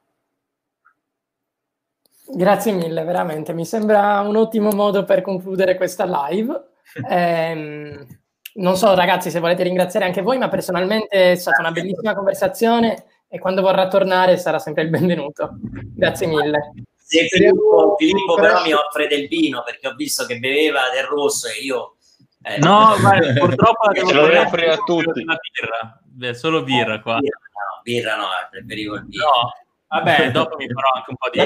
Grazie 2.28 2.72
mille, 2.72 3.04
veramente. 3.04 3.54
Mi 3.54 3.66
sembra 3.66 4.20
un 4.22 4.36
ottimo 4.36 4.72
modo 4.72 5.04
per 5.04 5.22
concludere 5.22 5.76
questa 5.76 6.06
live. 6.06 6.70
Eh, 7.10 8.06
non 8.54 8.78
so 8.78 8.94
ragazzi 8.96 9.30
se 9.30 9.40
volete 9.40 9.64
ringraziare 9.64 10.06
anche 10.06 10.22
voi, 10.22 10.38
ma 10.38 10.48
personalmente 10.48 11.08
è 11.08 11.36
stata 11.36 11.60
una 11.60 11.72
bellissima 11.72 12.16
conversazione 12.16 13.06
e 13.28 13.38
quando 13.38 13.62
vorrà 13.62 13.88
tornare 13.90 14.38
sarà 14.38 14.60
sempre 14.60 14.84
il 14.84 14.90
benvenuto. 14.90 15.58
Grazie 15.94 16.28
mille. 16.28 16.74
Se 16.96 17.28
Filippo, 17.28 17.96
Filippo 17.98 18.36
però 18.36 18.64
mi 18.64 18.72
offre 18.72 19.08
del 19.08 19.28
vino 19.28 19.62
perché 19.64 19.88
ho 19.88 19.96
visto 19.96 20.26
che 20.26 20.40
beveva 20.40 20.82
del 20.94 21.04
rosso 21.04 21.48
e 21.48 21.64
io... 21.64 21.98
Eh, 22.42 22.60
no, 22.60 22.96
guarda, 23.00 23.34
purtroppo 23.34 23.92
ce 23.94 24.02
lo 24.14 24.28
devo 24.28 24.42
offrire 24.42 24.72
a 24.72 24.78
tutti. 24.78 25.24
Birra. 25.24 26.02
Beh, 26.04 26.34
solo 26.34 26.64
birra 26.64 27.02
qua. 27.02 27.18
Birra 27.20 27.40
no, 27.40 27.82
birra 27.84 28.16
no 28.16 28.26
preferivo 28.52 28.96
il 28.96 29.06
vino. 29.06 29.26
No. 29.26 29.65
Vabbè, 29.88 30.32
dopo 30.32 30.56
mi 30.58 30.68
farò 30.68 30.90
anche 30.96 31.10
un 31.10 31.16
po' 31.16 31.30
di... 31.30 31.38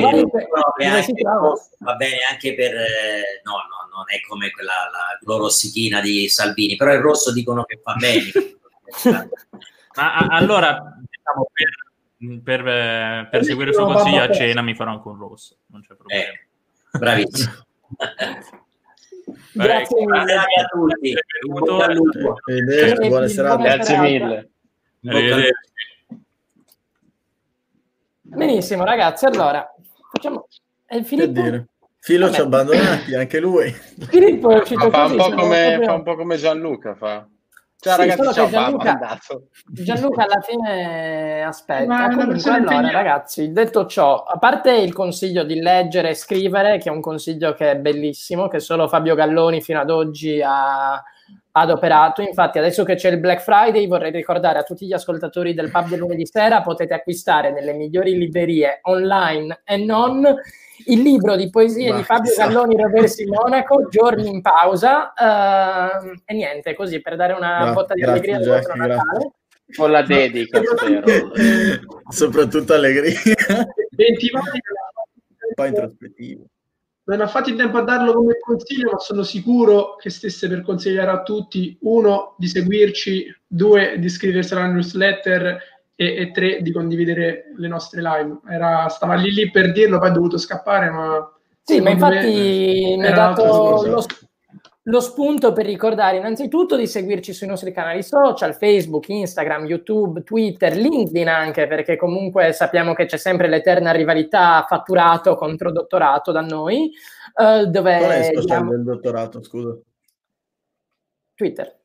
No, 1.23 1.53
va 1.79 1.95
bene 1.95 2.17
anche 2.29 2.55
per... 2.55 2.73
Eh, 2.73 3.41
no, 3.43 3.51
no, 3.51 3.95
non 3.95 4.05
è 4.07 4.19
come 4.27 4.49
quella 4.49 4.71
la 4.91 5.17
clorossichina 5.23 6.01
di 6.01 6.27
Salvini, 6.29 6.75
però 6.75 6.93
il 6.93 7.01
rosso 7.01 7.33
dicono 7.33 7.63
che 7.63 7.79
fa 7.83 7.95
bene. 7.95 8.31
Ma 9.95 10.15
a, 10.15 10.27
allora, 10.37 10.95
diciamo, 10.99 11.47
per, 11.51 12.41
per, 12.41 12.67
eh, 12.67 13.27
per 13.29 13.43
seguire 13.43 13.69
il 13.69 13.75
suo 13.75 13.85
consiglio 13.85 14.23
a 14.23 14.31
cena 14.31 14.61
mi 14.61 14.75
farò 14.75 14.91
anche 14.91 15.07
un 15.07 15.17
rosso, 15.17 15.57
non 15.67 15.81
c'è 15.81 15.95
problema. 15.95 16.23
Eh, 16.23 16.47
bravissimo. 16.97 17.51
Grazie 19.51 20.05
mille 20.05 20.33
a 20.33 20.65
tutti. 20.71 21.13
Arrivederci, 22.45 23.07
buona 23.07 23.27
serata. 23.27 23.61
Grazie 23.61 23.97
mille. 23.99 24.49
Arrivederci. 25.05 25.68
Benissimo, 28.35 28.83
ragazzi. 28.83 29.25
Allora, 29.25 29.67
facciamo. 30.11 30.47
Che 30.85 31.03
Filippo? 31.03 31.41
dire? 31.41 31.67
Filo 32.01 32.31
ci 32.31 32.39
ha 32.39 32.43
abbandonati, 32.43 33.13
anche 33.15 33.39
lui. 33.39 33.69
Filippo 34.09 34.49
è 34.51 34.59
uscito 34.59 34.89
Fa 34.89 35.03
un, 35.03 35.03
così, 35.03 35.15
po 35.17 35.23
siamo 35.23 35.41
come, 35.41 35.65
proprio- 35.67 35.85
fa 35.87 35.93
un 35.93 36.03
po' 36.03 36.15
come 36.15 36.37
Gianluca 36.37 36.95
fa. 36.95 37.27
Ciao 37.81 37.93
Sì, 37.93 37.99
ragazzi, 37.99 38.33
ciao, 38.33 38.45
che 38.45 38.51
Gianluca-. 38.51 39.19
Gianluca 39.71 40.23
alla 40.23 40.41
fine 40.41 41.43
aspetta. 41.43 42.09
È 42.09 42.13
Comunque, 42.13 42.51
allora, 42.51 42.57
impegnata. 42.57 42.91
ragazzi, 42.91 43.51
detto 43.51 43.85
ciò, 43.85 44.23
a 44.23 44.37
parte 44.37 44.71
il 44.73 44.93
consiglio 44.93 45.43
di 45.43 45.59
leggere 45.61 46.09
e 46.09 46.13
scrivere, 46.15 46.77
che 46.77 46.89
è 46.89 46.91
un 46.91 46.99
consiglio 47.01 47.53
che 47.53 47.71
è 47.71 47.75
bellissimo, 47.77 48.47
che 48.49 48.59
solo 48.59 48.87
Fabio 48.89 49.15
Galloni 49.15 49.61
fino 49.61 49.79
ad 49.79 49.89
oggi 49.89 50.41
ha 50.43 51.01
adoperato. 51.51 52.21
Infatti, 52.21 52.57
adesso 52.57 52.83
che 52.83 52.95
c'è 52.95 53.09
il 53.09 53.19
Black 53.19 53.41
Friday, 53.41 53.87
vorrei 53.87 54.11
ricordare 54.11 54.59
a 54.59 54.63
tutti 54.63 54.85
gli 54.85 54.93
ascoltatori 54.93 55.53
del 55.53 55.71
pub 55.71 55.87
del 55.87 55.99
lunedì 55.99 56.25
sera, 56.25 56.61
potete 56.61 56.93
acquistare 56.93 57.51
nelle 57.51 57.73
migliori 57.73 58.17
librerie 58.17 58.79
online 58.83 59.61
e 59.63 59.77
non 59.77 60.25
il 60.85 61.01
libro 61.01 61.35
di 61.35 61.49
poesie 61.49 61.91
Ma 61.91 61.97
di 61.97 62.03
Fabio. 62.03 62.33
Galloni 62.35 62.75
Roversi 62.75 63.25
Monaco, 63.25 63.87
Giorni 63.89 64.29
in 64.29 64.41
pausa. 64.41 65.13
ehm, 65.13 66.21
e 66.25 66.33
niente, 66.33 66.73
così 66.75 67.01
per 67.01 67.15
dare 67.15 67.33
una 67.33 67.59
Gra- 67.63 67.73
botta 67.73 67.93
di 67.93 68.01
grazie, 68.01 68.31
allegria 68.33 68.37
al 68.37 68.57
vostro 68.61 68.75
Natale. 68.75 69.31
Con 69.75 69.91
la 69.91 70.01
dedica, 70.01 70.61
spero. 70.63 71.03
Soprattutto 72.09 72.73
allegria. 72.73 73.19
20 73.91 74.29
vari 74.31 74.59
Un 75.41 75.53
po' 75.53 75.65
introspettivo. 75.65 76.45
Non 77.15 77.21
ha 77.21 77.27
fatto 77.27 77.49
in 77.49 77.57
tempo 77.57 77.77
a 77.77 77.83
darlo 77.83 78.13
come 78.13 78.37
consiglio, 78.39 78.91
ma 78.91 78.99
sono 78.99 79.23
sicuro 79.23 79.95
che 79.95 80.09
stesse 80.09 80.47
per 80.47 80.61
consigliare 80.61 81.09
a 81.09 81.23
tutti, 81.23 81.77
uno, 81.81 82.35
di 82.37 82.47
seguirci, 82.47 83.35
due, 83.47 83.95
di 83.97 84.05
iscriversi 84.05 84.53
alla 84.53 84.67
newsletter 84.67 85.57
e, 85.95 86.15
e 86.15 86.31
tre, 86.31 86.61
di 86.61 86.71
condividere 86.71 87.51
le 87.57 87.67
nostre 87.67 88.01
live. 88.01 88.39
Era, 88.47 88.87
stava 88.89 89.15
lì 89.15 89.31
lì 89.31 89.49
per 89.49 89.71
dirlo, 89.71 89.97
poi 89.97 90.09
è 90.09 90.11
dovuto 90.11 90.37
scappare, 90.37 90.89
ma... 90.89 91.33
Sì, 91.63 91.81
ma 91.81 91.89
infatti 91.89 92.95
mi 92.97 93.05
ha 93.05 93.11
dato 93.11 93.85
lo, 93.85 94.05
lo 94.89 95.01
spunto 95.01 95.53
per 95.53 95.65
ricordare 95.65 96.17
innanzitutto 96.17 96.75
di 96.75 96.87
seguirci 96.87 97.31
sui 97.31 97.47
nostri 97.47 97.71
canali 97.71 98.01
social, 98.01 98.55
Facebook, 98.55 99.07
Instagram, 99.07 99.65
YouTube, 99.65 100.23
Twitter, 100.23 100.75
LinkedIn 100.75 101.27
anche, 101.27 101.67
perché 101.67 101.95
comunque 101.95 102.53
sappiamo 102.53 102.93
che 102.93 103.05
c'è 103.05 103.17
sempre 103.17 103.47
l'eterna 103.47 103.91
rivalità 103.91 104.65
fatturato 104.67 105.35
contro 105.35 105.71
dottorato 105.71 106.31
da 106.31 106.41
noi, 106.41 106.91
eh, 107.35 107.67
dove 107.67 107.97
Qual 107.97 108.11
è 108.11 108.17
il 108.17 108.23
social 108.25 108.41
diciamo, 108.41 108.71
del 108.71 108.83
dottorato, 108.83 109.43
scusa? 109.43 109.77
Twitter. 111.35 111.78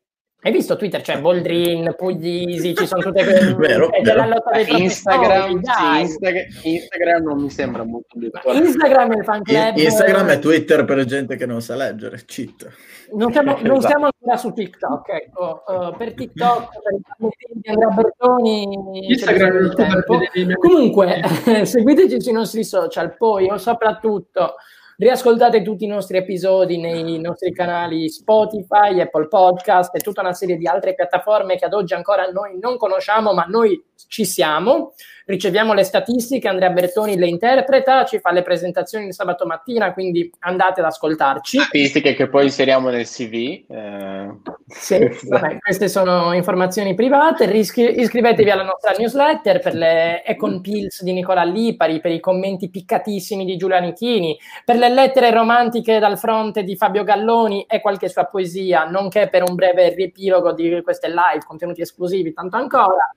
Hai 0.45 0.53
visto 0.53 0.77
Twitter? 0.77 1.01
C'è 1.01 1.23
Boldrin, 1.23 1.95
Puglisi, 1.97 2.75
ci 2.75 2.87
sono 2.87 3.01
tutte 3.01 3.25
quelle... 3.25 3.55
Vero, 3.57 3.89
c'è 3.89 4.03
vero. 4.03 4.29
lotta 4.29 4.51
dei 4.51 4.83
Instagram, 4.83 5.63
sì. 5.63 6.01
Instagram, 6.01 6.45
Instagram 6.65 7.23
non 7.25 7.41
mi 7.41 7.49
sembra 7.49 7.83
molto 7.83 8.09
Ma 8.17 8.21
virtuale. 8.21 8.59
Instagram 8.59 9.13
è 9.15 9.17
il 9.17 9.25
fan 9.25 9.43
club. 9.43 9.77
Instagram 9.79 10.29
e 10.29 10.39
Twitter 10.41 10.85
per 10.85 11.05
gente 11.07 11.37
che 11.37 11.47
non 11.47 11.63
sa 11.63 11.77
leggere. 11.77 12.21
Cheat. 12.27 12.69
Non 13.15 13.33
siamo, 13.33 13.53
non 13.65 13.77
Esatto. 13.79 13.87
siamo 13.87 14.05
ancora 14.05 14.37
su 14.37 14.53
TikTok, 14.53 15.09
ecco. 15.09 15.63
Uh, 15.67 15.97
per 15.97 16.13
TikTok, 16.13 16.69
per 16.83 17.31
i 17.55 17.69
Andrea 17.71 17.89
Bertoni, 17.89 19.09
Instagram 19.09 19.75
per 19.75 19.75
tempo. 19.75 20.19
Comunque, 20.59 21.23
seguiteci 21.65 22.21
sui 22.21 22.33
nostri 22.33 22.65
social, 22.65 23.17
poi 23.17 23.49
o 23.49 23.57
soprattutto 23.57 24.57
riascoltate 24.97 25.63
tutti 25.63 25.85
i 25.85 25.89
nostri 25.89 26.17
episodi 26.19 26.79
nei 26.79 27.21
nostri 27.21 27.53
canali 27.53 28.09
Spotify, 28.09 29.01
Apple 29.01 29.29
Podcast 29.29 29.95
e 29.95 30.01
tutta 30.01 30.21
una 30.21 30.33
serie 30.33 30.57
di 30.57 30.67
altre 30.67 30.95
piattaforme 30.95 31.57
che 31.57 31.65
ad 31.65 31.75
oggi 31.75 31.95
ancora 31.95 32.27
noi 32.31 32.59
non 32.61 32.77
conosciamo, 32.77 33.33
ma 33.33 33.45
noi 33.45 33.83
ci 34.09 34.25
siamo. 34.25 34.95
Riceviamo 35.27 35.73
le 35.73 35.85
statistiche, 35.85 36.49
Andrea 36.49 36.69
Bertoni 36.69 37.17
le 37.17 37.27
interpreta, 37.27 38.05
ci 38.05 38.19
fa 38.19 38.31
le 38.31 38.43
presentazioni 38.43 39.07
il 39.07 39.15
sabato 39.15 39.47
mattina, 39.47 39.95
quindi 39.95 40.31
andate 40.41 40.81
ad 40.81 40.87
ascoltarci. 40.87 41.59
Statistiche 41.61 42.13
che 42.13 42.29
poi 42.29 42.45
inseriamo 42.45 42.91
nel 42.91 43.07
CV. 43.07 43.65
eh. 43.69 44.29
Sì, 44.67 44.99
vabbè, 45.29 45.59
queste 45.61 45.89
sono 45.89 46.35
informazioni 46.35 46.95
private. 46.95 47.47
Riscri- 47.47 48.01
iscrivetevi 48.01 48.51
alla 48.51 48.65
nostra 48.65 48.93
newsletter 48.99 49.61
per 49.61 49.75
le 49.75 50.23
Econ 50.25 50.61
Pills 50.61 51.03
di 51.03 51.13
Nicola 51.13 51.45
Lipari, 51.45 52.01
per 52.01 52.11
i 52.11 52.21
commenti 52.21 52.69
piccatissimi 52.69 53.47
di 53.47 53.57
Giulia 53.57 53.79
Nichini, 53.79 54.39
per 54.63 54.77
le 54.77 54.91
lettere 54.91 55.31
romantiche 55.31 55.99
dal 55.99 56.19
fronte 56.19 56.65
di 56.65 56.77
Fabio 56.77 57.03
Galloni 57.03 57.65
e 57.67 57.81
qualche 57.81 58.11
sua 58.11 58.25
poesia, 58.25 58.85
nonché 58.85 59.29
per 59.29 59.43
un 59.43 59.55
breve 59.55 59.95
riepilogo 59.95 60.53
di 60.53 60.83
queste 60.83 61.09
live, 61.09 61.45
contenuti 61.47 61.81
esclusivi, 61.81 62.35
tanto 62.35 62.57
ancora. 62.57 63.11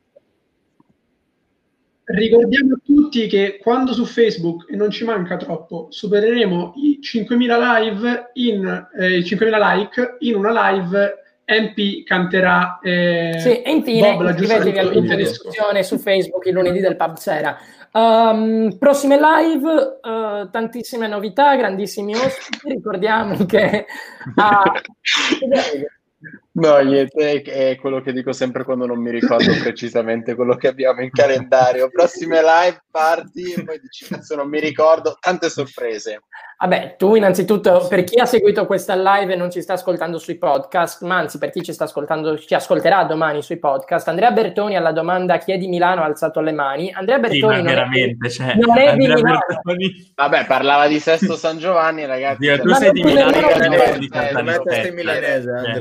Ricordiamo 2.09 2.75
a 2.75 2.79
tutti 2.85 3.27
che 3.27 3.57
quando 3.61 3.91
su 3.91 4.05
Facebook, 4.05 4.71
e 4.71 4.77
non 4.77 4.91
ci 4.91 5.03
manca 5.03 5.35
troppo, 5.35 5.87
supereremo 5.89 6.73
i 6.77 6.99
5.000 7.01 7.35
live 7.35 8.31
in 8.35 8.87
eh, 8.97 9.17
i 9.17 9.21
5.000 9.23 9.57
like 9.59 10.15
in 10.19 10.35
una 10.35 10.71
live 10.71 11.25
MP 11.45 12.05
canterà 12.05 12.79
eh, 12.81 13.35
Sì, 13.39 13.61
e 13.61 13.71
infine 13.71 14.15
Bob 14.15 14.29
iscrivetevi 14.29 14.77
al 14.77 14.89
gruppo 14.89 15.15
di 15.15 15.15
discussione 15.17 15.83
su 15.83 15.97
Facebook 15.97 16.45
il 16.45 16.53
lunedì 16.53 16.79
del 16.79 16.95
pub 16.95 17.17
sera. 17.17 17.57
Um, 17.91 18.77
prossime 18.77 19.17
live, 19.19 19.99
uh, 20.01 20.49
tantissime 20.49 21.07
novità, 21.07 21.57
grandissimi 21.57 22.13
ospiti. 22.15 22.69
Ricordiamo 22.69 23.45
che 23.45 23.85
ah, 24.35 24.63
No, 26.59 26.77
niente, 26.79 27.41
è 27.43 27.77
quello 27.77 28.01
che 28.01 28.11
dico 28.13 28.31
sempre 28.33 28.63
quando 28.63 28.85
non 28.87 28.99
mi 28.99 29.11
ricordo 29.11 29.45
precisamente 29.61 30.33
quello 30.33 30.55
che 30.55 30.67
abbiamo 30.67 31.01
in 31.01 31.11
calendario. 31.11 31.89
Prossime 31.89 32.41
live, 32.41 32.83
party, 32.89 33.53
e 33.53 33.63
poi 33.63 33.79
dici, 33.79 34.05
cazzo, 34.07 34.35
non 34.35 34.49
mi 34.49 34.59
ricordo, 34.59 35.17
tante 35.19 35.49
sorprese. 35.49 36.21
Vabbè, 36.59 36.95
tu 36.97 37.13
innanzitutto, 37.13 37.85
per 37.87 38.03
chi 38.03 38.19
ha 38.19 38.25
seguito 38.25 38.65
questa 38.65 38.95
live 38.95 39.33
e 39.33 39.35
non 39.35 39.51
ci 39.51 39.61
sta 39.61 39.73
ascoltando 39.73 40.17
sui 40.17 40.39
podcast, 40.39 41.03
ma 41.03 41.17
anzi 41.17 41.37
per 41.37 41.51
chi 41.51 41.61
ci 41.61 41.71
sta 41.71 41.83
ascoltando, 41.83 42.35
ci 42.39 42.55
ascolterà 42.55 43.03
domani 43.03 43.43
sui 43.43 43.59
podcast, 43.59 44.07
Andrea 44.07 44.31
Bertoni 44.31 44.75
alla 44.75 44.91
domanda 44.91 45.37
chi 45.37 45.51
è 45.51 45.59
di 45.59 45.67
Milano 45.67 46.01
ha 46.01 46.05
alzato 46.05 46.41
le 46.41 46.53
mani. 46.53 46.91
Andrea 46.91 47.17
Sì, 47.17 47.21
Bertoni 47.39 47.41
ma 47.57 47.57
non 47.57 47.67
è- 47.67 47.73
veramente, 47.75 48.29
cioè, 48.31 48.55
non 48.55 48.75
è 48.75 48.81
di 48.95 49.05
Andrea 49.05 49.13
Milano. 49.13 49.39
Bertoni- 49.47 50.11
Vabbè, 50.15 50.45
parlava 50.47 50.87
di 50.87 50.99
Sesto 50.99 51.35
San 51.37 51.59
Giovanni, 51.59 52.05
ragazzi. 52.07 52.39
Dio, 52.39 52.57
tu 52.59 52.69
Ma 52.69 52.75
sei 52.77 52.91
di 52.91 53.03
Milano, 53.03 53.29
nemmeno 53.29 53.47
io 53.47 53.53
lo 53.53 53.69
vengo 53.69 53.83
sai. 53.83 53.99
di 53.99 54.05
Eh, 54.05 54.09
Catanzaro. 54.09 54.63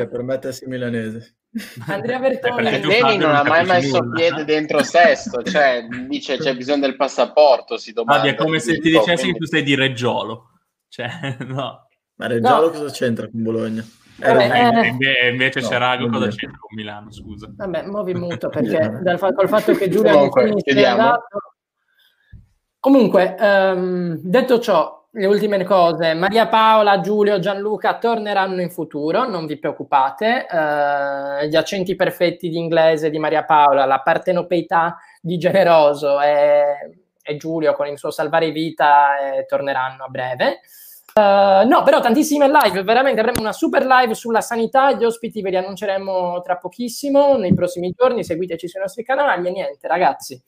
Permettesi 0.08 0.64
Eh, 0.64 0.65
milanese, 0.66 1.18
eh. 1.18 1.64
Andrea, 1.86 2.18
milanese. 2.18 2.46
Eh, 2.46 2.80
Bertoni 2.80 3.00
Fabio 3.00 3.18
non 3.18 3.26
non 3.28 3.34
ha 3.36 3.42
mai 3.44 3.64
messo 3.64 3.98
nulla. 4.00 4.14
piede 4.14 4.44
dentro 4.44 4.82
Sesto, 4.82 5.42
cioè 5.42 5.86
dice 6.08 6.36
c'è 6.38 6.54
bisogno 6.56 6.80
del 6.80 6.96
passaporto, 6.96 7.76
si 7.78 7.92
domanda. 7.92 8.20
Fabio, 8.22 8.34
è 8.34 8.42
come 8.44 8.58
se 8.58 8.74
ti 8.78 8.90
dicessi 8.90 9.06
che 9.08 9.20
quindi- 9.20 9.38
tu 9.38 9.44
sei 9.46 9.62
di 9.62 9.74
Reggiolo. 9.74 10.50
Cioè, 10.88 11.08
no. 11.46 11.86
Ma 12.18 12.26
Reggialo 12.26 12.66
No. 12.66 12.70
cosa 12.72 12.90
c'entra 12.90 13.28
con 13.28 13.42
Bologna? 13.42 13.84
Vabbè, 14.18 14.80
eh. 14.82 14.86
Inve- 14.88 15.28
invece 15.30 15.60
No, 15.60 15.68
c'è 15.68 15.76
Rago 15.78 16.06
non 16.06 16.12
cosa 16.20 16.28
c'entra 16.28 16.58
con 16.58 16.74
Milano, 16.76 17.12
scusa. 17.12 17.52
Vabbè, 17.54 17.82
muovi 17.86 18.14
muto 18.14 18.48
perché 18.50 18.98
dal 19.02 19.18
fa- 19.18 19.34
col 19.34 19.48
fatto 19.48 19.74
che 19.74 19.88
Giulia 19.90 20.12
Comunque. 20.12 20.54
Comunque, 22.80 23.34
ehm, 23.38 24.18
detto 24.22 24.60
ciò, 24.60 24.95
le 25.18 25.26
ultime 25.26 25.64
cose, 25.64 26.12
Maria 26.12 26.46
Paola, 26.46 27.00
Giulio, 27.00 27.38
Gianluca 27.38 27.96
torneranno 27.96 28.60
in 28.60 28.70
futuro, 28.70 29.26
non 29.26 29.46
vi 29.46 29.58
preoccupate. 29.58 30.46
Eh, 30.46 31.48
gli 31.48 31.56
accenti 31.56 31.96
perfetti 31.96 32.50
di 32.50 32.58
inglese 32.58 33.08
di 33.08 33.18
Maria 33.18 33.42
Paola, 33.44 33.86
la 33.86 34.00
partenopeità 34.00 34.98
di 35.22 35.38
Generoso 35.38 36.20
e, 36.20 37.00
e 37.22 37.36
Giulio 37.38 37.72
con 37.72 37.86
il 37.86 37.96
suo 37.96 38.10
salvare 38.10 38.50
vita 38.50 39.18
eh, 39.18 39.46
torneranno 39.46 40.04
a 40.04 40.08
breve. 40.08 40.60
Eh, 41.14 41.64
no, 41.64 41.82
però 41.82 42.00
tantissime 42.00 42.46
live, 42.46 42.82
veramente 42.82 43.20
avremo 43.20 43.40
una 43.40 43.52
super 43.52 43.86
live 43.86 44.12
sulla 44.12 44.42
sanità, 44.42 44.92
gli 44.92 45.04
ospiti 45.04 45.40
ve 45.40 45.48
li 45.48 45.56
annunceremo 45.56 46.42
tra 46.42 46.58
pochissimo, 46.58 47.38
nei 47.38 47.54
prossimi 47.54 47.90
giorni, 47.96 48.22
seguiteci 48.22 48.68
sui 48.68 48.80
nostri 48.80 49.02
canali 49.02 49.48
e 49.48 49.50
niente 49.50 49.88
ragazzi. 49.88 50.38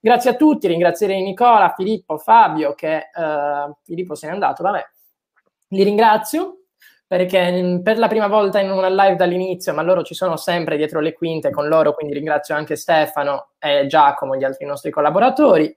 Grazie 0.00 0.30
a 0.30 0.34
tutti, 0.34 0.66
ringrazierei 0.66 1.22
Nicola, 1.22 1.74
Filippo, 1.76 2.18
Fabio, 2.18 2.74
che 2.74 2.96
eh, 2.96 3.74
Filippo 3.82 4.14
se 4.14 4.26
n'è 4.26 4.32
andato, 4.32 4.62
vabbè. 4.62 4.84
Li 5.68 5.82
ringrazio 5.82 6.60
perché 7.06 7.62
mm, 7.62 7.78
per 7.80 7.98
la 7.98 8.08
prima 8.08 8.26
volta 8.26 8.58
in 8.60 8.70
una 8.70 8.88
live 8.88 9.16
dall'inizio, 9.16 9.72
ma 9.72 9.82
loro 9.82 10.02
ci 10.02 10.14
sono 10.14 10.36
sempre 10.36 10.76
dietro 10.76 11.00
le 11.00 11.12
quinte 11.12 11.50
con 11.50 11.68
loro, 11.68 11.94
quindi 11.94 12.14
ringrazio 12.14 12.54
anche 12.54 12.76
Stefano 12.76 13.50
e 13.58 13.86
Giacomo, 13.86 14.36
gli 14.36 14.44
altri 14.44 14.66
nostri 14.66 14.90
collaboratori. 14.90 15.76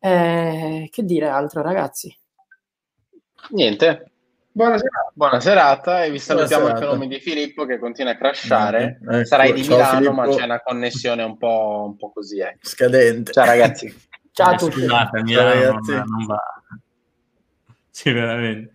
Eh, 0.00 0.88
che 0.90 1.02
dire 1.04 1.28
altro, 1.28 1.62
ragazzi? 1.62 2.16
Niente, 3.50 4.10
Buonasera. 4.58 5.12
buona 5.14 5.38
serata 5.38 6.02
e 6.02 6.10
vi 6.10 6.18
salutiamo 6.18 6.62
Buona 6.64 6.74
anche 6.74 6.84
a 6.84 6.88
serata. 6.90 7.04
nome 7.04 7.06
di 7.16 7.20
Filippo 7.22 7.64
che 7.64 7.78
continua 7.78 8.10
a 8.10 8.16
crashare. 8.16 8.98
Ecco, 9.08 9.24
Sarai 9.24 9.52
di 9.52 9.60
Milano, 9.60 10.10
ma 10.12 10.22
Filippo. 10.24 10.36
c'è 10.40 10.44
una 10.46 10.60
connessione 10.62 11.22
un 11.22 11.36
po', 11.38 11.84
un 11.90 11.96
po' 11.96 12.10
così. 12.10 12.40
Eh. 12.40 12.56
Scadente. 12.60 13.30
Ciao 13.32 13.44
ragazzi. 13.44 13.94
Ciao 14.32 14.48
a 14.50 14.54
Eh, 14.54 14.56
tutti. 14.56 14.80
Scusate, 14.80 15.10
Ciao, 15.18 15.22
Milano 15.22 15.48
ragazzi. 15.52 15.92
non 15.92 16.26
va. 16.26 16.42
Sì, 17.88 18.10
veramente. 18.12 18.72